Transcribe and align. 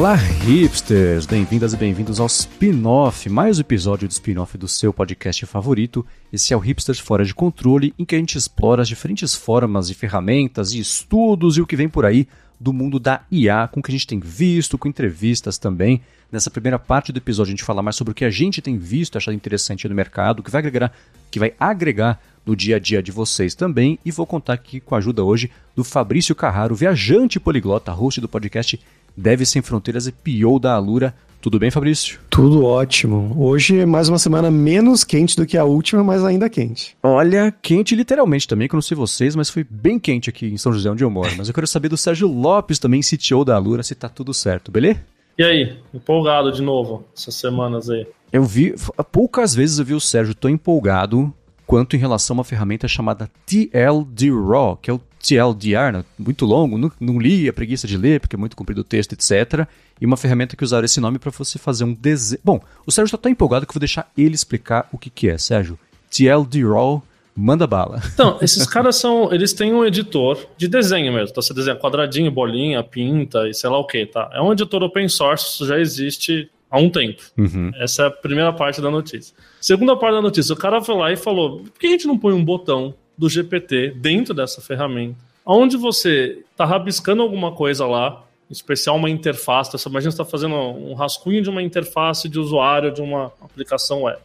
Olá, 0.00 0.14
hipsters! 0.14 1.26
Bem-vindas 1.26 1.74
e 1.74 1.76
bem-vindos 1.76 2.20
ao 2.20 2.26
spin-off, 2.26 3.28
mais 3.28 3.58
um 3.58 3.60
episódio 3.60 4.08
do 4.08 4.10
spin-off 4.10 4.56
do 4.56 4.66
seu 4.66 4.94
podcast 4.94 5.44
favorito. 5.44 6.06
Esse 6.32 6.54
é 6.54 6.56
o 6.56 6.58
Hipsters 6.58 6.98
Fora 6.98 7.22
de 7.22 7.34
Controle, 7.34 7.92
em 7.98 8.06
que 8.06 8.14
a 8.14 8.18
gente 8.18 8.38
explora 8.38 8.80
as 8.80 8.88
diferentes 8.88 9.34
formas 9.34 9.90
e 9.90 9.94
ferramentas 9.94 10.72
e 10.72 10.78
estudos 10.78 11.58
e 11.58 11.60
o 11.60 11.66
que 11.66 11.76
vem 11.76 11.86
por 11.86 12.06
aí 12.06 12.26
do 12.58 12.72
mundo 12.72 12.98
da 12.98 13.20
IA, 13.30 13.68
com 13.68 13.80
o 13.80 13.82
que 13.82 13.90
a 13.90 13.92
gente 13.92 14.06
tem 14.06 14.18
visto, 14.18 14.78
com 14.78 14.88
entrevistas 14.88 15.58
também. 15.58 16.00
Nessa 16.32 16.50
primeira 16.50 16.78
parte 16.78 17.12
do 17.12 17.18
episódio 17.18 17.50
a 17.50 17.56
gente 17.56 17.64
fala 17.64 17.82
mais 17.82 17.96
sobre 17.96 18.12
o 18.12 18.14
que 18.14 18.24
a 18.24 18.30
gente 18.30 18.62
tem 18.62 18.78
visto, 18.78 19.18
achado 19.18 19.34
interessante 19.34 19.86
no 19.86 19.94
mercado, 19.94 20.42
que 20.42 20.50
vai 20.50 20.60
agregar, 20.60 20.92
que 21.30 21.38
vai 21.38 21.52
agregar 21.60 22.18
no 22.46 22.56
dia 22.56 22.76
a 22.76 22.78
dia 22.78 23.02
de 23.02 23.12
vocês 23.12 23.54
também. 23.54 23.98
E 24.04 24.10
vou 24.10 24.26
contar 24.26 24.54
aqui 24.54 24.80
com 24.80 24.94
a 24.94 24.98
ajuda 24.98 25.22
hoje 25.22 25.50
do 25.76 25.84
Fabrício 25.84 26.34
Carraro, 26.34 26.74
viajante 26.74 27.38
poliglota, 27.38 27.92
host 27.92 28.20
do 28.20 28.28
podcast 28.28 28.80
Deve 29.16 29.44
Sem 29.46 29.62
Fronteiras 29.62 30.06
e 30.06 30.12
PO 30.12 30.58
da 30.58 30.74
Alura. 30.74 31.14
Tudo 31.40 31.58
bem, 31.58 31.70
Fabrício? 31.70 32.20
Tudo 32.28 32.64
ótimo. 32.64 33.34
Hoje 33.38 33.78
é 33.78 33.86
mais 33.86 34.10
uma 34.10 34.18
semana 34.18 34.50
menos 34.50 35.04
quente 35.04 35.34
do 35.34 35.46
que 35.46 35.56
a 35.56 35.64
última, 35.64 36.04
mas 36.04 36.22
ainda 36.22 36.50
quente. 36.50 36.94
Olha, 37.02 37.54
quente 37.62 37.94
literalmente 37.94 38.46
também, 38.46 38.68
que 38.68 38.74
eu 38.74 38.76
não 38.76 38.82
sei 38.82 38.94
vocês, 38.94 39.34
mas 39.34 39.48
foi 39.48 39.64
bem 39.68 39.98
quente 39.98 40.28
aqui 40.28 40.46
em 40.46 40.58
São 40.58 40.72
José, 40.72 40.90
onde 40.90 41.02
eu 41.02 41.08
moro. 41.08 41.30
Mas 41.38 41.48
eu 41.48 41.54
quero 41.54 41.66
saber 41.66 41.88
do 41.88 41.96
Sérgio 41.96 42.28
Lopes 42.28 42.78
também, 42.78 43.00
CTO 43.00 43.42
da 43.44 43.56
Alura, 43.56 43.82
se 43.82 43.94
tá 43.94 44.08
tudo 44.08 44.34
certo, 44.34 44.70
beleza? 44.70 45.00
E 45.38 45.42
aí, 45.42 45.78
empolgado 45.94 46.52
de 46.52 46.60
novo 46.60 47.06
essas 47.16 47.34
semanas 47.34 47.88
aí? 47.88 48.06
Eu 48.30 48.44
vi, 48.44 48.74
poucas 49.10 49.54
vezes 49.54 49.78
eu 49.78 49.84
vi 49.86 49.94
o 49.94 50.00
Sérgio 50.00 50.34
tão 50.34 50.50
empolgado 50.50 51.32
quanto 51.66 51.96
em 51.96 51.98
relação 51.98 52.34
a 52.34 52.38
uma 52.38 52.44
ferramenta 52.44 52.86
chamada 52.86 53.30
TLD 53.46 54.30
Raw, 54.30 54.76
que 54.76 54.90
é 54.90 54.92
o 54.92 55.00
TLDR, 55.22 55.92
né? 55.92 56.04
muito 56.18 56.46
longo, 56.46 56.78
não, 56.78 56.90
não 56.98 57.18
li, 57.18 57.48
a 57.48 57.52
preguiça 57.52 57.86
de 57.86 57.96
ler, 57.96 58.20
porque 58.20 58.34
é 58.34 58.38
muito 58.38 58.56
comprido 58.56 58.80
o 58.80 58.84
texto, 58.84 59.12
etc. 59.12 59.66
E 60.00 60.06
uma 60.06 60.16
ferramenta 60.16 60.56
que 60.56 60.64
usaram 60.64 60.84
esse 60.84 61.00
nome 61.00 61.18
para 61.18 61.30
você 61.30 61.58
fazer 61.58 61.84
um 61.84 61.92
desenho. 61.92 62.40
Bom, 62.42 62.60
o 62.86 62.90
Sérgio 62.90 63.06
está 63.06 63.18
tão 63.18 63.30
empolgado 63.30 63.66
que 63.66 63.70
eu 63.70 63.74
vou 63.74 63.80
deixar 63.80 64.10
ele 64.16 64.34
explicar 64.34 64.88
o 64.92 64.98
que, 64.98 65.10
que 65.10 65.28
é. 65.28 65.36
Sérgio, 65.36 65.78
TLD 66.10 66.64
Raw, 66.64 67.02
manda 67.36 67.66
bala. 67.66 68.00
Então, 68.14 68.38
esses 68.40 68.66
caras 68.66 68.96
são. 68.96 69.32
Eles 69.32 69.52
têm 69.52 69.72
um 69.74 69.84
editor 69.84 70.38
de 70.56 70.68
desenho 70.68 71.12
mesmo. 71.12 71.28
Então 71.30 71.42
você 71.42 71.54
desenha 71.54 71.76
quadradinho, 71.76 72.30
bolinha, 72.30 72.82
pinta 72.82 73.48
e 73.48 73.54
sei 73.54 73.70
lá 73.70 73.78
o 73.78 73.86
que, 73.86 74.06
tá? 74.06 74.30
É 74.32 74.40
um 74.40 74.52
editor 74.52 74.82
open 74.82 75.08
source, 75.08 75.46
isso 75.46 75.66
já 75.66 75.78
existe 75.78 76.50
há 76.70 76.78
um 76.78 76.88
tempo. 76.90 77.22
Uhum. 77.36 77.70
Essa 77.76 78.04
é 78.04 78.06
a 78.06 78.10
primeira 78.10 78.52
parte 78.52 78.80
da 78.80 78.90
notícia. 78.90 79.34
Segunda 79.60 79.96
parte 79.96 80.14
da 80.14 80.22
notícia, 80.22 80.52
o 80.52 80.56
cara 80.56 80.82
foi 80.82 80.96
lá 80.96 81.12
e 81.12 81.16
falou: 81.16 81.60
por 81.60 81.78
que 81.78 81.86
a 81.86 81.90
gente 81.90 82.06
não 82.06 82.18
põe 82.18 82.32
um 82.32 82.44
botão 82.44 82.94
do 83.20 83.28
GPT 83.28 83.92
dentro 83.96 84.32
dessa 84.32 84.62
ferramenta, 84.62 85.18
onde 85.44 85.76
você 85.76 86.42
está 86.50 86.64
rabiscando 86.64 87.20
alguma 87.20 87.52
coisa 87.52 87.86
lá, 87.86 88.24
em 88.48 88.52
especial 88.54 88.96
uma 88.96 89.10
interface, 89.10 89.76
imagina 89.86 90.10
você 90.10 90.22
está 90.22 90.24
fazendo 90.24 90.54
um 90.54 90.94
rascunho 90.94 91.42
de 91.42 91.50
uma 91.50 91.62
interface 91.62 92.30
de 92.30 92.38
usuário 92.38 92.90
de 92.90 93.02
uma 93.02 93.30
aplicação 93.42 94.04
web. 94.04 94.18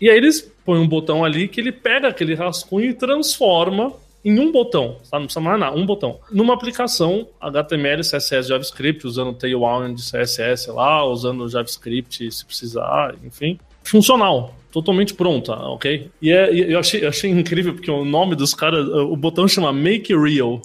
E 0.00 0.08
aí 0.08 0.16
eles 0.16 0.40
põem 0.64 0.78
um 0.78 0.86
botão 0.86 1.24
ali 1.24 1.48
que 1.48 1.60
ele 1.60 1.72
pega 1.72 2.06
aquele 2.06 2.34
rascunho 2.34 2.88
e 2.88 2.94
transforma 2.94 3.92
em 4.24 4.38
um 4.38 4.52
botão, 4.52 4.96
tá? 5.10 5.18
não 5.18 5.26
precisa 5.26 5.40
mais 5.40 5.58
nada, 5.58 5.76
um 5.76 5.84
botão, 5.84 6.20
numa 6.30 6.54
aplicação 6.54 7.26
HTML, 7.40 8.02
CSS, 8.02 8.48
JavaScript, 8.48 9.06
usando 9.06 9.34
Tailwind 9.34 9.98
CSS 9.98 10.70
lá, 10.70 11.04
usando 11.04 11.48
JavaScript 11.48 12.30
se 12.30 12.44
precisar, 12.44 13.16
enfim, 13.24 13.58
funcional 13.82 14.54
totalmente 14.70 15.14
pronta, 15.14 15.52
ok? 15.52 16.10
E, 16.20 16.30
é, 16.30 16.72
eu 16.72 16.78
achei, 16.78 17.06
achei 17.06 17.30
incrível 17.30 17.74
porque 17.74 17.90
o 17.90 18.04
nome 18.04 18.34
dos 18.34 18.54
caras, 18.54 18.86
o 18.86 19.16
botão 19.16 19.46
chama 19.48 19.72
Make 19.72 20.14
Real, 20.16 20.60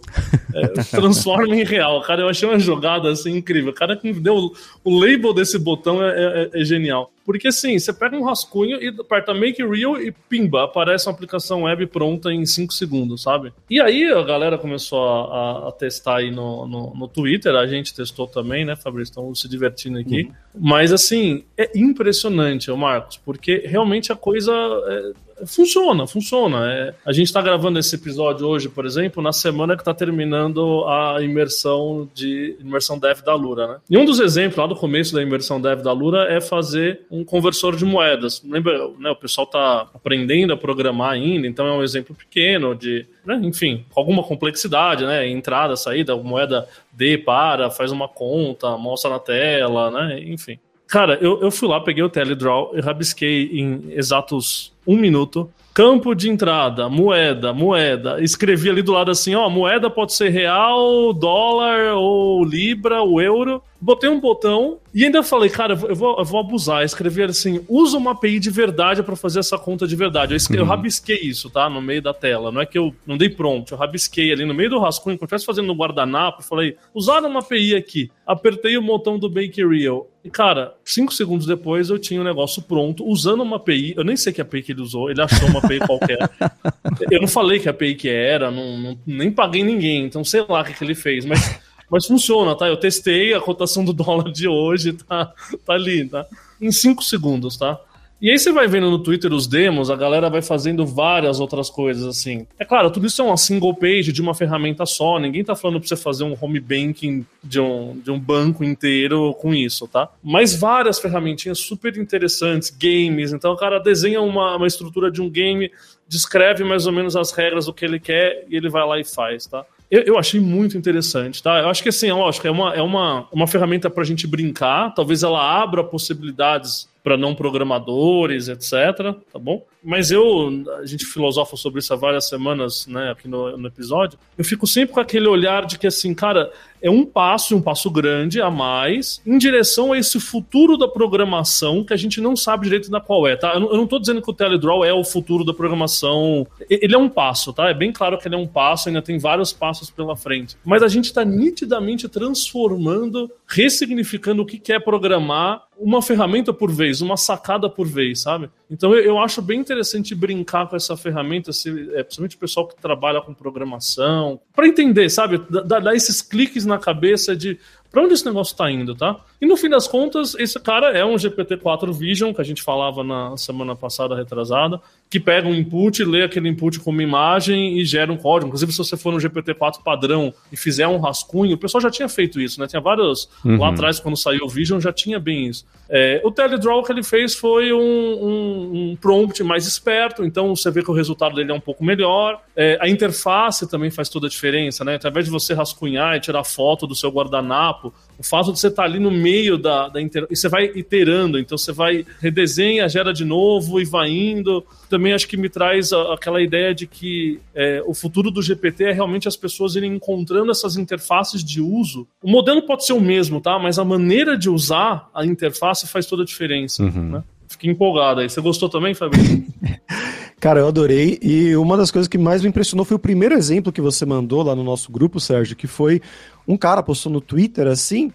é, 0.54 0.68
transforma 0.92 1.56
em 1.56 1.64
real. 1.64 2.02
Cara, 2.02 2.22
eu 2.22 2.30
achei 2.30 2.48
uma 2.48 2.60
jogada 2.60 3.10
assim 3.10 3.38
incrível. 3.38 3.72
O 3.72 3.76
cara 3.76 3.96
que 3.96 4.14
deu 4.14 4.52
o 4.84 5.00
label 5.00 5.34
desse 5.34 5.58
botão 5.58 6.04
é, 6.04 6.50
é, 6.54 6.62
é 6.62 6.66
genial. 6.66 7.12
Porque 7.26 7.48
assim, 7.48 7.78
você 7.80 7.92
pega 7.92 8.16
um 8.16 8.24
rascunho 8.24 8.82
e 8.82 8.90
aperta 8.90 9.34
Make 9.34 9.66
Real 9.66 10.00
e 10.00 10.12
pimba, 10.12 10.64
aparece 10.64 11.08
uma 11.08 11.14
aplicação 11.14 11.64
web 11.64 11.88
pronta 11.88 12.32
em 12.32 12.46
5 12.46 12.72
segundos, 12.72 13.24
sabe? 13.24 13.52
E 13.68 13.82
aí 13.82 14.06
a 14.12 14.22
galera 14.22 14.60
começou 14.60 15.04
a, 15.04 15.70
a, 15.70 15.72
testar 15.72 16.18
aí 16.18 16.30
no, 16.30 16.68
no, 16.68 16.94
no, 16.96 17.08
Twitter, 17.08 17.56
a 17.56 17.66
gente 17.66 17.96
testou 17.96 18.28
também, 18.28 18.64
né, 18.64 18.76
Fabrício? 18.76 19.10
Estamos 19.12 19.42
se 19.42 19.50
divertindo 19.50 19.98
aqui. 19.98 20.24
Uhum. 20.24 20.32
Mas 20.60 20.94
assim, 20.94 21.44
é 21.58 21.72
impressionante, 21.76 22.72
Marcos, 22.72 23.18
porque 23.18 23.64
realmente 23.66 23.95
a 24.12 24.16
coisa 24.16 24.52
é, 24.54 25.12
Funciona, 25.46 26.08
funciona. 26.08 26.72
É, 26.72 26.94
a 27.06 27.12
gente 27.12 27.28
está 27.28 27.42
gravando 27.42 27.78
esse 27.78 27.96
episódio 27.96 28.48
hoje, 28.48 28.70
por 28.70 28.86
exemplo, 28.86 29.22
na 29.22 29.34
semana 29.34 29.76
que 29.76 29.82
está 29.82 29.94
terminando 29.94 30.86
a 30.86 31.18
imersão 31.22 32.10
de 32.14 32.56
imersão 32.60 32.98
dev 32.98 33.20
da 33.22 33.36
Lura, 33.36 33.68
né? 33.68 33.78
E 33.90 33.98
um 33.98 34.06
dos 34.06 34.20
exemplos 34.20 34.58
lá 34.58 34.66
do 34.66 34.76
começo 34.76 35.14
da 35.14 35.22
imersão 35.22 35.60
dev 35.60 35.82
da 35.82 35.92
Lura 35.92 36.32
é 36.32 36.40
fazer 36.40 37.02
um 37.12 37.26
conversor 37.26 37.76
de 37.76 37.84
moedas. 37.84 38.42
Lembra, 38.46 38.88
né, 38.98 39.10
o 39.10 39.16
pessoal 39.16 39.46
está 39.46 39.90
aprendendo 39.94 40.54
a 40.54 40.58
programar 40.58 41.12
ainda, 41.12 41.46
então 41.48 41.68
é 41.68 41.72
um 41.72 41.84
exemplo 41.84 42.16
pequeno 42.16 42.74
de, 42.74 43.06
né, 43.26 43.38
enfim, 43.44 43.86
alguma 43.94 44.24
complexidade, 44.24 45.06
né? 45.06 45.28
Entrada, 45.28 45.76
saída, 45.76 46.16
moeda 46.16 46.66
D 46.94 47.18
para, 47.18 47.70
faz 47.70 47.92
uma 47.92 48.08
conta, 48.08 48.78
mostra 48.78 49.10
na 49.10 49.20
tela, 49.20 49.92
né? 49.92 50.20
Enfim. 50.22 50.58
Cara, 50.88 51.18
eu, 51.22 51.42
eu 51.42 51.52
fui 51.52 51.68
lá, 51.68 51.80
peguei 51.82 52.04
o 52.04 52.10
Teledraw 52.10 52.72
e 52.76 52.82
rabisquei 52.82 53.50
em 53.60 53.92
exatos 53.92 54.72
um 54.86 54.96
minuto. 54.96 55.50
Campo 55.74 56.16
de 56.16 56.30
entrada, 56.30 56.88
moeda, 56.88 57.52
moeda. 57.52 58.24
Escrevi 58.24 58.70
ali 58.70 58.82
do 58.82 58.94
lado 58.94 59.12
assim, 59.12 59.36
ó, 59.36 59.50
moeda 59.50 59.90
pode 59.90 60.14
ser 60.14 60.30
real, 60.30 61.12
dólar 61.12 61.96
ou 61.96 62.46
libra, 62.46 63.02
ou 63.02 63.22
euro. 63.22 63.62
Botei 63.80 64.10
um 64.10 64.20
botão 64.20 64.80
e 64.94 65.04
ainda 65.04 65.22
falei, 65.22 65.50
cara, 65.50 65.74
eu 65.74 65.96
vou, 65.96 66.18
eu 66.18 66.26
vou 66.26 66.40
abusar. 66.40 66.84
Escrevi 66.84 67.24
assim, 67.24 67.64
usa 67.68 67.98
uma 67.98 68.12
API 68.12 68.40
de 68.40 68.50
verdade 68.50 69.04
para 69.04 69.16
fazer 69.16 69.40
essa 69.40 69.58
conta 69.58 69.86
de 69.86 69.96
verdade. 69.96 70.34
Eu, 70.34 70.38
escrevi, 70.38 70.62
uhum. 70.62 70.68
eu, 70.68 70.70
rabisquei 70.70 71.20
isso, 71.22 71.50
tá? 71.50 71.70
No 71.70 71.82
meio 71.82 72.02
da 72.02 72.14
tela. 72.14 72.52
Não 72.52 72.62
é 72.62 72.66
que 72.66 72.78
eu 72.78 72.96
não 73.06 73.18
dei 73.18 73.30
pronto, 73.30 73.74
eu 73.74 73.78
rabisquei 73.78 74.32
ali 74.32 74.46
no 74.46 74.54
meio 74.54 74.70
do 74.70 74.80
rascunho, 74.80 75.18
quando 75.18 75.24
eu 75.24 75.36
estivesse 75.36 75.46
fazendo 75.46 75.68
no 75.68 75.76
guardanapo, 75.76 76.42
falei, 76.42 76.78
usar 76.94 77.24
uma 77.24 77.42
API 77.42 77.76
aqui. 77.76 78.10
Apertei 78.26 78.78
o 78.78 78.82
botão 78.82 79.20
do 79.20 79.30
Bake 79.30 79.64
Real. 79.64 80.10
E, 80.24 80.30
cara, 80.32 80.74
cinco 80.84 81.14
segundos 81.14 81.46
depois 81.46 81.92
eu 81.92 82.00
tinha 82.00 82.20
o 82.20 82.24
um 82.24 82.26
negócio 82.26 82.60
pronto, 82.62 83.06
usando 83.08 83.44
uma 83.44 83.58
API. 83.58 83.94
Eu 83.96 84.04
nem 84.04 84.18
sei 84.18 84.34
que 84.34 84.42
API 84.42 84.64
que 84.64 84.72
ele 84.72 84.82
usou, 84.82 85.12
ele 85.12 85.22
achou 85.22 85.48
uma 85.48 85.60
API 85.60 85.80
qualquer. 85.80 86.18
Eu 87.12 87.22
não 87.22 87.28
falei 87.28 87.60
que 87.60 87.70
API 87.70 87.94
que 87.94 88.10
era, 88.10 88.50
não, 88.50 88.78
não, 88.78 89.00
nem 89.06 89.32
paguei 89.32 89.62
ninguém, 89.62 90.06
então 90.06 90.24
sei 90.24 90.44
lá 90.48 90.62
o 90.62 90.64
que, 90.64 90.74
que 90.74 90.84
ele 90.84 90.96
fez, 90.96 91.26
mas, 91.26 91.60
mas 91.90 92.06
funciona, 92.06 92.56
tá? 92.56 92.68
Eu 92.68 92.78
testei 92.78 93.34
a 93.34 93.42
cotação 93.42 93.84
do 93.84 93.92
dólar 93.94 94.32
de 94.32 94.48
hoje, 94.48 94.94
tá, 94.94 95.34
tá 95.66 95.74
ali, 95.74 96.08
tá? 96.08 96.26
Em 96.62 96.72
cinco 96.72 97.04
segundos, 97.04 97.58
tá? 97.58 97.80
E 98.22 98.32
aí 98.32 98.40
você 98.40 98.52
vai 98.52 98.66
vendo 98.66 98.90
no 98.90 99.00
Twitter 99.00 99.32
os 99.34 99.46
demos, 99.46 99.92
a 99.92 99.96
galera 99.96 100.30
vai 100.30 100.42
fazendo 100.42 100.86
várias 100.86 101.42
outras 101.42 101.70
coisas 101.70 102.06
assim. 102.06 102.48
É 102.58 102.64
claro, 102.64 102.90
tudo 102.90 103.06
isso 103.06 103.22
é 103.22 103.26
uma 103.26 103.36
single 103.36 103.76
page 103.76 104.14
de 104.14 104.22
uma 104.22 104.34
ferramenta 104.34 104.86
só, 104.86 105.20
ninguém 105.20 105.44
tá 105.44 105.54
falando 105.54 105.80
pra 105.80 105.88
você 105.88 105.98
fazer 105.98 106.24
um 106.24 106.36
home 106.40 106.60
banking 106.60 107.26
de 107.44 107.60
um, 107.60 108.00
de 108.00 108.10
um 108.10 108.18
banco 108.18 108.64
inteiro 108.64 109.34
com 109.34 109.54
isso, 109.54 109.86
tá? 109.86 110.10
Mas 110.24 110.56
várias 110.56 110.98
ferramentinhas 110.98 111.60
super 111.60 111.98
interessantes, 111.98 112.70
games, 112.70 113.34
então 113.34 113.52
o 113.52 113.58
cara 113.58 113.80
desenha 113.80 114.22
uma, 114.22 114.56
uma 114.56 114.66
estrutura 114.66 115.12
de 115.12 115.22
um 115.22 115.30
game, 115.30 115.70
descreve 116.08 116.64
mais 116.64 116.88
ou 116.88 116.94
menos 116.94 117.18
as 117.18 117.32
regras 117.32 117.66
do 117.66 117.74
que 117.74 117.84
ele 117.84 118.00
quer 118.00 118.46
e 118.50 118.56
ele 118.56 118.70
vai 118.70 118.88
lá 118.88 118.98
e 118.98 119.04
faz, 119.04 119.46
tá? 119.46 119.66
Eu, 119.90 120.02
eu, 120.02 120.18
achei 120.18 120.40
muito 120.40 120.78
interessante, 120.78 121.42
tá? 121.44 121.60
Eu 121.60 121.70
acho 121.70 121.84
que 121.84 121.90
assim, 121.90 122.10
é 122.10 122.14
lógico, 122.14 122.48
é 122.48 122.52
uma, 122.52 122.74
é 122.74 122.82
uma, 122.82 123.28
uma 123.32 123.48
ferramenta 123.48 123.90
para 123.90 124.04
a 124.04 124.06
gente 124.06 124.26
brincar, 124.26 124.94
talvez 124.94 125.22
ela 125.24 125.40
abra 125.62 125.84
possibilidades 125.84 126.90
para 127.06 127.16
não 127.16 127.36
programadores, 127.36 128.48
etc. 128.48 129.14
Tá 129.32 129.38
bom? 129.40 129.64
Mas 129.84 130.10
eu, 130.10 130.66
a 130.82 130.86
gente 130.88 131.06
filosofa 131.06 131.56
sobre 131.56 131.78
isso 131.78 131.94
há 131.94 131.96
várias 131.96 132.28
semanas, 132.28 132.88
né, 132.88 133.12
aqui 133.12 133.28
no, 133.28 133.56
no 133.56 133.68
episódio. 133.68 134.18
Eu 134.36 134.44
fico 134.44 134.66
sempre 134.66 134.96
com 134.96 135.00
aquele 135.00 135.28
olhar 135.28 135.68
de 135.68 135.78
que, 135.78 135.86
assim, 135.86 136.16
cara, 136.16 136.52
é 136.86 136.90
um 136.92 137.04
passo, 137.04 137.56
um 137.56 137.62
passo 137.62 137.90
grande 137.90 138.40
a 138.40 138.52
mais, 138.52 139.20
em 139.26 139.40
direção 139.40 139.92
a 139.92 139.98
esse 139.98 140.20
futuro 140.20 140.78
da 140.78 140.88
programação 140.88 141.84
que 141.84 141.92
a 141.92 141.98
gente 141.98 142.22
não 142.22 142.36
sabe 142.36 142.66
direito 142.66 142.92
da 142.92 143.02
qual 143.02 143.28
é, 143.28 143.36
tá? 143.36 143.56
Eu 143.56 143.60
não, 143.60 143.72
eu 143.72 143.78
não 143.78 143.88
tô 143.88 143.98
dizendo 143.98 144.22
que 144.22 144.30
o 144.30 144.34
Teledraw 144.34 144.86
é 144.86 144.94
o 144.94 145.04
futuro 145.04 145.44
da 145.44 145.52
programação. 145.52 146.46
Ele 146.70 146.94
é 146.94 146.98
um 146.98 147.10
passo, 147.10 147.52
tá? 147.52 147.70
É 147.70 147.74
bem 147.74 147.92
claro 147.92 148.20
que 148.20 148.28
ele 148.28 148.36
é 148.36 148.38
um 148.38 148.46
passo, 148.46 148.88
ainda 148.88 149.02
tem 149.02 149.18
vários 149.18 149.52
passos 149.52 149.90
pela 149.90 150.16
frente. 150.16 150.56
Mas 150.64 150.84
a 150.84 150.88
gente 150.88 151.06
está 151.06 151.26
nitidamente 151.26 152.08
transformando, 152.08 153.32
ressignificando 153.48 154.44
o 154.44 154.46
que 154.46 154.72
é 154.72 154.80
programar 154.80 155.66
uma 155.78 156.02
ferramenta 156.02 156.54
por 156.54 156.72
vez, 156.72 157.02
uma 157.02 157.18
sacada 157.18 157.70
por 157.70 157.88
vez, 157.88 158.22
sabe? 158.22 158.50
Então 158.70 158.94
eu, 158.94 159.04
eu 159.04 159.20
acho 159.20 159.42
bem 159.42 159.60
interessante 159.60 160.16
brincar 160.16 160.68
com 160.68 160.76
essa 160.76 160.96
ferramenta, 160.96 161.52
se, 161.52 161.70
é, 161.94 162.04
principalmente 162.04 162.36
o 162.36 162.40
pessoal 162.40 162.68
que 162.68 162.76
trabalha 162.76 163.22
com 163.22 163.34
programação, 163.34 164.40
para 164.56 164.68
entender, 164.68 165.10
sabe? 165.10 165.42
Dar 165.66 165.96
esses 165.96 166.22
cliques 166.22 166.66
na 166.66 166.75
cabeça 166.80 167.36
de 167.36 167.60
para 167.96 168.04
onde 168.04 168.14
esse 168.14 168.26
negócio 168.26 168.52
está 168.52 168.70
indo, 168.70 168.94
tá? 168.94 169.24
E 169.40 169.46
no 169.46 169.56
fim 169.56 169.70
das 169.70 169.88
contas, 169.88 170.36
esse 170.36 170.60
cara 170.60 170.88
é 170.88 171.06
um 171.06 171.16
GPT-4 171.16 171.94
Vision, 171.94 172.34
que 172.34 172.42
a 172.42 172.44
gente 172.44 172.62
falava 172.62 173.06
na 173.06 173.38
semana 173.38 173.74
passada, 173.74 174.14
retrasada, 174.14 174.82
que 175.10 175.20
pega 175.20 175.48
um 175.48 175.54
input, 175.54 176.04
lê 176.04 176.24
aquele 176.24 176.50
input 176.50 176.80
como 176.80 177.02
imagem 177.02 177.80
e 177.80 177.86
gera 177.86 178.12
um 178.12 178.18
código. 178.18 178.48
Inclusive, 178.48 178.72
se 178.72 178.78
você 178.78 178.98
for 178.98 179.14
no 179.14 179.20
GPT-4 179.20 179.84
padrão 179.84 180.34
e 180.52 180.58
fizer 180.58 180.88
um 180.88 180.98
rascunho, 180.98 181.56
o 181.56 181.58
pessoal 181.58 181.82
já 181.82 181.92
tinha 181.92 182.10
feito 182.10 182.42
isso, 182.42 182.60
né? 182.60 182.68
Tinha 182.68 182.82
vários. 182.82 183.30
Uhum. 183.44 183.58
Lá 183.58 183.70
atrás, 183.70 184.00
quando 184.00 184.18
saiu 184.18 184.46
o 184.46 184.50
Vision, 184.50 184.80
já 184.80 184.92
tinha 184.92 185.20
bem 185.20 185.48
isso. 185.48 185.66
É, 185.88 186.20
o 186.24 186.32
Teledraw 186.32 186.84
que 186.84 186.92
ele 186.92 187.04
fez 187.04 187.36
foi 187.36 187.72
um, 187.72 187.78
um, 187.80 188.92
um, 188.92 188.96
prompt 188.96 189.44
mais 189.44 189.68
esperto, 189.68 190.26
então 190.26 190.56
você 190.56 190.72
vê 190.72 190.82
que 190.82 190.90
o 190.90 190.94
resultado 190.94 191.36
dele 191.36 191.52
é 191.52 191.54
um 191.54 191.60
pouco 191.60 191.84
melhor. 191.84 192.42
É, 192.56 192.78
a 192.82 192.90
interface 192.90 193.70
também 193.70 193.92
faz 193.92 194.10
toda 194.10 194.26
a 194.26 194.30
diferença, 194.30 194.84
né? 194.84 194.96
Através 194.96 195.26
de 195.26 195.32
você 195.32 195.54
rascunhar 195.54 196.16
e 196.16 196.20
tirar 196.20 196.44
foto 196.44 196.88
do 196.88 196.96
seu 196.96 197.12
guardanapo 197.12 197.94
o 198.18 198.24
fato 198.24 198.52
de 198.54 198.60
você 198.60 198.68
estar 198.68 198.84
ali 198.84 199.00
no 199.00 199.12
meio 199.12 199.58
da, 199.58 199.88
da 199.90 200.02
inter... 200.02 200.26
e 200.30 200.36
você 200.36 200.48
vai 200.48 200.72
iterando, 200.76 201.38
então 201.38 201.58
você 201.58 201.72
vai 201.72 202.06
redesenha, 202.20 202.88
gera 202.88 203.14
de 203.14 203.26
novo 203.26 203.80
e 203.80 203.86
vai 203.86 204.10
indo. 204.10 204.66
Também 204.90 205.14
acho 205.14 205.28
que 205.28 205.38
me 205.38 205.50
traz 205.50 205.92
a, 205.92 206.14
aquela 206.14 206.42
ideia 206.42 206.74
de 206.74 206.88
que 206.88 207.40
é, 207.54 207.84
o 207.86 207.94
futuro 207.94 208.32
do 208.32 208.42
GPT 208.42 208.86
é 208.86 208.92
realmente 208.92 209.28
as 209.28 209.36
pessoas 209.36 209.76
irem 209.76 209.96
encontrando 209.96 210.52
essas 210.52 210.78
interfaces 210.78 211.44
de 211.44 211.62
uso. 211.62 212.08
O 212.24 212.30
modelo 212.30 212.62
pode 212.62 212.86
ser 212.86 212.94
o 212.94 213.02
mesmo, 213.02 213.42
tá? 213.42 213.60
Mas 213.60 213.78
a 213.78 213.84
maneira 213.84 214.38
de 214.38 214.50
usar 214.50 215.10
a 215.14 215.26
interface 215.26 215.88
faz 215.88 216.06
toda 216.06 216.24
a 216.24 216.26
diferença. 216.26 216.84
Uhum. 216.84 217.10
Né? 217.12 217.24
Fiquei 217.48 217.70
empolgado 217.70 218.22
aí. 218.22 218.30
Você 218.30 218.42
gostou 218.42 218.70
também, 218.70 218.94
Fabinho? 218.94 219.46
Cara, 220.40 220.60
eu 220.60 220.68
adorei. 220.68 221.18
E 221.22 221.56
uma 221.56 221.78
das 221.78 221.92
coisas 221.92 222.08
que 222.08 222.18
mais 222.18 222.42
me 222.42 222.50
impressionou 222.50 222.86
foi 222.86 222.96
o 222.96 223.00
primeiro 223.00 223.36
exemplo 223.36 223.72
que 223.72 223.82
você 223.82 224.06
mandou 224.06 224.44
lá 224.44 224.56
no 224.56 224.64
nosso 224.64 224.92
grupo, 224.92 225.20
Sérgio, 225.20 225.56
que 225.56 225.68
foi 225.68 226.02
um 226.48 226.58
cara 226.58 226.84
postou 226.84 227.12
no 227.12 227.22
Twitter 227.22 227.68
assim, 227.68 228.12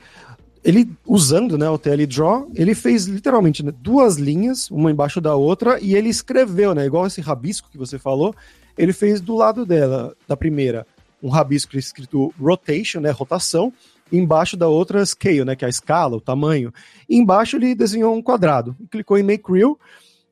ele 0.62 0.90
usando 1.06 1.56
né, 1.56 1.68
o 1.68 1.78
TL 1.78 2.06
Draw, 2.06 2.50
ele 2.54 2.74
fez 2.74 3.06
literalmente 3.06 3.64
né, 3.64 3.72
duas 3.76 4.16
linhas, 4.16 4.70
uma 4.70 4.90
embaixo 4.90 5.20
da 5.20 5.34
outra, 5.34 5.78
e 5.80 5.94
ele 5.94 6.08
escreveu, 6.08 6.74
né? 6.74 6.84
Igual 6.84 7.06
esse 7.06 7.20
rabisco 7.20 7.68
que 7.70 7.78
você 7.78 7.98
falou, 7.98 8.34
ele 8.76 8.92
fez 8.92 9.20
do 9.20 9.34
lado 9.34 9.64
dela, 9.64 10.14
da 10.28 10.36
primeira, 10.36 10.86
um 11.22 11.28
rabisco 11.28 11.76
escrito 11.76 12.32
rotation, 12.38 13.00
né? 13.00 13.10
Rotação, 13.10 13.72
embaixo 14.12 14.56
da 14.56 14.68
outra 14.68 15.04
scale, 15.04 15.44
né? 15.44 15.56
Que 15.56 15.64
é 15.64 15.66
a 15.66 15.70
escala, 15.70 16.16
o 16.16 16.20
tamanho. 16.20 16.72
E 17.08 17.16
embaixo 17.16 17.56
ele 17.56 17.74
desenhou 17.74 18.14
um 18.14 18.22
quadrado. 18.22 18.76
Clicou 18.90 19.16
em 19.16 19.22
Make 19.22 19.50
Real, 19.50 19.78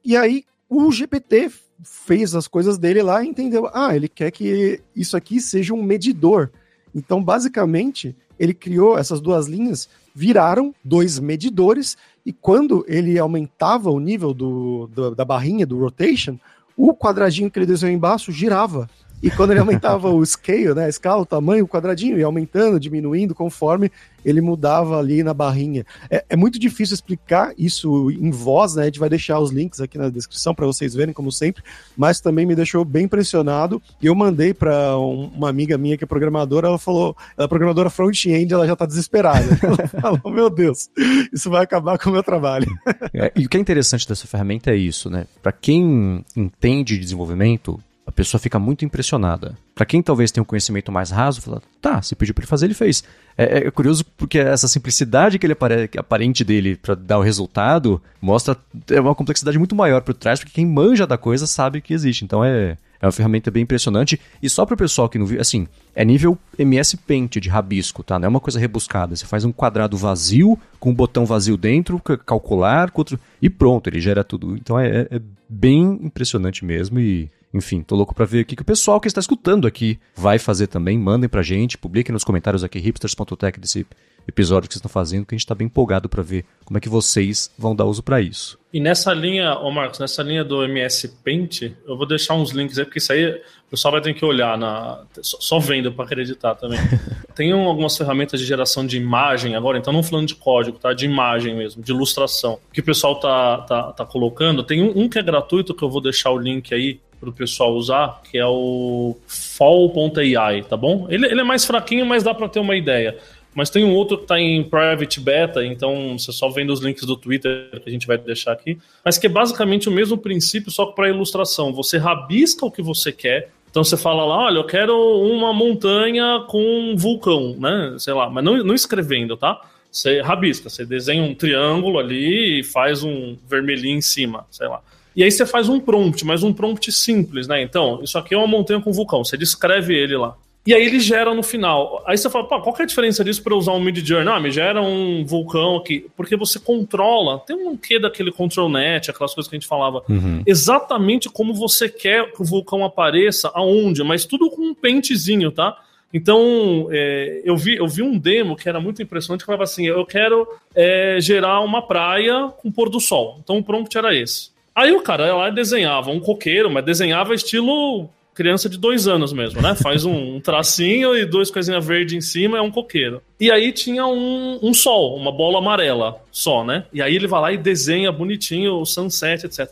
e 0.05 0.17
aí 0.17 0.45
o 0.69 0.93
GPT 0.93 1.51
fez 1.83 2.35
as 2.35 2.49
coisas 2.49 2.79
dele 2.79 3.03
lá 3.03 3.23
e 3.23 3.29
entendeu. 3.29 3.69
Ah, 3.73 3.95
ele 3.95 4.09
quer 4.09 4.31
que 4.31 4.81
isso 4.95 5.17
aqui 5.17 5.41
seja 5.41 5.75
um 5.75 5.83
medidor. 5.83 6.51
Então, 6.95 7.23
basicamente, 7.23 8.17
ele 8.39 8.55
criou 8.55 8.99
essas 8.99 9.21
duas 9.21 9.47
linhas, 9.47 9.89
viraram 10.15 10.75
dois 10.85 11.19
medidores, 11.19 11.97
e 12.25 12.33
quando 12.33 12.85
ele 12.89 13.19
aumentava 13.19 13.91
o 13.91 14.01
nível 14.01 14.33
do, 14.33 14.89
do 14.89 15.15
da 15.15 15.25
barrinha 15.25 15.67
do 15.67 15.79
rotation, 15.79 16.39
o 16.77 16.95
quadradinho 16.95 17.51
que 17.51 17.59
ele 17.59 17.67
desenhou 17.67 17.95
embaixo 17.95 18.31
girava. 18.31 18.89
E 19.23 19.31
quando 19.31 19.51
ele 19.51 19.61
aumentava 19.61 20.09
o 20.11 20.25
scale, 20.25 20.75
né, 20.75 20.85
a 20.85 20.89
escala, 20.89 21.23
o 21.23 21.27
tamanho, 21.27 21.65
o 21.65 21.69
quadradinho, 21.69 22.19
ia 22.19 22.27
aumentando, 22.27 22.79
diminuindo 22.79 23.35
conforme 23.35 23.91
ele 24.25 24.41
mudava 24.41 24.99
ali 24.99 25.23
na 25.23 25.33
barrinha. 25.33 25.85
É, 26.11 26.25
é, 26.31 26.37
muito 26.37 26.59
difícil 26.59 26.95
explicar 26.95 27.53
isso 27.57 28.11
em 28.11 28.31
voz, 28.31 28.75
né? 28.75 28.83
A 28.83 28.85
gente 28.87 28.99
vai 28.99 29.09
deixar 29.09 29.39
os 29.39 29.51
links 29.51 29.81
aqui 29.81 29.97
na 29.97 30.09
descrição 30.09 30.55
para 30.55 30.67
vocês 30.67 30.95
verem, 30.95 31.15
como 31.15 31.31
sempre, 31.31 31.63
mas 31.97 32.21
também 32.21 32.45
me 32.45 32.55
deixou 32.55 32.85
bem 32.85 33.05
impressionado. 33.05 33.81
E 34.03 34.07
eu 34.07 34.15
mandei 34.15 34.53
para 34.53 34.99
um, 34.99 35.31
uma 35.35 35.49
amiga 35.49 35.79
minha 35.79 35.97
que 35.97 36.05
é 36.05 36.07
programadora, 36.07 36.69
ela 36.69 36.79
falou, 36.79 37.17
ela 37.37 37.47
é 37.47 37.49
programadora 37.49 37.91
front-end, 37.91 38.53
ela 38.53 38.67
já 38.67 38.77
tá 38.77 38.87
desesperada. 38.87 39.39
Ela 39.99 40.19
falou, 40.19 40.35
meu 40.35 40.51
Deus, 40.51 40.91
isso 41.33 41.51
vai 41.51 41.63
acabar 41.63 41.99
com 41.99 42.11
o 42.11 42.13
meu 42.13 42.23
trabalho. 42.23 42.67
É, 43.13 43.33
e 43.35 43.47
o 43.47 43.49
que 43.49 43.57
é 43.57 43.61
interessante 43.61 44.09
dessa 44.09 44.27
ferramenta 44.27 44.71
é 44.71 44.77
isso, 44.77 45.11
né? 45.11 45.27
Para 45.43 45.53
quem 45.53 46.25
entende 46.37 46.95
de 46.95 47.01
desenvolvimento, 47.01 47.81
a 48.09 48.13
pessoa 48.13 48.41
fica 48.41 48.59
muito 48.59 48.87
impressionada. 48.87 49.55
Para 49.75 49.85
quem 49.85 50.01
talvez 50.01 50.33
tenha 50.33 50.41
um 50.41 50.47
conhecimento 50.47 50.91
mais 50.91 51.11
raso, 51.11 51.43
fala, 51.43 51.61
tá, 51.79 52.01
se 52.01 52.17
pediu 52.17 52.33
para 52.35 52.41
ele 52.41 52.49
fazer, 52.49 52.65
ele 52.65 52.73
fez. 52.73 53.05
É, 53.37 53.59
é, 53.59 53.71
curioso 53.71 54.03
porque 54.17 54.39
essa 54.39 54.67
simplicidade 54.67 55.39
que 55.39 55.45
ele 55.45 55.53
apare 55.53 55.91
aparente 55.95 56.43
dele 56.43 56.75
para 56.75 56.95
dar 56.95 57.19
o 57.19 57.23
resultado 57.23 58.01
mostra 58.19 58.57
é 58.91 58.99
uma 58.99 59.15
complexidade 59.15 59.59
muito 59.59 59.77
maior 59.77 60.01
por 60.01 60.15
trás, 60.15 60.41
porque 60.41 60.55
quem 60.55 60.65
manja 60.65 61.07
da 61.07 61.19
coisa 61.19 61.47
sabe 61.47 61.83
que 61.83 61.93
existe. 61.93 62.25
Então 62.25 62.43
é, 62.43 62.79
é 62.99 63.05
uma 63.05 63.13
ferramenta 63.13 63.51
bem 63.51 63.65
impressionante. 63.65 64.19
E 64.43 64.49
só 64.49 64.65
para 64.65 64.73
o 64.73 64.79
pessoal 64.79 65.07
que 65.07 65.19
não 65.19 65.27
viu, 65.27 65.39
assim, 65.39 65.69
é 65.95 66.03
nível 66.03 66.39
MS 66.59 66.97
Paint 66.97 67.37
de 67.37 67.51
rabisco, 67.51 68.03
tá? 68.03 68.19
Não 68.19 68.25
é 68.25 68.29
uma 68.31 68.41
coisa 68.41 68.59
rebuscada. 68.59 69.15
Você 69.15 69.27
faz 69.27 69.45
um 69.45 69.53
quadrado 69.53 69.99
vazio, 69.99 70.59
com 70.81 70.89
um 70.89 70.95
botão 70.95 71.27
vazio 71.27 71.59
dentro, 71.59 72.01
calcular, 72.01 72.91
outro, 72.95 73.21
e 73.43 73.51
pronto, 73.51 73.87
ele 73.87 74.01
gera 74.01 74.25
tudo. 74.25 74.57
Então 74.57 74.81
é, 74.81 75.07
é 75.11 75.21
bem 75.47 76.01
impressionante 76.03 76.65
mesmo 76.65 76.99
e 76.99 77.31
enfim, 77.59 77.83
tô 77.83 77.95
louco 77.95 78.15
para 78.15 78.25
ver 78.25 78.43
o 78.43 78.45
que 78.45 78.61
o 78.61 78.65
pessoal 78.65 79.01
que 79.01 79.09
está 79.09 79.21
escutando 79.21 79.67
aqui 79.67 79.99
vai 80.17 80.39
fazer 80.39 80.67
também. 80.67 80.99
Mandem 80.99 81.29
pra 81.29 81.43
gente, 81.43 81.77
publiquem 81.77 82.13
nos 82.13 82.25
comentários 82.25 82.65
aqui, 82.65 82.79
hipsters.tech, 82.79 83.61
desse 83.61 83.87
episódio 84.29 84.69
que 84.69 84.75
vocês 84.75 84.81
estão 84.81 84.91
fazendo, 84.91 85.25
que 85.25 85.35
a 85.35 85.37
gente 85.37 85.45
está 85.45 85.55
bem 85.55 85.67
empolgado 85.67 86.09
para 86.09 86.23
ver 86.23 86.45
como 86.65 86.77
é 86.77 86.81
que 86.81 86.89
vocês 86.89 87.51
vão 87.59 87.75
dar 87.75 87.87
uso 87.87 88.03
para 88.03 88.21
isso. 88.21 88.59
E 88.73 88.79
nessa 88.79 89.15
linha, 89.15 89.59
ô 89.59 89.71
Marcos, 89.71 89.99
nessa 89.99 90.23
linha 90.23 90.45
do 90.45 90.63
MS 90.63 91.09
Paint, 91.25 91.63
eu 91.87 91.97
vou 91.97 92.07
deixar 92.07 92.35
uns 92.35 92.51
links 92.51 92.79
aí, 92.79 92.85
porque 92.85 92.99
isso 92.99 93.11
aí 93.11 93.27
o 93.27 93.71
pessoal 93.71 93.93
vai 93.93 94.03
ter 94.03 94.13
que 94.13 94.25
olhar 94.25 94.59
na, 94.59 95.03
só 95.23 95.59
vendo 95.59 95.91
para 95.91 96.05
acreditar 96.05 96.55
também. 96.55 96.79
Tem 97.35 97.51
algumas 97.53 97.97
ferramentas 97.97 98.39
de 98.39 98.45
geração 98.45 98.87
de 98.87 98.99
imagem 98.99 99.57
agora, 99.57 99.79
então 99.79 99.93
não 99.93 100.03
falando 100.03 100.29
de 100.29 100.35
código, 100.35 100.79
tá? 100.79 100.93
De 100.93 101.07
imagem 101.07 101.57
mesmo, 101.57 101.83
de 101.83 101.91
ilustração, 101.91 102.59
que 102.73 102.81
o 102.81 102.85
pessoal 102.85 103.19
tá, 103.19 103.59
tá, 103.63 103.93
tá 103.93 104.05
colocando. 104.05 104.63
Tem 104.63 104.83
um, 104.83 105.05
um 105.05 105.09
que 105.09 105.19
é 105.19 105.23
gratuito 105.23 105.75
que 105.75 105.83
eu 105.83 105.89
vou 105.89 106.03
deixar 106.03 106.31
o 106.31 106.39
link 106.39 106.75
aí, 106.75 107.01
para 107.19 107.29
o 107.29 107.33
pessoal 107.33 107.73
usar, 107.75 108.21
que 108.31 108.39
é 108.39 108.47
o 108.47 109.17
fall.ai, 109.27 110.63
tá 110.63 110.77
bom? 110.77 111.07
Ele, 111.11 111.27
ele 111.27 111.41
é 111.41 111.45
mais 111.45 111.65
fraquinho, 111.65 112.07
mas 112.07 112.23
dá 112.23 112.33
para 112.33 112.49
ter 112.49 112.61
uma 112.61 112.77
ideia. 112.77 113.17
Mas 113.55 113.71
tem 113.71 113.85
um 113.85 113.95
outro 113.95 114.19
que 114.19 114.25
está 114.25 114.39
em 114.39 114.63
private 114.63 115.21
beta, 115.21 115.65
então 115.65 116.17
você 116.17 116.31
só 116.31 116.49
vendo 116.49 116.73
os 116.73 116.81
links 116.81 117.05
do 117.05 117.17
Twitter 117.17 117.69
que 117.83 117.89
a 117.89 117.93
gente 117.93 118.07
vai 118.07 118.17
deixar 118.17 118.53
aqui. 118.53 118.79
Mas 119.05 119.19
que 119.19 119.27
é 119.27 119.29
basicamente 119.31 119.89
o 119.89 119.93
mesmo 119.93 120.17
princípio, 120.17 120.71
só 120.71 120.87
para 120.87 121.09
ilustração. 121.09 121.73
Você 121.73 121.99
rabisca 121.99 122.65
o 122.65 122.71
que 122.71 122.83
você 122.83 123.11
quer. 123.11 123.51
Então 123.71 123.83
você 123.83 123.97
fala 123.97 124.25
lá, 124.25 124.45
olha, 124.45 124.59
eu 124.59 124.65
quero 124.65 124.95
uma 124.97 125.53
montanha 125.53 126.45
com 126.49 126.63
um 126.63 126.97
vulcão, 126.97 127.57
né? 127.59 127.97
Sei 127.99 128.15
lá, 128.15 128.31
mas 128.31 128.45
não, 128.45 128.59
não 128.59 128.75
escrevendo, 128.75 129.37
tá? 129.37 129.61
Você 129.91 130.21
rabisca, 130.21 130.69
você 130.69 130.85
desenha 130.85 131.23
um 131.23 131.35
triângulo 131.35 131.99
ali 131.99 132.61
e 132.61 132.63
faz 132.65 133.03
um 133.03 133.37
vermelhinho 133.49 133.99
em 133.99 134.03
cima, 134.03 134.47
sei 134.51 134.69
lá. 134.69 134.81
E 135.19 135.25
aí 135.25 135.33
você 135.33 135.45
faz 135.45 135.69
um 135.69 135.81
prompt, 135.81 136.25
mas 136.25 136.45
um 136.45 136.53
prompt 136.53 136.93
simples, 136.93 137.49
né? 137.49 137.61
Então, 137.61 138.01
isso 138.05 138.17
aqui 138.17 138.37
é 138.37 138.39
uma 138.39 138.47
montanha 138.47 138.81
com 138.81 138.93
vulcão, 138.93 139.25
você 139.25 139.37
descreve 139.37 139.93
ele 139.93 140.17
lá. 140.17 140.37
E 140.65 140.73
aí 140.73 140.87
ele 140.87 141.01
gera 141.01 141.35
no 141.35 141.43
final. 141.43 142.05
Aí 142.07 142.17
você 142.17 142.31
fala, 142.31 142.47
pô, 142.47 142.61
qual 142.61 142.73
que 142.73 142.83
é 142.83 142.85
a 142.85 142.87
diferença 142.87 143.25
disso 143.25 143.43
para 143.43 143.57
usar 143.57 143.73
um 143.73 143.81
Mid 143.81 143.99
Journey? 143.99 144.33
Ah, 144.33 144.39
me 144.39 144.53
gera 144.53 144.81
um 144.81 145.25
vulcão 145.27 145.75
aqui. 145.75 146.07
Porque 146.17 146.37
você 146.37 146.61
controla, 146.61 147.41
tem 147.41 147.57
um 147.57 147.77
quê 147.77 147.99
daquele 147.99 148.31
control 148.31 148.69
net, 148.69 149.11
aquelas 149.11 149.35
coisas 149.35 149.51
que 149.51 149.57
a 149.57 149.59
gente 149.59 149.69
falava, 149.69 150.05
uhum. 150.09 150.41
exatamente 150.47 151.29
como 151.29 151.53
você 151.53 151.89
quer 151.89 152.31
que 152.31 152.41
o 152.41 152.45
vulcão 152.45 152.85
apareça, 152.85 153.51
aonde, 153.55 154.05
mas 154.05 154.25
tudo 154.25 154.49
com 154.49 154.63
um 154.63 154.75
pentezinho, 154.75 155.51
tá? 155.51 155.77
Então, 156.15 156.87
é, 156.93 157.43
eu, 157.45 157.57
vi, 157.57 157.75
eu 157.75 157.89
vi 157.89 158.03
um 158.03 158.17
demo 158.17 158.55
que 158.55 158.69
era 158.69 158.81
muito 158.81 159.03
impressionante, 159.03 159.41
que 159.41 159.47
falava 159.47 159.65
assim, 159.65 159.85
eu 159.85 160.07
quero 160.07 160.47
é, 160.77 161.17
gerar 161.21 161.59
uma 161.63 161.83
praia 161.83 162.53
com 162.63 162.71
pôr 162.71 162.89
do 162.89 163.01
sol. 163.01 163.41
Então 163.43 163.59
o 163.59 163.65
prompt 163.65 163.99
era 163.99 164.15
esse. 164.15 164.57
Aí 164.79 164.93
o 164.93 165.03
cara 165.03 165.35
lá 165.35 165.51
desenhava 165.51 166.09
um 166.13 166.21
coqueiro, 166.21 166.71
mas 166.71 166.85
desenhava 166.85 167.35
estilo 167.35 168.09
criança 168.33 168.69
de 168.69 168.79
dois 168.79 169.09
anos 169.09 169.33
mesmo, 169.33 169.61
né? 169.61 169.75
Faz 169.75 170.05
um, 170.05 170.39
tracinho 170.39 171.17
e 171.17 171.25
duas 171.25 171.51
coisinhas 171.51 171.85
verdes 171.85 172.15
em 172.15 172.21
cima, 172.21 172.59
é 172.59 172.61
um 172.61 172.71
coqueiro. 172.71 173.21
E 173.41 173.51
aí 173.51 173.73
tinha 173.73 174.07
um, 174.07 174.61
um 174.63 174.73
sol, 174.73 175.17
uma 175.17 175.33
bola 175.33 175.59
amarela 175.59 176.23
só, 176.31 176.63
né? 176.63 176.85
E 176.93 177.03
aí 177.03 177.17
ele 177.17 177.27
vai 177.27 177.41
lá 177.41 177.53
e 177.53 177.57
desenha 177.59 178.13
bonitinho 178.13 178.75
o 178.75 178.87
sunset, 178.87 179.45
etc. 179.45 179.69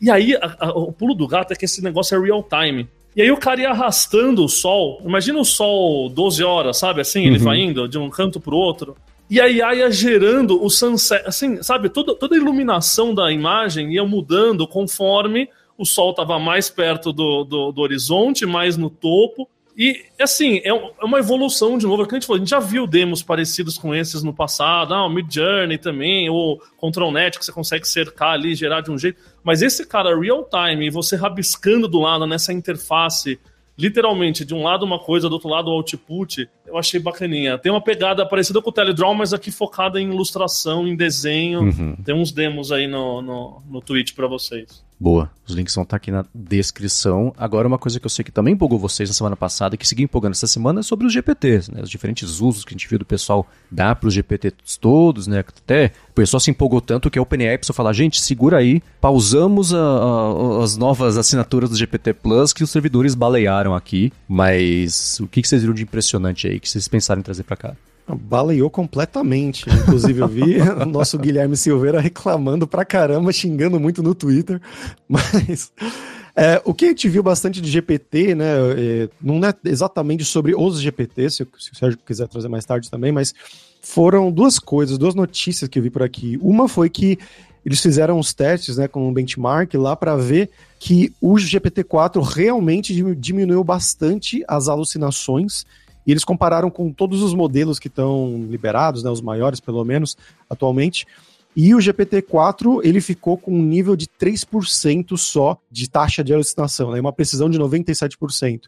E 0.00 0.10
aí 0.10 0.34
a, 0.34 0.56
a, 0.58 0.70
o 0.70 0.92
pulo 0.92 1.14
do 1.14 1.28
gato 1.28 1.52
é 1.52 1.54
que 1.54 1.64
esse 1.64 1.80
negócio 1.80 2.16
é 2.16 2.20
real 2.20 2.42
time. 2.42 2.88
E 3.14 3.22
aí 3.22 3.30
o 3.30 3.36
cara 3.36 3.60
ia 3.60 3.70
arrastando 3.70 4.44
o 4.44 4.48
sol. 4.48 5.00
Imagina 5.04 5.38
o 5.38 5.44
sol 5.44 6.08
12 6.08 6.42
horas, 6.42 6.78
sabe? 6.78 7.00
Assim, 7.00 7.24
ele 7.24 7.38
uhum. 7.38 7.44
vai 7.44 7.60
indo 7.60 7.88
de 7.88 7.96
um 7.96 8.10
canto 8.10 8.40
pro 8.40 8.56
outro. 8.56 8.96
E 9.30 9.40
a 9.40 9.48
ia 9.48 9.90
gerando 9.90 10.62
o 10.62 10.70
sunset, 10.70 11.22
assim, 11.26 11.62
sabe? 11.62 11.90
Toda, 11.90 12.14
toda 12.14 12.34
a 12.34 12.38
iluminação 12.38 13.14
da 13.14 13.30
imagem 13.30 13.92
ia 13.92 14.04
mudando 14.04 14.66
conforme 14.66 15.48
o 15.76 15.84
sol 15.84 16.10
estava 16.10 16.38
mais 16.38 16.70
perto 16.70 17.12
do, 17.12 17.44
do, 17.44 17.72
do, 17.72 17.80
horizonte, 17.82 18.46
mais 18.46 18.76
no 18.76 18.88
topo. 18.88 19.48
E, 19.76 20.02
assim, 20.20 20.56
é, 20.64 20.70
é 20.70 21.04
uma 21.04 21.18
evolução 21.18 21.76
de 21.78 21.86
novo. 21.86 22.02
É 22.02 22.06
que 22.06 22.14
a 22.14 22.18
gente 22.18 22.26
falou, 22.26 22.38
a 22.38 22.40
gente 22.40 22.50
já 22.50 22.58
viu 22.58 22.86
demos 22.86 23.22
parecidos 23.22 23.78
com 23.78 23.94
esses 23.94 24.22
no 24.22 24.32
passado. 24.32 24.94
Ah, 24.94 25.06
o 25.06 25.10
Mid 25.10 25.32
Journey 25.32 25.78
também, 25.78 26.28
ou 26.30 26.60
Control 26.78 27.12
Net, 27.12 27.38
que 27.38 27.44
você 27.44 27.52
consegue 27.52 27.86
cercar 27.86 28.32
ali, 28.32 28.54
gerar 28.54 28.80
de 28.80 28.90
um 28.90 28.98
jeito. 28.98 29.20
Mas 29.44 29.62
esse 29.62 29.86
cara 29.86 30.18
real 30.18 30.48
time, 30.50 30.90
você 30.90 31.14
rabiscando 31.16 31.86
do 31.86 32.00
lado 32.00 32.26
nessa 32.26 32.52
interface 32.52 33.38
literalmente, 33.78 34.44
de 34.44 34.52
um 34.52 34.64
lado 34.64 34.84
uma 34.84 34.98
coisa, 34.98 35.28
do 35.28 35.34
outro 35.34 35.48
lado 35.48 35.68
o 35.68 35.74
output, 35.74 36.50
eu 36.68 36.78
achei 36.78 37.00
bacaninha. 37.00 37.58
Tem 37.58 37.72
uma 37.72 37.82
pegada 37.82 38.26
parecida 38.26 38.60
com 38.62 38.70
o 38.70 38.72
Teledraw, 38.72 39.14
mas 39.14 39.32
aqui 39.32 39.50
focada 39.50 40.00
em 40.00 40.10
ilustração, 40.10 40.86
em 40.86 40.94
desenho. 40.94 41.62
Uhum. 41.62 41.96
Tem 42.04 42.14
uns 42.14 42.30
demos 42.30 42.70
aí 42.70 42.86
no, 42.86 43.20
no, 43.22 43.62
no 43.68 43.80
Twitch 43.80 44.14
para 44.14 44.26
vocês. 44.26 44.86
Boa. 45.00 45.30
Os 45.46 45.54
links 45.54 45.74
vão 45.74 45.84
estar 45.84 45.96
aqui 45.96 46.10
na 46.10 46.24
descrição. 46.34 47.32
Agora, 47.38 47.68
uma 47.68 47.78
coisa 47.78 48.00
que 48.00 48.04
eu 48.04 48.10
sei 48.10 48.24
que 48.24 48.32
também 48.32 48.54
empolgou 48.54 48.78
vocês 48.78 49.08
na 49.08 49.14
semana 49.14 49.36
passada 49.36 49.74
e 49.74 49.78
que 49.78 49.86
seguiu 49.86 50.04
empolgando 50.04 50.32
essa 50.32 50.46
semana 50.46 50.80
é 50.80 50.82
sobre 50.82 51.06
os 51.06 51.12
GPTs, 51.12 51.72
né? 51.72 51.80
Os 51.82 51.88
diferentes 51.88 52.40
usos 52.40 52.64
que 52.64 52.74
a 52.74 52.76
gente 52.76 52.88
viu 52.88 52.98
do 52.98 53.04
pessoal 53.04 53.46
dar 53.70 53.94
para 53.94 54.08
os 54.08 54.14
GPTs 54.14 54.78
todos, 54.78 55.26
né? 55.26 55.38
Até 55.38 55.92
o 56.10 56.14
pessoal 56.14 56.40
se 56.40 56.50
empolgou 56.50 56.80
tanto 56.80 57.10
que 57.10 57.18
a 57.18 57.22
OpenAI 57.22 57.56
precisou 57.56 57.74
falar, 57.74 57.92
gente, 57.92 58.20
segura 58.20 58.58
aí, 58.58 58.82
pausamos 59.00 59.72
a, 59.72 59.78
a, 59.78 60.64
as 60.64 60.76
novas 60.76 61.16
assinaturas 61.16 61.70
do 61.70 61.76
GPT 61.76 62.14
Plus 62.14 62.52
que 62.52 62.64
os 62.64 62.70
servidores 62.70 63.14
balearam 63.14 63.74
aqui. 63.74 64.12
Mas 64.28 65.18
o 65.20 65.28
que, 65.28 65.40
que 65.40 65.48
vocês 65.48 65.62
viram 65.62 65.74
de 65.74 65.84
impressionante 65.84 66.48
aí 66.48 66.57
que 66.60 66.68
vocês 66.68 66.88
pensaram 66.88 67.20
em 67.20 67.22
trazer 67.22 67.42
para 67.42 67.56
cá? 67.56 67.76
Baleou 68.06 68.70
completamente. 68.70 69.68
Inclusive, 69.68 70.20
eu 70.20 70.28
vi 70.28 70.60
o 70.82 70.86
nosso 70.86 71.18
Guilherme 71.18 71.56
Silveira 71.56 72.00
reclamando 72.00 72.66
pra 72.66 72.84
caramba, 72.84 73.32
xingando 73.32 73.78
muito 73.78 74.02
no 74.02 74.14
Twitter. 74.14 74.60
Mas 75.08 75.72
é, 76.34 76.62
o 76.64 76.72
que 76.72 76.86
a 76.86 76.88
gente 76.88 77.08
viu 77.08 77.22
bastante 77.22 77.60
de 77.60 77.70
GPT, 77.70 78.34
né? 78.34 78.46
É, 78.76 79.08
não 79.20 79.44
é 79.44 79.52
exatamente 79.64 80.24
sobre 80.24 80.54
os 80.54 80.80
GPT, 80.80 81.30
se, 81.30 81.46
se 81.58 81.72
o 81.72 81.76
Sérgio 81.76 81.98
quiser 82.06 82.28
trazer 82.28 82.48
mais 82.48 82.64
tarde 82.64 82.90
também, 82.90 83.10
mas 83.10 83.34
foram 83.82 84.30
duas 84.30 84.58
coisas, 84.58 84.98
duas 84.98 85.14
notícias 85.14 85.68
que 85.68 85.78
eu 85.78 85.82
vi 85.82 85.90
por 85.90 86.02
aqui. 86.02 86.38
Uma 86.40 86.68
foi 86.68 86.88
que 86.88 87.18
eles 87.66 87.80
fizeram 87.80 88.18
os 88.18 88.32
testes, 88.32 88.76
né, 88.76 88.86
com 88.86 89.08
um 89.08 89.12
benchmark 89.12 89.74
lá 89.74 89.96
para 89.96 90.16
ver 90.16 90.48
que 90.78 91.12
o 91.20 91.34
GPT-4 91.34 92.22
realmente 92.22 92.94
diminuiu 93.16 93.64
bastante 93.64 94.44
as 94.46 94.68
alucinações 94.68 95.66
e 96.08 96.10
eles 96.10 96.24
compararam 96.24 96.70
com 96.70 96.90
todos 96.90 97.22
os 97.22 97.34
modelos 97.34 97.78
que 97.78 97.88
estão 97.88 98.46
liberados, 98.48 99.02
né, 99.02 99.10
os 99.10 99.20
maiores 99.20 99.60
pelo 99.60 99.84
menos, 99.84 100.16
atualmente. 100.48 101.06
E 101.54 101.74
o 101.74 101.78
GPT-4 101.78 102.80
ele 102.82 102.98
ficou 103.02 103.36
com 103.36 103.52
um 103.52 103.62
nível 103.62 103.94
de 103.94 104.06
3% 104.06 105.18
só 105.18 105.58
de 105.70 105.86
taxa 105.90 106.24
de 106.24 106.32
alucinação, 106.32 106.92
né, 106.92 107.00
uma 107.00 107.12
precisão 107.12 107.50
de 107.50 107.58
97%. 107.58 108.62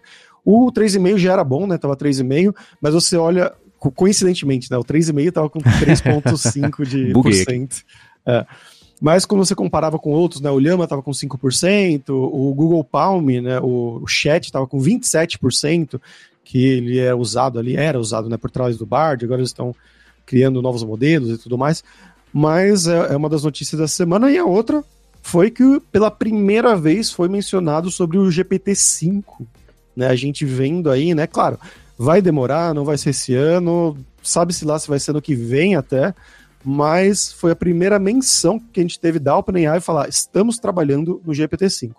O 0.45 0.71
3,5 0.71 1.17
já 1.17 1.33
era 1.33 1.43
bom, 1.43 1.67
né? 1.67 1.79
Tava 1.79 1.97
3,5, 1.97 2.55
mas 2.81 2.93
você 2.93 3.17
olha, 3.17 3.53
coincidentemente, 3.79 4.71
né? 4.71 4.77
O 4.77 4.85
3,5 4.85 5.33
tava 5.33 5.49
com 5.49 5.61
3,5% 5.61 6.87
de 6.87 7.13
por 7.15 7.33
cento. 7.33 7.83
É. 8.27 8.45
Mas 9.01 9.25
quando 9.25 9.45
você 9.45 9.55
comparava 9.55 9.99
com 9.99 10.11
outros, 10.11 10.43
né, 10.43 10.51
o 10.51 10.59
Llama 10.59 10.85
estava 10.85 11.03
com 11.03 11.11
5%, 11.11 12.11
o 12.11 12.55
Google 12.55 12.85
Palm, 12.85 13.27
né, 13.41 13.59
o, 13.61 14.01
o 14.03 14.07
Chat 14.07 14.45
estava 14.45 14.67
com 14.67 14.79
27%, 14.79 15.99
que 16.51 16.67
ele 16.67 16.99
é 16.99 17.15
usado 17.15 17.61
ali, 17.61 17.77
era 17.77 17.97
usado 17.97 18.29
né, 18.29 18.37
por 18.37 18.51
trás 18.51 18.77
do 18.77 18.85
Bard, 18.85 19.25
agora 19.25 19.41
eles 19.41 19.51
estão 19.51 19.73
criando 20.27 20.61
novos 20.61 20.83
modelos 20.83 21.31
e 21.31 21.39
tudo 21.39 21.57
mais. 21.57 21.85
Mas 22.33 22.89
é, 22.89 23.13
é 23.13 23.17
uma 23.17 23.29
das 23.29 23.45
notícias 23.45 23.81
da 23.81 23.87
semana, 23.87 24.29
e 24.33 24.37
a 24.37 24.45
outra 24.45 24.83
foi 25.23 25.49
que 25.49 25.81
pela 25.93 26.11
primeira 26.11 26.77
vez 26.77 27.13
foi 27.13 27.29
mencionado 27.29 27.89
sobre 27.89 28.19
o 28.19 28.27
GPT-5. 28.27 29.23
Né, 29.95 30.09
a 30.09 30.17
gente 30.17 30.45
vendo 30.45 30.91
aí, 30.91 31.15
né? 31.15 31.25
Claro, 31.25 31.57
vai 31.97 32.21
demorar, 32.21 32.75
não 32.75 32.85
vai 32.85 32.99
ser 32.99 33.11
esse 33.11 33.33
ano, 33.33 33.97
sabe-se 34.21 34.65
lá 34.65 34.77
se 34.77 34.89
vai 34.89 34.99
ser 34.99 35.13
no 35.13 35.23
que 35.23 35.37
vem 35.37 35.77
até, 35.77 36.13
mas 36.65 37.33
foi 37.33 37.53
a 37.53 37.57
primeira 37.57 37.97
menção 38.01 38.59
que 38.73 38.81
a 38.81 38.83
gente 38.83 38.99
teve 38.99 39.21
da 39.21 39.39
OpenAI 39.39 39.81
falar: 39.81 40.09
estamos 40.09 40.59
trabalhando 40.59 41.23
no 41.25 41.33
GPT-5. 41.33 41.93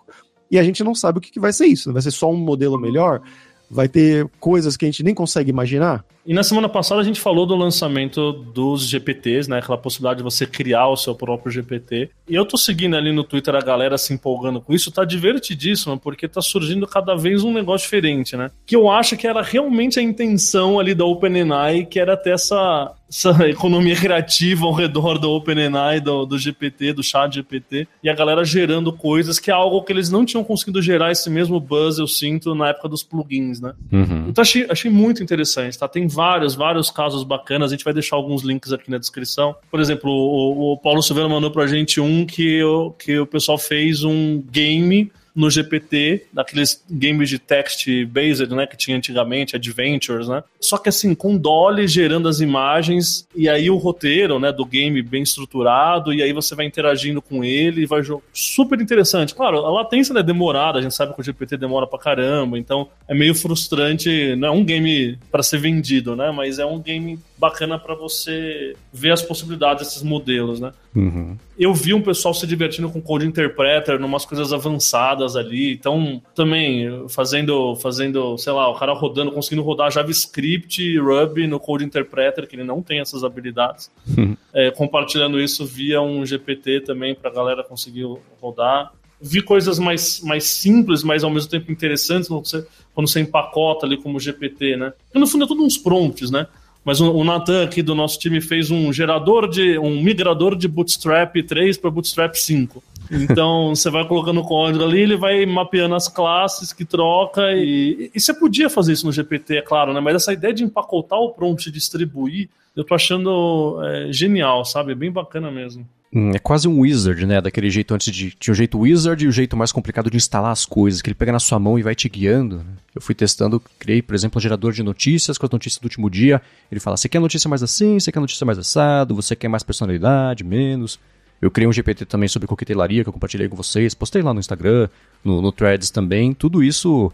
E 0.50 0.58
a 0.58 0.62
gente 0.62 0.84
não 0.84 0.94
sabe 0.94 1.16
o 1.16 1.22
que, 1.22 1.30
que 1.30 1.40
vai 1.40 1.54
ser 1.54 1.64
isso. 1.64 1.90
Vai 1.90 2.02
ser 2.02 2.10
só 2.10 2.30
um 2.30 2.36
modelo 2.36 2.78
melhor? 2.78 3.22
Vai 3.72 3.88
ter 3.88 4.28
coisas 4.38 4.76
que 4.76 4.84
a 4.84 4.88
gente 4.88 5.02
nem 5.02 5.14
consegue 5.14 5.50
imaginar. 5.50 6.04
E 6.24 6.32
na 6.32 6.42
semana 6.44 6.68
passada 6.68 7.00
a 7.00 7.04
gente 7.04 7.20
falou 7.20 7.44
do 7.44 7.56
lançamento 7.56 8.32
dos 8.32 8.88
GPTs, 8.88 9.50
né? 9.50 9.58
Aquela 9.58 9.76
possibilidade 9.76 10.18
de 10.18 10.22
você 10.22 10.46
criar 10.46 10.88
o 10.88 10.96
seu 10.96 11.14
próprio 11.14 11.50
GPT. 11.50 12.10
E 12.28 12.34
eu 12.34 12.46
tô 12.46 12.56
seguindo 12.56 12.96
ali 12.96 13.12
no 13.12 13.24
Twitter 13.24 13.54
a 13.56 13.60
galera 13.60 13.98
se 13.98 14.14
empolgando 14.14 14.60
com 14.60 14.72
isso, 14.72 14.92
tá 14.92 15.04
divertidíssimo, 15.04 15.98
porque 15.98 16.28
tá 16.28 16.40
surgindo 16.40 16.86
cada 16.86 17.16
vez 17.16 17.42
um 17.42 17.52
negócio 17.52 17.84
diferente, 17.84 18.36
né? 18.36 18.50
Que 18.64 18.76
eu 18.76 18.88
acho 18.88 19.16
que 19.16 19.26
era 19.26 19.42
realmente 19.42 19.98
a 19.98 20.02
intenção 20.02 20.78
ali 20.78 20.94
da 20.94 21.04
OpenAI, 21.04 21.86
que 21.86 21.98
era 21.98 22.16
ter 22.16 22.34
essa, 22.34 22.94
essa 23.10 23.30
economia 23.48 23.96
criativa 23.96 24.64
ao 24.64 24.72
redor 24.72 25.18
do 25.18 25.30
OpenAI, 25.30 26.00
do, 26.00 26.24
do 26.24 26.38
GPT, 26.38 26.92
do 26.92 27.02
chat 27.02 27.34
GPT, 27.34 27.88
e 28.02 28.08
a 28.08 28.14
galera 28.14 28.44
gerando 28.44 28.92
coisas 28.92 29.40
que 29.40 29.50
é 29.50 29.54
algo 29.54 29.82
que 29.82 29.92
eles 29.92 30.08
não 30.08 30.24
tinham 30.24 30.44
conseguido 30.44 30.80
gerar 30.80 31.10
esse 31.10 31.28
mesmo 31.28 31.58
buzz, 31.58 31.98
eu 31.98 32.06
sinto, 32.06 32.54
na 32.54 32.68
época 32.68 32.88
dos 32.88 33.02
plugins, 33.02 33.60
né? 33.60 33.74
Uhum. 33.92 34.26
Então 34.28 34.42
achei, 34.42 34.66
achei 34.70 34.90
muito 34.90 35.22
interessante, 35.22 35.76
tá? 35.76 35.88
Tem 35.88 36.06
vários, 36.12 36.54
vários 36.54 36.90
casos 36.90 37.24
bacanas. 37.24 37.70
A 37.70 37.74
gente 37.74 37.84
vai 37.84 37.92
deixar 37.92 38.16
alguns 38.16 38.42
links 38.42 38.72
aqui 38.72 38.90
na 38.90 38.98
descrição. 38.98 39.54
Por 39.70 39.80
exemplo, 39.80 40.10
o, 40.10 40.72
o 40.72 40.78
Paulo 40.78 41.02
Silveira 41.02 41.28
mandou 41.28 41.50
pra 41.50 41.66
gente 41.66 42.00
um 42.00 42.26
que, 42.26 42.60
que 42.98 43.18
o 43.18 43.26
pessoal 43.26 43.58
fez 43.58 44.04
um 44.04 44.42
game 44.42 45.10
no 45.34 45.50
GPT, 45.50 46.26
daqueles 46.32 46.84
games 46.90 47.28
de 47.28 47.38
text-based, 47.38 48.54
né, 48.54 48.66
que 48.66 48.76
tinha 48.76 48.96
antigamente, 48.96 49.56
Adventures, 49.56 50.28
né? 50.28 50.42
Só 50.60 50.78
que 50.78 50.88
assim, 50.88 51.14
com 51.14 51.36
Dolly 51.36 51.88
gerando 51.88 52.28
as 52.28 52.40
imagens 52.40 53.26
e 53.34 53.48
aí 53.48 53.70
o 53.70 53.76
roteiro, 53.76 54.38
né, 54.38 54.52
do 54.52 54.64
game 54.64 55.00
bem 55.02 55.22
estruturado 55.22 56.12
e 56.12 56.22
aí 56.22 56.32
você 56.32 56.54
vai 56.54 56.66
interagindo 56.66 57.22
com 57.22 57.42
ele 57.42 57.82
e 57.82 57.86
vai 57.86 58.02
jogar. 58.02 58.22
Super 58.32 58.80
interessante. 58.80 59.34
Claro, 59.34 59.58
a 59.58 59.70
latência 59.70 60.12
é 60.18 60.22
demorada, 60.22 60.78
a 60.78 60.82
gente 60.82 60.94
sabe 60.94 61.14
que 61.14 61.20
o 61.20 61.24
GPT 61.24 61.56
demora 61.56 61.86
pra 61.86 61.98
caramba, 61.98 62.58
então 62.58 62.88
é 63.08 63.14
meio 63.14 63.34
frustrante, 63.34 64.36
não 64.36 64.48
é 64.48 64.50
um 64.50 64.64
game 64.64 65.18
para 65.30 65.42
ser 65.42 65.58
vendido, 65.58 66.14
né, 66.14 66.30
mas 66.30 66.58
é 66.58 66.66
um 66.66 66.78
game 66.78 67.18
bacana 67.38 67.78
para 67.78 67.94
você 67.94 68.76
ver 68.92 69.12
as 69.12 69.22
possibilidades 69.22 69.84
desses 69.84 70.02
modelos, 70.02 70.60
né? 70.60 70.72
Uhum. 70.94 71.36
Eu 71.58 71.72
vi 71.72 71.94
um 71.94 72.02
pessoal 72.02 72.34
se 72.34 72.46
divertindo 72.46 72.90
com 72.90 73.00
Code 73.00 73.26
Interpreter, 73.26 73.98
numas 73.98 74.24
coisas 74.24 74.52
avançadas 74.52 75.36
ali, 75.36 75.72
então 75.72 76.22
também 76.34 77.08
fazendo, 77.08 77.74
fazendo, 77.76 78.36
sei 78.36 78.52
lá, 78.52 78.68
o 78.68 78.78
cara 78.78 78.92
rodando, 78.92 79.32
conseguindo 79.32 79.62
rodar 79.62 79.90
JavaScript, 79.90 80.98
Ruby 80.98 81.46
no 81.46 81.58
Code 81.58 81.84
Interpreter, 81.84 82.46
que 82.46 82.56
ele 82.56 82.64
não 82.64 82.82
tem 82.82 83.00
essas 83.00 83.24
habilidades, 83.24 83.90
uhum. 84.16 84.36
é, 84.52 84.70
compartilhando 84.70 85.40
isso 85.40 85.64
via 85.64 86.02
um 86.02 86.24
GPT 86.26 86.80
também 86.80 87.14
para 87.14 87.30
a 87.30 87.34
galera 87.34 87.64
conseguir 87.64 88.06
rodar 88.40 88.92
vi 89.22 89.40
coisas 89.40 89.78
mais, 89.78 90.20
mais 90.20 90.44
simples, 90.44 91.04
mas 91.04 91.22
ao 91.22 91.30
mesmo 91.30 91.48
tempo 91.48 91.70
interessantes 91.70 92.28
quando 92.28 92.44
você, 92.44 92.66
quando 92.92 93.08
você 93.08 93.20
empacota 93.20 93.86
ali 93.86 93.96
como 93.96 94.18
GPT, 94.18 94.76
né? 94.76 94.92
No 95.14 95.28
fundo 95.28 95.44
é 95.44 95.46
tudo 95.46 95.62
uns 95.62 95.78
prompts, 95.78 96.28
né? 96.28 96.48
Mas 96.84 97.00
o, 97.00 97.12
o 97.12 97.22
Nathan 97.22 97.64
aqui 97.64 97.82
do 97.82 97.94
nosso 97.94 98.18
time 98.18 98.40
fez 98.40 98.70
um 98.70 98.92
gerador 98.92 99.48
de. 99.48 99.78
um 99.78 100.02
migrador 100.02 100.56
de 100.56 100.66
Bootstrap 100.66 101.36
3 101.36 101.76
para 101.78 101.90
Bootstrap 101.90 102.34
5. 102.34 102.82
Então 103.10 103.70
você 103.76 103.90
vai 103.90 104.06
colocando 104.06 104.42
código 104.42 104.84
ali, 104.84 105.00
ele 105.00 105.16
vai 105.16 105.46
mapeando 105.46 105.94
as 105.94 106.08
classes 106.08 106.72
que 106.72 106.84
troca 106.84 107.52
e, 107.52 108.10
e 108.14 108.20
você 108.20 108.34
podia 108.34 108.68
fazer 108.68 108.94
isso 108.94 109.06
no 109.06 109.12
GPT, 109.12 109.58
é 109.58 109.62
claro, 109.62 109.92
né? 109.92 110.00
Mas 110.00 110.16
essa 110.16 110.32
ideia 110.32 110.52
de 110.52 110.64
empacotar 110.64 111.18
o 111.18 111.30
prompt 111.30 111.68
e 111.68 111.72
distribuir, 111.72 112.48
eu 112.74 112.84
tô 112.84 112.94
achando 112.94 113.78
é, 113.84 114.12
genial, 114.12 114.64
sabe? 114.64 114.94
Bem 114.94 115.10
bacana 115.10 115.50
mesmo. 115.50 115.86
Hum, 116.14 116.32
é 116.34 116.38
quase 116.38 116.68
um 116.68 116.80
wizard, 116.80 117.24
né? 117.24 117.40
Daquele 117.40 117.70
jeito 117.70 117.94
antes 117.94 118.12
de. 118.14 118.32
Tinha 118.32 118.52
o 118.52 118.54
jeito 118.54 118.78
wizard 118.78 119.24
e 119.24 119.26
o 119.26 119.32
jeito 119.32 119.56
mais 119.56 119.72
complicado 119.72 120.10
de 120.10 120.16
instalar 120.18 120.52
as 120.52 120.66
coisas, 120.66 121.00
que 121.00 121.08
ele 121.08 121.14
pega 121.14 121.32
na 121.32 121.38
sua 121.38 121.58
mão 121.58 121.78
e 121.78 121.82
vai 121.82 121.94
te 121.94 122.06
guiando. 122.06 122.58
Né? 122.58 122.64
Eu 122.94 123.00
fui 123.00 123.14
testando, 123.14 123.58
criei, 123.78 124.02
por 124.02 124.14
exemplo, 124.14 124.38
um 124.38 124.42
gerador 124.42 124.72
de 124.72 124.82
notícias 124.82 125.38
com 125.38 125.46
as 125.46 125.52
notícias 125.52 125.80
do 125.80 125.84
último 125.84 126.10
dia. 126.10 126.42
Ele 126.70 126.80
fala: 126.80 126.98
você 126.98 127.08
quer 127.08 127.18
notícia 127.18 127.48
mais 127.48 127.62
assim, 127.62 127.98
você 127.98 128.12
quer 128.12 128.20
notícia 128.20 128.44
mais 128.44 128.58
assado, 128.58 129.14
você 129.14 129.34
quer 129.34 129.48
mais 129.48 129.62
personalidade, 129.62 130.44
menos. 130.44 131.00
Eu 131.40 131.50
criei 131.50 131.66
um 131.66 131.72
GPT 131.72 132.04
também 132.04 132.28
sobre 132.28 132.46
coquetelaria 132.46 133.02
que 133.02 133.08
eu 133.08 133.12
compartilhei 133.12 133.48
com 133.48 133.56
vocês, 133.56 133.94
postei 133.94 134.20
lá 134.22 134.34
no 134.34 134.38
Instagram, 134.38 134.88
no, 135.24 135.40
no 135.40 135.50
Threads 135.50 135.90
também. 135.90 136.34
Tudo 136.34 136.62
isso 136.62 137.10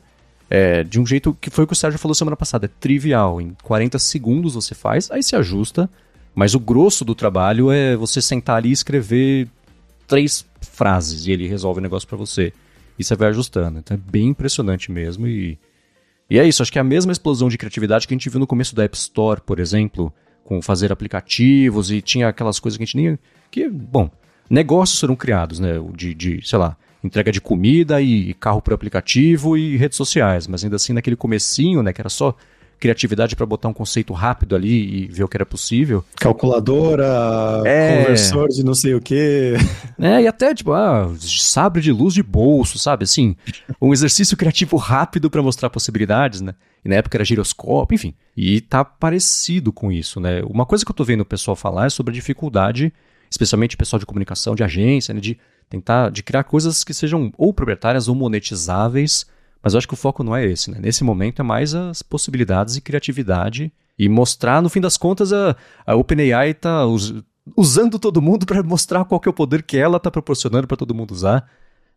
é, 0.50 0.82
de 0.82 1.00
um 1.00 1.06
jeito 1.06 1.36
que 1.40 1.50
foi 1.50 1.64
o 1.64 1.66
que 1.68 1.72
o 1.72 1.76
Sérgio 1.76 2.00
falou 2.00 2.16
semana 2.16 2.36
passada, 2.36 2.66
é 2.66 2.70
trivial. 2.80 3.40
Em 3.40 3.56
40 3.62 3.96
segundos 4.00 4.54
você 4.54 4.74
faz, 4.74 5.08
aí 5.10 5.22
se 5.22 5.36
ajusta 5.36 5.88
mas 6.34 6.54
o 6.54 6.60
grosso 6.60 7.04
do 7.04 7.14
trabalho 7.14 7.70
é 7.70 7.96
você 7.96 8.20
sentar 8.20 8.56
ali 8.56 8.70
e 8.70 8.72
escrever 8.72 9.48
três 10.06 10.46
frases 10.60 11.26
e 11.26 11.32
ele 11.32 11.48
resolve 11.48 11.80
o 11.80 11.82
negócio 11.82 12.08
para 12.08 12.16
você. 12.16 12.52
E 12.98 13.04
você 13.04 13.14
vai 13.14 13.28
ajustando. 13.28 13.78
Então 13.78 13.96
é 13.96 14.10
bem 14.10 14.28
impressionante 14.28 14.90
mesmo. 14.90 15.26
E, 15.26 15.58
e 16.28 16.38
é 16.38 16.46
isso, 16.46 16.62
acho 16.62 16.72
que 16.72 16.78
é 16.78 16.80
a 16.80 16.84
mesma 16.84 17.12
explosão 17.12 17.48
de 17.48 17.58
criatividade 17.58 18.06
que 18.06 18.14
a 18.14 18.16
gente 18.16 18.28
viu 18.28 18.40
no 18.40 18.46
começo 18.46 18.74
da 18.74 18.84
App 18.84 18.96
Store, 18.96 19.40
por 19.40 19.60
exemplo, 19.60 20.12
com 20.44 20.60
fazer 20.62 20.90
aplicativos 20.90 21.90
e 21.90 22.00
tinha 22.00 22.28
aquelas 22.28 22.58
coisas 22.58 22.76
que 22.76 22.82
a 22.82 22.86
gente 22.86 22.96
nem. 22.96 23.18
que, 23.50 23.68
bom, 23.68 24.10
negócios 24.48 24.98
foram 24.98 25.14
criados, 25.14 25.60
né? 25.60 25.74
De, 25.94 26.14
de 26.14 26.40
sei 26.46 26.58
lá, 26.58 26.76
entrega 27.02 27.30
de 27.30 27.40
comida 27.40 28.00
e 28.00 28.34
carro 28.34 28.60
por 28.60 28.72
aplicativo 28.72 29.56
e 29.56 29.76
redes 29.76 29.96
sociais, 29.96 30.46
mas 30.46 30.64
ainda 30.64 30.76
assim 30.76 30.92
naquele 30.92 31.16
comecinho, 31.16 31.82
né, 31.82 31.92
que 31.92 32.00
era 32.00 32.08
só 32.08 32.34
criatividade 32.78 33.34
para 33.34 33.44
botar 33.44 33.68
um 33.68 33.72
conceito 33.72 34.12
rápido 34.12 34.54
ali 34.54 35.04
e 35.04 35.06
ver 35.08 35.24
o 35.24 35.28
que 35.28 35.36
era 35.36 35.46
possível. 35.46 36.04
Calculadora, 36.16 37.62
é... 37.64 37.98
conversor 37.98 38.48
de 38.48 38.64
não 38.64 38.74
sei 38.74 38.94
o 38.94 39.00
quê. 39.00 39.54
É, 40.00 40.22
e 40.22 40.28
até 40.28 40.54
tipo, 40.54 40.72
ah, 40.72 41.12
sabre 41.18 41.82
de 41.82 41.90
luz 41.90 42.14
de 42.14 42.22
bolso, 42.22 42.78
sabe? 42.78 43.02
Assim, 43.02 43.34
um 43.82 43.92
exercício 43.92 44.36
criativo 44.36 44.76
rápido 44.76 45.28
para 45.28 45.42
mostrar 45.42 45.68
possibilidades, 45.70 46.40
né? 46.40 46.54
E 46.84 46.88
na 46.88 46.96
época 46.96 47.16
era 47.16 47.24
giroscópio, 47.24 47.96
enfim. 47.96 48.14
E 48.36 48.60
tá 48.60 48.84
parecido 48.84 49.72
com 49.72 49.90
isso, 49.90 50.20
né? 50.20 50.40
Uma 50.44 50.64
coisa 50.64 50.84
que 50.84 50.90
eu 50.92 50.94
tô 50.94 51.02
vendo 51.02 51.22
o 51.22 51.26
pessoal 51.26 51.56
falar 51.56 51.86
é 51.86 51.90
sobre 51.90 52.12
a 52.12 52.14
dificuldade, 52.14 52.92
especialmente 53.28 53.74
o 53.74 53.78
pessoal 53.78 53.98
de 53.98 54.06
comunicação, 54.06 54.54
de 54.54 54.62
agência, 54.62 55.12
né? 55.12 55.20
De 55.20 55.36
tentar 55.68 56.10
de 56.10 56.22
criar 56.22 56.44
coisas 56.44 56.84
que 56.84 56.94
sejam 56.94 57.32
ou 57.36 57.52
proprietárias 57.52 58.06
ou 58.06 58.14
monetizáveis 58.14 59.26
mas 59.62 59.74
eu 59.74 59.78
acho 59.78 59.88
que 59.88 59.94
o 59.94 59.96
foco 59.96 60.22
não 60.22 60.34
é 60.34 60.44
esse, 60.46 60.70
né? 60.70 60.78
Nesse 60.80 61.04
momento 61.04 61.40
é 61.40 61.42
mais 61.42 61.74
as 61.74 62.02
possibilidades 62.02 62.76
e 62.76 62.80
criatividade 62.80 63.72
e 63.98 64.08
mostrar, 64.08 64.62
no 64.62 64.68
fim 64.68 64.80
das 64.80 64.96
contas, 64.96 65.32
a, 65.32 65.56
a 65.84 65.96
OpenAI 65.96 66.50
está 66.50 66.86
us, 66.86 67.14
usando 67.56 67.98
todo 67.98 68.22
mundo 68.22 68.44
para 68.46 68.62
mostrar 68.62 69.04
qual 69.04 69.20
que 69.20 69.28
é 69.28 69.30
o 69.30 69.34
poder 69.34 69.62
que 69.62 69.76
ela 69.76 69.96
está 69.96 70.10
proporcionando 70.10 70.66
para 70.66 70.76
todo 70.76 70.94
mundo 70.94 71.10
usar. 71.10 71.50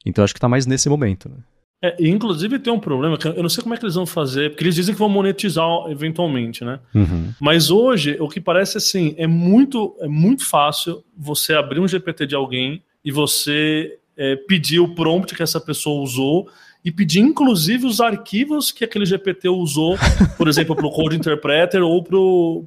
Então 0.06 0.24
acho 0.24 0.34
que 0.34 0.40
está 0.40 0.50
mais 0.50 0.66
nesse 0.66 0.90
momento, 0.90 1.30
né? 1.30 1.36
É, 1.84 1.96
inclusive 2.00 2.60
tem 2.60 2.72
um 2.72 2.80
problema 2.80 3.18
que 3.18 3.28
eu 3.28 3.42
não 3.42 3.50
sei 3.50 3.64
como 3.64 3.74
é 3.74 3.78
que 3.78 3.84
eles 3.84 3.96
vão 3.96 4.06
fazer, 4.06 4.52
porque 4.52 4.64
eles 4.64 4.76
dizem 4.76 4.94
que 4.94 5.00
vão 5.00 5.10
monetizar 5.10 5.66
eventualmente, 5.90 6.64
né? 6.64 6.80
Uhum. 6.94 7.34
Mas 7.40 7.72
hoje, 7.72 8.18
o 8.20 8.30
que 8.30 8.40
parece 8.40 8.78
assim, 8.78 9.16
é 9.18 9.26
muito, 9.26 9.96
é 10.00 10.08
muito 10.08 10.46
fácil 10.46 11.04
você 11.18 11.54
abrir 11.54 11.80
um 11.80 11.88
GPT 11.88 12.28
de 12.28 12.36
alguém 12.36 12.84
e 13.04 13.12
você 13.12 13.98
é, 14.16 14.36
pedir 14.36 14.80
o 14.80 14.94
prompt 14.94 15.34
que 15.34 15.42
essa 15.42 15.60
pessoa 15.60 16.04
usou 16.04 16.48
e 16.84 16.92
pedir, 16.92 17.20
inclusive, 17.20 17.86
os 17.86 18.02
arquivos 18.02 18.72
que 18.72 18.84
aquele 18.84 19.06
GPT 19.06 19.50
usou, 19.50 19.98
por 20.38 20.48
exemplo, 20.48 20.76
para 20.76 20.86
o 20.86 20.92
Code 20.92 21.16
Interpreter 21.16 21.82
ou 21.82 22.02
para 22.02 22.18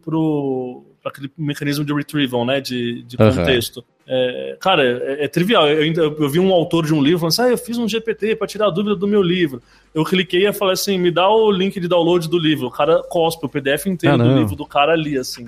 pro, 0.04 0.84
aquele 1.04 1.30
mecanismo 1.36 1.84
de 1.84 1.92
retrieval, 1.92 2.46
né, 2.46 2.60
de, 2.60 3.02
de 3.02 3.16
contexto. 3.16 3.78
Uhum. 3.78 3.84
É, 4.06 4.56
cara, 4.60 4.84
é, 4.84 5.24
é 5.24 5.28
trivial. 5.28 5.66
Eu, 5.66 5.82
eu, 5.92 6.16
eu, 6.18 6.28
vi 6.28 6.38
um 6.38 6.52
autor 6.52 6.84
de 6.84 6.92
um 6.92 7.02
livro 7.02 7.20
falando 7.20 7.32
assim: 7.32 7.42
ah, 7.42 7.48
eu 7.48 7.58
fiz 7.58 7.78
um 7.78 7.88
GPT 7.88 8.36
para 8.36 8.46
tirar 8.46 8.66
a 8.66 8.70
dúvida 8.70 8.94
do 8.94 9.08
meu 9.08 9.22
livro. 9.22 9.62
Eu 9.94 10.04
cliquei 10.04 10.46
e 10.46 10.52
falei 10.52 10.74
assim: 10.74 10.98
me 10.98 11.10
dá 11.10 11.28
o 11.28 11.50
link 11.50 11.80
de 11.80 11.88
download 11.88 12.28
do 12.28 12.38
livro. 12.38 12.66
O 12.66 12.70
cara 12.70 13.02
cospe 13.04 13.46
o 13.46 13.48
PDF 13.48 13.86
inteiro 13.86 14.20
ah, 14.20 14.24
do 14.24 14.36
livro 14.36 14.54
do 14.54 14.66
cara 14.66 14.92
ali, 14.92 15.16
assim. 15.16 15.46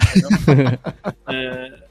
é, 1.28 1.85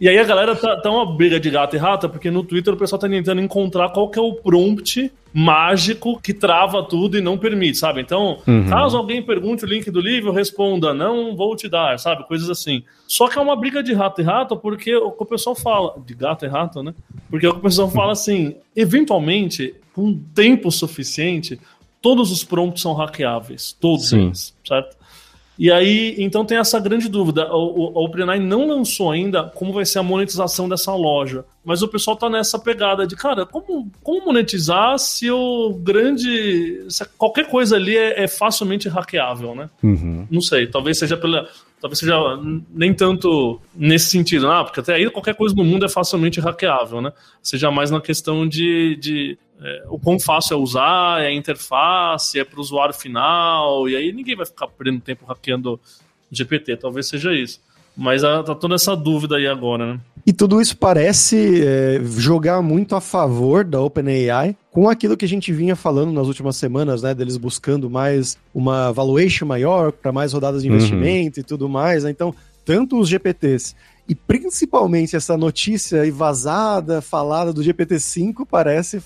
e 0.00 0.08
aí 0.08 0.18
a 0.18 0.24
galera 0.24 0.56
tá, 0.56 0.76
tá 0.76 0.90
uma 0.90 1.04
briga 1.04 1.38
de 1.38 1.50
gato 1.50 1.76
e 1.76 1.78
rata, 1.78 2.08
porque 2.08 2.30
no 2.30 2.42
Twitter 2.42 2.72
o 2.72 2.76
pessoal 2.76 2.98
tá 2.98 3.08
tentando 3.08 3.40
encontrar 3.40 3.90
qual 3.90 4.08
que 4.08 4.18
é 4.18 4.22
o 4.22 4.32
prompt 4.32 5.12
mágico 5.32 6.20
que 6.20 6.32
trava 6.32 6.82
tudo 6.82 7.18
e 7.18 7.20
não 7.20 7.38
permite, 7.38 7.78
sabe? 7.78 8.00
Então, 8.00 8.38
uhum. 8.46 8.66
caso 8.68 8.96
alguém 8.96 9.22
pergunte 9.22 9.64
o 9.64 9.68
link 9.68 9.90
do 9.90 10.00
livro, 10.00 10.32
responda, 10.32 10.92
não 10.94 11.36
vou 11.36 11.54
te 11.54 11.68
dar, 11.68 11.98
sabe? 11.98 12.26
Coisas 12.26 12.48
assim. 12.48 12.82
Só 13.06 13.28
que 13.28 13.38
é 13.38 13.42
uma 13.42 13.54
briga 13.54 13.82
de 13.82 13.92
rato 13.92 14.20
e 14.20 14.24
rato, 14.24 14.56
porque 14.56 14.94
o 14.96 15.12
que 15.12 15.22
o 15.22 15.26
pessoal 15.26 15.54
fala, 15.54 15.94
de 16.04 16.14
gato 16.14 16.44
e 16.44 16.48
rato, 16.48 16.82
né? 16.82 16.94
Porque 17.28 17.46
o 17.46 17.52
que 17.52 17.58
o 17.58 17.62
pessoal 17.62 17.90
fala 17.90 18.12
assim, 18.12 18.56
eventualmente, 18.74 19.74
com 19.94 20.18
tempo 20.34 20.70
suficiente, 20.72 21.60
todos 22.00 22.32
os 22.32 22.42
prompts 22.42 22.82
são 22.82 22.94
hackeáveis, 22.94 23.76
todos 23.78 24.08
Sim. 24.08 24.26
eles, 24.26 24.54
certo? 24.66 24.96
E 25.60 25.70
aí, 25.70 26.14
então 26.16 26.42
tem 26.42 26.56
essa 26.56 26.80
grande 26.80 27.06
dúvida. 27.06 27.46
O, 27.54 27.92
o, 27.92 28.04
OpenAI 28.06 28.40
não 28.40 28.66
lançou 28.66 29.10
ainda 29.10 29.42
como 29.44 29.74
vai 29.74 29.84
ser 29.84 29.98
a 29.98 30.02
monetização 30.02 30.66
dessa 30.66 30.94
loja. 30.94 31.44
Mas 31.62 31.82
o 31.82 31.88
pessoal 31.88 32.16
tá 32.16 32.30
nessa 32.30 32.58
pegada 32.58 33.06
de, 33.06 33.14
cara, 33.14 33.44
como, 33.44 33.92
como 34.02 34.24
monetizar 34.24 34.98
se 34.98 35.30
o 35.30 35.74
grande. 35.74 36.86
Se 36.88 37.04
qualquer 37.18 37.46
coisa 37.46 37.76
ali 37.76 37.94
é, 37.94 38.24
é 38.24 38.26
facilmente 38.26 38.88
hackeável, 38.88 39.54
né? 39.54 39.68
Uhum. 39.82 40.26
Não 40.30 40.40
sei, 40.40 40.66
talvez 40.66 40.98
seja 40.98 41.18
pela. 41.18 41.46
Talvez 41.78 41.98
seja 41.98 42.16
nem 42.72 42.94
tanto 42.94 43.60
nesse 43.74 44.06
sentido, 44.06 44.50
ah, 44.50 44.64
porque 44.64 44.80
até 44.80 44.94
aí 44.94 45.10
qualquer 45.10 45.34
coisa 45.34 45.54
no 45.54 45.64
mundo 45.64 45.84
é 45.84 45.90
facilmente 45.90 46.40
hackeável, 46.40 47.02
né? 47.02 47.12
Seja 47.42 47.70
mais 47.70 47.90
na 47.90 48.00
questão 48.00 48.48
de, 48.48 48.96
de 48.96 49.38
é, 49.62 49.84
o 49.88 49.98
quão 49.98 50.18
fácil 50.18 50.54
é 50.54 50.56
usar, 50.56 51.22
é 51.22 51.26
a 51.26 51.34
interface, 51.34 52.38
é 52.38 52.44
para 52.44 52.58
o 52.58 52.62
usuário 52.62 52.94
final, 52.94 53.88
e 53.88 53.96
aí 53.96 54.12
ninguém 54.12 54.36
vai 54.36 54.46
ficar 54.46 54.66
perdendo 54.68 55.00
tempo 55.00 55.26
hackeando 55.26 55.78
GPT, 56.30 56.76
talvez 56.76 57.08
seja 57.08 57.32
isso. 57.32 57.60
Mas 57.96 58.24
a, 58.24 58.42
tá 58.42 58.54
toda 58.54 58.76
essa 58.76 58.96
dúvida 58.96 59.36
aí 59.36 59.46
agora, 59.46 59.94
né? 59.94 60.00
E 60.26 60.32
tudo 60.32 60.60
isso 60.60 60.76
parece 60.76 61.62
é, 61.62 62.00
jogar 62.04 62.62
muito 62.62 62.94
a 62.94 63.00
favor 63.00 63.64
da 63.64 63.80
OpenAI 63.80 64.56
com 64.70 64.88
aquilo 64.88 65.16
que 65.16 65.24
a 65.24 65.28
gente 65.28 65.52
vinha 65.52 65.74
falando 65.74 66.12
nas 66.12 66.26
últimas 66.26 66.56
semanas, 66.56 67.02
né? 67.02 67.14
Deles 67.14 67.36
buscando 67.36 67.90
mais 67.90 68.38
uma 68.54 68.92
valuation 68.92 69.44
maior 69.44 69.92
para 69.92 70.12
mais 70.12 70.32
rodadas 70.32 70.62
de 70.62 70.68
uhum. 70.68 70.76
investimento 70.76 71.38
uhum. 71.38 71.42
e 71.42 71.44
tudo 71.44 71.68
mais. 71.68 72.04
Né? 72.04 72.10
Então, 72.10 72.34
tanto 72.64 72.98
os 72.98 73.08
GPTs 73.08 73.74
e 74.10 74.14
principalmente 74.16 75.14
essa 75.14 75.36
notícia 75.36 76.02
aí 76.02 76.10
vazada, 76.10 77.00
falada 77.00 77.52
do 77.52 77.62
GPT-5, 77.62 78.44
parece 78.44 79.00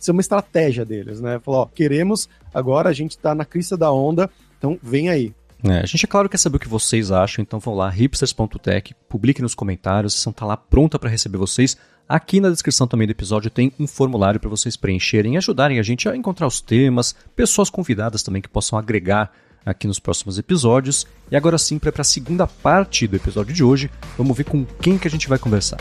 ser 0.00 0.10
uma 0.10 0.22
estratégia 0.22 0.86
deles, 0.86 1.20
né? 1.20 1.38
Falou, 1.44 1.60
ó, 1.60 1.66
queremos, 1.66 2.30
agora 2.54 2.88
a 2.88 2.92
gente 2.94 3.10
está 3.10 3.34
na 3.34 3.44
crista 3.44 3.76
da 3.76 3.92
onda, 3.92 4.30
então 4.56 4.78
vem 4.82 5.10
aí. 5.10 5.34
É, 5.62 5.80
a 5.80 5.84
gente, 5.84 6.02
é 6.02 6.08
claro, 6.08 6.30
quer 6.30 6.38
saber 6.38 6.56
o 6.56 6.60
que 6.60 6.66
vocês 6.66 7.12
acham, 7.12 7.42
então 7.42 7.60
vão 7.60 7.74
lá, 7.74 7.90
hipsters.tech, 7.90 8.94
publiquem 9.06 9.42
nos 9.42 9.54
comentários, 9.54 10.14
a 10.14 10.16
sessão 10.16 10.32
tá 10.32 10.46
lá 10.46 10.56
pronta 10.56 10.98
para 10.98 11.10
receber 11.10 11.36
vocês. 11.36 11.76
Aqui 12.08 12.40
na 12.40 12.48
descrição 12.48 12.86
também 12.86 13.06
do 13.06 13.10
episódio 13.10 13.50
tem 13.50 13.70
um 13.78 13.86
formulário 13.86 14.40
para 14.40 14.48
vocês 14.48 14.78
preencherem 14.78 15.34
e 15.34 15.36
ajudarem 15.36 15.78
a 15.78 15.82
gente 15.82 16.08
a 16.08 16.16
encontrar 16.16 16.46
os 16.46 16.62
temas, 16.62 17.14
pessoas 17.36 17.68
convidadas 17.68 18.22
também 18.22 18.40
que 18.40 18.48
possam 18.48 18.78
agregar 18.78 19.30
aqui 19.64 19.86
nos 19.86 19.98
próximos 19.98 20.38
episódios. 20.38 21.06
E 21.30 21.36
agora 21.36 21.58
sim, 21.58 21.78
para 21.78 21.92
a 21.98 22.04
segunda 22.04 22.46
parte 22.46 23.06
do 23.06 23.16
episódio 23.16 23.54
de 23.54 23.62
hoje, 23.64 23.90
vamos 24.16 24.36
ver 24.36 24.44
com 24.44 24.64
quem 24.64 24.98
que 24.98 25.08
a 25.08 25.10
gente 25.10 25.28
vai 25.28 25.38
conversar. 25.38 25.78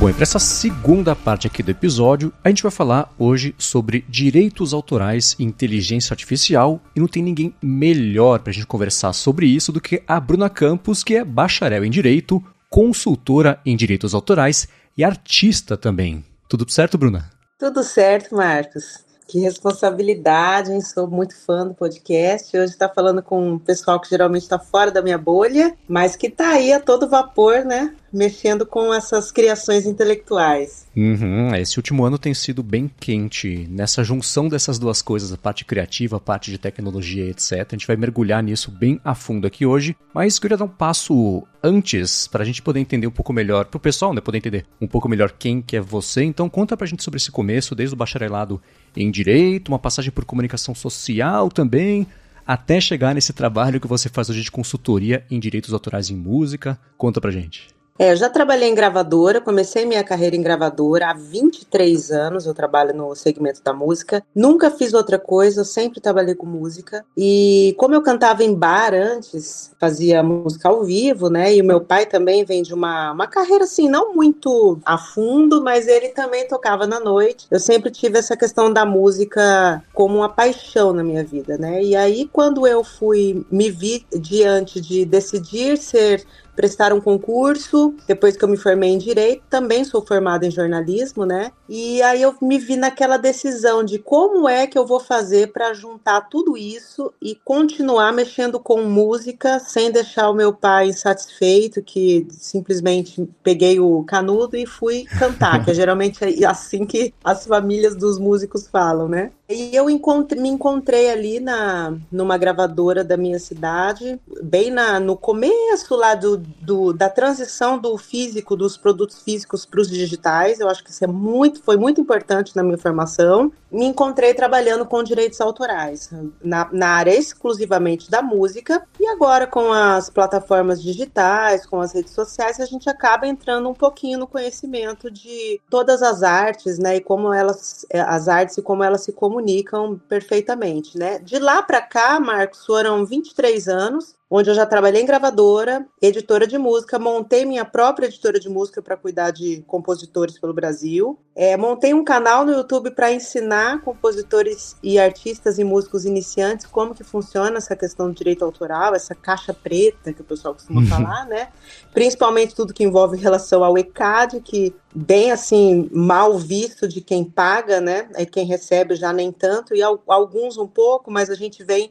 Bom, 0.00 0.08
e 0.08 0.14
para 0.14 0.22
essa 0.22 0.38
segunda 0.38 1.14
parte 1.14 1.46
aqui 1.46 1.62
do 1.62 1.70
episódio, 1.70 2.32
a 2.42 2.48
gente 2.48 2.62
vai 2.62 2.72
falar 2.72 3.14
hoje 3.18 3.54
sobre 3.58 4.02
direitos 4.08 4.72
autorais 4.72 5.36
e 5.38 5.44
inteligência 5.44 6.14
artificial, 6.14 6.80
e 6.96 7.00
não 7.00 7.06
tem 7.06 7.22
ninguém 7.22 7.54
melhor 7.62 8.38
para 8.38 8.50
a 8.50 8.54
gente 8.54 8.66
conversar 8.66 9.12
sobre 9.12 9.44
isso 9.44 9.70
do 9.70 9.78
que 9.78 10.02
a 10.08 10.18
Bruna 10.18 10.48
Campos, 10.48 11.04
que 11.04 11.16
é 11.16 11.22
bacharel 11.22 11.84
em 11.84 11.90
Direito, 11.90 12.42
consultora 12.70 13.60
em 13.66 13.76
direitos 13.76 14.14
autorais 14.14 14.68
e 14.96 15.02
artista 15.02 15.76
também. 15.76 16.24
Tudo 16.48 16.70
certo, 16.70 16.96
Bruna? 16.96 17.28
Tudo 17.58 17.82
certo, 17.82 18.34
Marcos. 18.36 19.04
Que 19.26 19.40
responsabilidade, 19.40 20.72
hein? 20.72 20.80
Sou 20.80 21.06
muito 21.06 21.36
fã 21.36 21.66
do 21.66 21.74
podcast. 21.74 22.56
Hoje 22.56 22.72
está 22.72 22.88
falando 22.88 23.22
com 23.22 23.52
um 23.52 23.58
pessoal 23.58 24.00
que 24.00 24.08
geralmente 24.08 24.42
está 24.42 24.58
fora 24.58 24.90
da 24.90 25.02
minha 25.02 25.18
bolha, 25.18 25.76
mas 25.86 26.16
que 26.16 26.28
está 26.28 26.50
aí 26.50 26.72
a 26.72 26.80
todo 26.80 27.08
vapor, 27.08 27.64
né? 27.64 27.94
Mexendo 28.12 28.66
com 28.66 28.92
essas 28.92 29.30
criações 29.30 29.86
intelectuais. 29.86 30.86
Uhum, 30.96 31.54
esse 31.54 31.78
último 31.78 32.04
ano 32.04 32.18
tem 32.18 32.34
sido 32.34 32.62
bem 32.62 32.90
quente 32.98 33.66
nessa 33.70 34.02
junção 34.02 34.48
dessas 34.48 34.78
duas 34.78 35.00
coisas, 35.00 35.32
a 35.32 35.36
parte 35.36 35.64
criativa, 35.64 36.16
a 36.16 36.20
parte 36.20 36.50
de 36.50 36.58
tecnologia, 36.58 37.28
etc. 37.28 37.52
A 37.52 37.74
gente 37.74 37.86
vai 37.86 37.96
mergulhar 37.96 38.42
nisso 38.42 38.70
bem 38.70 39.00
a 39.04 39.14
fundo 39.14 39.46
aqui 39.46 39.64
hoje, 39.64 39.96
mas 40.12 40.38
queria 40.38 40.56
dar 40.56 40.64
um 40.64 40.68
passo 40.68 41.46
antes 41.62 42.26
para 42.26 42.42
a 42.42 42.46
gente 42.46 42.62
poder 42.62 42.80
entender 42.80 43.06
um 43.06 43.12
pouco 43.12 43.32
melhor, 43.32 43.66
para 43.66 43.76
o 43.76 43.80
pessoal 43.80 44.12
né, 44.12 44.20
poder 44.20 44.38
entender 44.38 44.66
um 44.80 44.86
pouco 44.86 45.08
melhor 45.08 45.32
quem 45.38 45.62
que 45.62 45.76
é 45.76 45.80
você. 45.80 46.22
Então 46.24 46.48
conta 46.48 46.76
para 46.76 46.86
a 46.86 46.88
gente 46.88 47.04
sobre 47.04 47.18
esse 47.18 47.30
começo, 47.30 47.74
desde 47.74 47.94
o 47.94 47.98
bacharelado 47.98 48.60
em 48.96 49.10
Direito, 49.10 49.68
uma 49.68 49.78
passagem 49.78 50.10
por 50.10 50.24
comunicação 50.24 50.74
social 50.74 51.48
também, 51.48 52.06
até 52.46 52.80
chegar 52.80 53.14
nesse 53.14 53.32
trabalho 53.32 53.80
que 53.80 53.86
você 53.86 54.08
faz 54.08 54.28
hoje 54.28 54.42
de 54.42 54.50
consultoria 54.50 55.24
em 55.30 55.38
direitos 55.38 55.72
autorais 55.72 56.10
em 56.10 56.16
música. 56.16 56.78
Conta 56.96 57.20
pra 57.20 57.30
gente. 57.30 57.79
É, 58.00 58.12
eu 58.12 58.16
já 58.16 58.30
trabalhei 58.30 58.66
em 58.66 58.74
gravadora, 58.74 59.42
comecei 59.42 59.84
minha 59.84 60.02
carreira 60.02 60.34
em 60.34 60.40
gravadora 60.40 61.10
há 61.10 61.12
23 61.12 62.10
anos, 62.10 62.46
eu 62.46 62.54
trabalho 62.54 62.94
no 62.94 63.14
segmento 63.14 63.62
da 63.62 63.74
música. 63.74 64.24
Nunca 64.34 64.70
fiz 64.70 64.94
outra 64.94 65.18
coisa, 65.18 65.60
eu 65.60 65.66
sempre 65.66 66.00
trabalhei 66.00 66.34
com 66.34 66.46
música. 66.46 67.04
E 67.14 67.74
como 67.76 67.94
eu 67.94 68.00
cantava 68.00 68.42
em 68.42 68.54
bar 68.54 68.94
antes, 68.94 69.70
fazia 69.78 70.22
música 70.22 70.70
ao 70.70 70.82
vivo, 70.82 71.28
né? 71.28 71.54
E 71.54 71.60
o 71.60 71.64
meu 71.64 71.82
pai 71.82 72.06
também 72.06 72.42
vem 72.42 72.62
de 72.62 72.72
uma, 72.72 73.12
uma 73.12 73.26
carreira 73.26 73.64
assim, 73.64 73.86
não 73.86 74.14
muito 74.14 74.80
a 74.82 74.96
fundo, 74.96 75.62
mas 75.62 75.86
ele 75.86 76.08
também 76.08 76.48
tocava 76.48 76.86
na 76.86 76.98
noite. 76.98 77.46
Eu 77.50 77.60
sempre 77.60 77.90
tive 77.90 78.18
essa 78.18 78.34
questão 78.34 78.72
da 78.72 78.86
música 78.86 79.84
como 79.92 80.16
uma 80.16 80.28
paixão 80.30 80.94
na 80.94 81.04
minha 81.04 81.22
vida, 81.22 81.58
né? 81.58 81.82
E 81.82 81.94
aí, 81.94 82.26
quando 82.32 82.66
eu 82.66 82.82
fui 82.82 83.44
me 83.50 83.70
vi 83.70 84.06
diante 84.10 84.80
de 84.80 85.04
decidir 85.04 85.76
ser 85.76 86.24
prestar 86.54 86.92
um 86.92 87.00
concurso, 87.00 87.94
depois 88.06 88.36
que 88.36 88.44
eu 88.44 88.48
me 88.48 88.56
formei 88.56 88.90
em 88.90 88.98
direito, 88.98 89.42
também 89.48 89.84
sou 89.84 90.04
formada 90.04 90.46
em 90.46 90.50
jornalismo, 90.50 91.24
né? 91.24 91.52
E 91.68 92.02
aí 92.02 92.20
eu 92.22 92.34
me 92.42 92.58
vi 92.58 92.76
naquela 92.76 93.16
decisão 93.16 93.84
de 93.84 93.98
como 93.98 94.48
é 94.48 94.66
que 94.66 94.78
eu 94.78 94.86
vou 94.86 95.00
fazer 95.00 95.52
para 95.52 95.72
juntar 95.72 96.22
tudo 96.22 96.56
isso 96.56 97.12
e 97.20 97.34
continuar 97.44 98.12
mexendo 98.12 98.58
com 98.58 98.82
música 98.82 99.58
sem 99.58 99.90
deixar 99.90 100.30
o 100.30 100.34
meu 100.34 100.52
pai 100.52 100.88
insatisfeito, 100.88 101.82
que 101.82 102.26
simplesmente 102.30 103.28
peguei 103.42 103.78
o 103.80 104.02
canudo 104.04 104.56
e 104.56 104.66
fui 104.66 105.04
cantar, 105.18 105.64
que 105.64 105.70
é 105.70 105.74
geralmente 105.74 106.18
assim 106.44 106.84
que 106.84 107.14
as 107.24 107.46
famílias 107.46 107.96
dos 107.96 108.18
músicos 108.18 108.68
falam, 108.68 109.08
né? 109.08 109.30
E 109.50 109.74
eu 109.74 109.86
me 109.86 110.48
encontrei 110.48 111.10
ali 111.10 111.40
na, 111.40 111.96
numa 112.10 112.38
gravadora 112.38 113.02
da 113.02 113.16
minha 113.16 113.38
cidade, 113.40 114.20
bem 114.40 114.70
na, 114.70 115.00
no 115.00 115.16
começo 115.16 115.96
lá 115.96 116.14
do, 116.14 116.36
do, 116.36 116.92
da 116.92 117.08
transição 117.08 117.76
do 117.76 117.98
físico, 117.98 118.54
dos 118.54 118.76
produtos 118.76 119.22
físicos 119.22 119.66
para 119.66 119.80
os 119.80 119.90
digitais. 119.90 120.60
Eu 120.60 120.68
acho 120.68 120.84
que 120.84 120.90
isso 120.90 121.02
é 121.02 121.08
muito, 121.08 121.64
foi 121.64 121.76
muito 121.76 122.00
importante 122.00 122.54
na 122.54 122.62
minha 122.62 122.78
formação. 122.78 123.50
Me 123.72 123.86
encontrei 123.86 124.34
trabalhando 124.34 124.86
com 124.86 125.02
direitos 125.02 125.40
autorais, 125.40 126.10
na, 126.42 126.68
na 126.72 126.88
área 126.90 127.14
exclusivamente 127.14 128.08
da 128.08 128.22
música. 128.22 128.86
E 129.00 129.06
agora, 129.08 129.48
com 129.48 129.72
as 129.72 130.08
plataformas 130.08 130.80
digitais, 130.80 131.66
com 131.66 131.80
as 131.80 131.92
redes 131.92 132.12
sociais, 132.12 132.60
a 132.60 132.66
gente 132.66 132.88
acaba 132.88 133.26
entrando 133.26 133.68
um 133.68 133.74
pouquinho 133.74 134.18
no 134.18 134.28
conhecimento 134.28 135.10
de 135.10 135.60
todas 135.68 136.02
as 136.02 136.22
artes, 136.22 136.78
né? 136.78 136.96
E 136.96 137.00
como 137.00 137.32
elas, 137.32 137.84
as 137.92 138.28
artes 138.28 138.56
e 138.56 138.62
como 138.62 138.84
elas 138.84 139.02
se 139.02 139.12
comunicam 139.12 139.39
comunicam 139.40 139.98
perfeitamente, 140.08 140.98
né? 140.98 141.18
De 141.18 141.38
lá 141.38 141.62
para 141.62 141.80
cá, 141.80 142.20
Marcos, 142.20 142.64
foram 142.64 143.04
23 143.04 143.68
anos 143.68 144.14
onde 144.30 144.48
eu 144.48 144.54
já 144.54 144.64
trabalhei 144.64 145.02
em 145.02 145.06
gravadora, 145.06 145.84
editora 146.00 146.46
de 146.46 146.56
música, 146.56 147.00
montei 147.00 147.44
minha 147.44 147.64
própria 147.64 148.06
editora 148.06 148.38
de 148.38 148.48
música 148.48 148.80
para 148.80 148.96
cuidar 148.96 149.32
de 149.32 149.64
compositores 149.66 150.38
pelo 150.38 150.54
Brasil, 150.54 151.18
é, 151.34 151.56
montei 151.56 151.92
um 151.92 152.04
canal 152.04 152.44
no 152.44 152.52
YouTube 152.52 152.92
para 152.92 153.10
ensinar 153.10 153.80
compositores 153.80 154.76
e 154.82 155.00
artistas 155.00 155.58
e 155.58 155.64
músicos 155.64 156.04
iniciantes 156.04 156.66
como 156.66 156.94
que 156.94 157.02
funciona 157.02 157.58
essa 157.58 157.74
questão 157.74 158.08
do 158.08 158.14
direito 158.14 158.44
autoral, 158.44 158.94
essa 158.94 159.14
caixa 159.16 159.52
preta 159.52 160.12
que 160.12 160.20
o 160.20 160.24
pessoal 160.24 160.54
costuma 160.54 160.80
uhum. 160.80 160.86
falar, 160.86 161.26
né? 161.26 161.48
Principalmente 161.92 162.54
tudo 162.54 162.74
que 162.74 162.84
envolve 162.84 163.16
relação 163.16 163.64
ao 163.64 163.76
ECAD, 163.76 164.40
que 164.40 164.74
bem 164.94 165.32
assim 165.32 165.88
mal 165.92 166.38
visto 166.38 166.86
de 166.86 167.00
quem 167.00 167.24
paga, 167.24 167.80
né? 167.80 168.08
E 168.18 168.26
quem 168.26 168.44
recebe 168.44 168.94
já 168.94 169.12
nem 169.12 169.32
tanto 169.32 169.74
e 169.74 169.82
alguns 169.82 170.56
um 170.56 170.66
pouco, 170.66 171.10
mas 171.10 171.30
a 171.30 171.34
gente 171.34 171.64
vem 171.64 171.90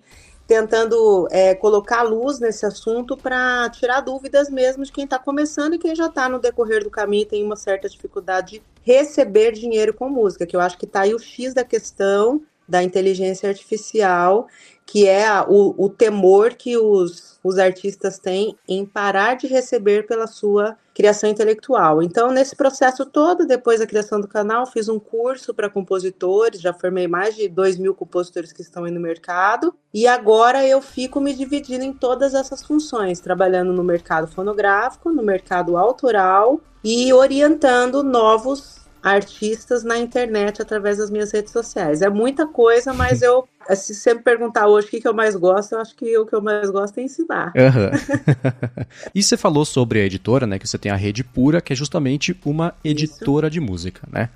tentando 0.50 1.28
é, 1.30 1.54
colocar 1.54 2.02
luz 2.02 2.40
nesse 2.40 2.66
assunto 2.66 3.16
para 3.16 3.70
tirar 3.70 4.02
dúvidas 4.02 4.50
mesmo 4.50 4.84
de 4.84 4.92
quem 4.92 5.04
está 5.04 5.20
começando 5.20 5.76
e 5.76 5.78
quem 5.78 5.96
já 5.96 6.08
está 6.08 6.28
no 6.28 6.40
decorrer 6.40 6.84
do 6.84 6.90
caminho 6.90 7.28
tem 7.28 7.44
uma 7.44 7.56
certa 7.56 7.88
dificuldade 7.88 8.54
de 8.54 8.64
receber 8.82 9.52
dinheiro 9.52 9.94
com 9.94 10.10
música, 10.10 10.48
que 10.48 10.56
eu 10.56 10.60
acho 10.60 10.76
que 10.76 10.86
está 10.86 11.02
aí 11.02 11.14
o 11.14 11.20
X 11.20 11.54
da 11.54 11.64
questão 11.64 12.42
da 12.68 12.82
inteligência 12.82 13.48
artificial 13.48 14.48
que 14.90 15.08
é 15.08 15.30
o, 15.48 15.76
o 15.78 15.88
temor 15.88 16.56
que 16.56 16.76
os, 16.76 17.40
os 17.44 17.60
artistas 17.60 18.18
têm 18.18 18.58
em 18.68 18.84
parar 18.84 19.36
de 19.36 19.46
receber 19.46 20.08
pela 20.08 20.26
sua 20.26 20.76
criação 20.96 21.30
intelectual. 21.30 22.02
Então, 22.02 22.32
nesse 22.32 22.56
processo 22.56 23.06
todo, 23.06 23.46
depois 23.46 23.80
da 23.80 23.86
criação 23.86 24.20
do 24.20 24.28
canal, 24.28 24.66
fiz 24.66 24.90
um 24.90 24.98
curso 24.98 25.54
para 25.54 25.70
compositores, 25.70 26.60
já 26.60 26.74
formei 26.74 27.08
mais 27.08 27.36
de 27.36 27.48
2 27.48 27.78
mil 27.78 27.94
compositores 27.94 28.52
que 28.52 28.64
estão 28.64 28.84
aí 28.84 28.92
no 28.92 29.00
mercado, 29.00 29.76
e 29.94 30.08
agora 30.08 30.66
eu 30.66 30.82
fico 30.82 31.22
me 31.22 31.36
dividindo 31.36 31.86
em 31.86 31.94
todas 31.94 32.34
essas 32.34 32.64
funções, 32.64 33.20
trabalhando 33.20 33.72
no 33.72 33.84
mercado 33.84 34.28
fonográfico, 34.28 35.12
no 35.12 35.22
mercado 35.22 35.78
autoral 35.78 36.60
e 36.84 37.14
orientando 37.14 38.02
novos 38.02 38.89
artistas 39.02 39.84
na 39.84 39.98
internet 39.98 40.62
através 40.62 40.98
das 40.98 41.10
minhas 41.10 41.32
redes 41.32 41.52
sociais. 41.52 42.02
É 42.02 42.10
muita 42.10 42.46
coisa, 42.46 42.94
mas 42.94 43.22
eu, 43.22 43.48
se 43.76 43.94
você 43.94 44.14
me 44.14 44.22
perguntar 44.22 44.68
hoje 44.68 44.88
o 44.88 44.90
que, 44.90 45.02
que 45.02 45.08
eu 45.08 45.14
mais 45.14 45.36
gosto, 45.36 45.74
eu 45.74 45.80
acho 45.80 45.96
que 45.96 46.18
o 46.18 46.26
que 46.26 46.36
eu 46.36 46.42
mais 46.42 46.70
gosto 46.70 46.98
é 46.98 47.04
ensinar. 47.04 47.54
Uhum. 47.56 48.26
e 49.14 49.24
você 49.24 49.38
falou 49.38 49.66
sobre 49.66 50.02
a 50.02 50.06
editora, 50.06 50.46
né? 50.46 50.60
Que 50.60 50.68
você 50.68 50.78
tem 50.78 50.92
a 50.92 50.96
Rede 50.96 51.24
Pura, 51.24 51.62
que 51.62 51.74
é 51.74 51.76
justamente 51.76 52.38
uma 52.46 52.74
editora 52.84 53.48
Isso. 53.48 53.54
de 53.54 53.60
música, 53.60 54.08
né? 54.12 54.30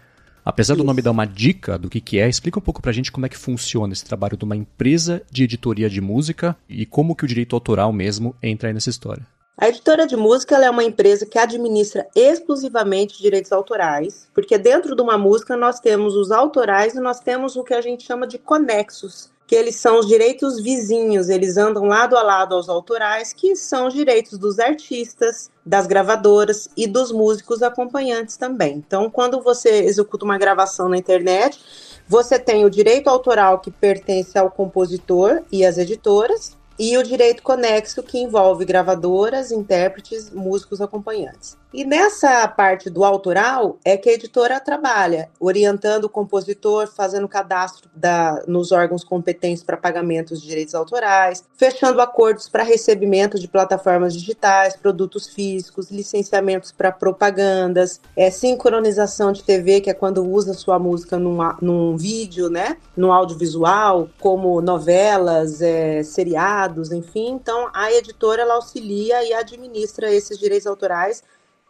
Apesar 0.46 0.74
Isso. 0.74 0.84
do 0.84 0.86
nome 0.86 1.02
dar 1.02 1.12
uma 1.12 1.26
dica 1.26 1.78
do 1.78 1.90
que, 1.90 2.02
que 2.02 2.20
é, 2.20 2.28
explica 2.28 2.60
um 2.60 2.62
pouco 2.62 2.82
pra 2.82 2.92
gente 2.92 3.12
como 3.12 3.26
é 3.26 3.30
que 3.30 3.38
funciona 3.38 3.94
esse 3.94 4.04
trabalho 4.04 4.36
de 4.38 4.44
uma 4.44 4.56
empresa 4.56 5.22
de 5.32 5.44
editoria 5.44 5.90
de 5.90 6.02
música 6.02 6.56
e 6.68 6.86
como 6.86 7.16
que 7.16 7.24
o 7.24 7.28
direito 7.28 7.56
autoral 7.56 7.94
mesmo 7.94 8.36
entra 8.42 8.70
aí 8.70 8.74
nessa 8.74 8.90
história. 8.90 9.26
A 9.56 9.70
editora 9.70 10.08
de 10.08 10.16
música 10.16 10.58
é 10.58 10.68
uma 10.68 10.84
empresa 10.84 11.28
que 11.28 11.38
administra 11.38 12.08
exclusivamente 12.16 13.22
direitos 13.22 13.52
autorais, 13.52 14.28
porque 14.34 14.58
dentro 14.58 14.96
de 14.96 15.02
uma 15.02 15.16
música 15.16 15.56
nós 15.56 15.80
temos 15.80 16.16
os 16.16 16.32
autorais 16.32 16.96
e 16.96 17.00
nós 17.00 17.20
temos 17.20 17.56
o 17.56 17.64
que 17.64 17.76
a 17.76 17.80
gente 17.80 18.04
chama 18.04 18.26
de 18.26 18.40
conexos, 18.40 19.32
que 19.46 19.56
eles 19.56 19.76
são 19.76 20.00
os 20.00 20.08
direitos 20.08 20.60
vizinhos, 20.60 21.30
eles 21.30 21.56
andam 21.56 21.86
lado 21.86 22.18
a 22.18 22.24
lado 22.24 22.56
aos 22.56 22.68
autorais, 22.68 23.32
que 23.32 23.56
são 23.56 23.90
os 23.90 23.94
direitos 23.94 24.40
dos 24.40 24.58
artistas, 24.58 25.52
das 25.64 25.86
gravadoras 25.86 26.68
e 26.76 26.88
dos 26.88 27.12
músicos 27.12 27.62
acompanhantes 27.62 28.36
também. 28.36 28.78
Então, 28.78 29.08
quando 29.08 29.40
você 29.40 29.84
executa 29.84 30.26
uma 30.26 30.40
gravação 30.40 30.90
na 30.90 30.98
internet, 30.98 31.64
você 32.08 32.40
tem 32.40 32.66
o 32.66 32.72
direito 32.72 33.08
autoral 33.08 33.60
que 33.60 33.70
pertence 33.70 34.36
ao 34.36 34.50
compositor 34.50 35.44
e 35.52 35.64
às 35.64 35.78
editoras, 35.78 36.58
e 36.78 36.98
o 36.98 37.04
direito 37.04 37.44
conexo 37.44 38.02
que 38.04 38.18
envolve 38.18 38.66
gravadoras, 38.66 39.52
intérpretes, 39.52 40.30
músicos 40.30 40.82
acompanhantes. 40.82 41.58
E 41.74 41.84
nessa 41.84 42.48
parte 42.48 42.88
do 42.88 43.04
autoral 43.04 43.80
é 43.84 43.98
que 43.98 44.08
a 44.08 44.14
editora 44.14 44.60
trabalha, 44.60 45.32
orientando 45.40 46.04
o 46.04 46.10
compositor, 46.10 46.86
fazendo 46.86 47.28
cadastro 47.28 47.90
da, 47.96 48.44
nos 48.48 48.72
órgãos 48.72 49.04
competentes 49.04 49.64
para 49.64 49.76
pagamentos 49.76 50.40
de 50.40 50.50
direitos 50.50 50.76
autorais, 50.76 51.44
fechando 51.58 52.00
acordos 52.00 52.48
para 52.48 52.62
recebimento 52.62 53.40
de 53.40 53.48
plataformas 53.48 54.14
digitais, 54.14 54.76
produtos 54.76 55.26
físicos, 55.26 55.90
licenciamentos 55.90 56.72
para 56.72 56.92
propagandas, 56.92 58.00
é, 58.16 58.30
sincronização 58.30 59.32
de 59.32 59.42
TV, 59.42 59.82
que 59.82 59.90
é 59.90 59.96
quando 59.96 60.24
usa 60.24 60.54
sua 60.54 60.78
música 60.78 61.18
num, 61.18 61.40
num 61.60 61.98
vídeo, 61.98 62.52
né, 62.52 62.78
no 62.96 63.12
audiovisual, 63.12 64.10
como 64.20 64.62
novelas, 64.62 65.60
é, 65.60 66.04
seriados, 66.04 66.92
enfim. 66.92 67.32
Então, 67.32 67.72
a 67.74 67.92
editora 67.92 68.44
ela 68.44 68.54
auxilia 68.54 69.28
e 69.28 69.34
administra 69.34 70.14
esses 70.14 70.38
direitos 70.38 70.68
autorais 70.68 71.24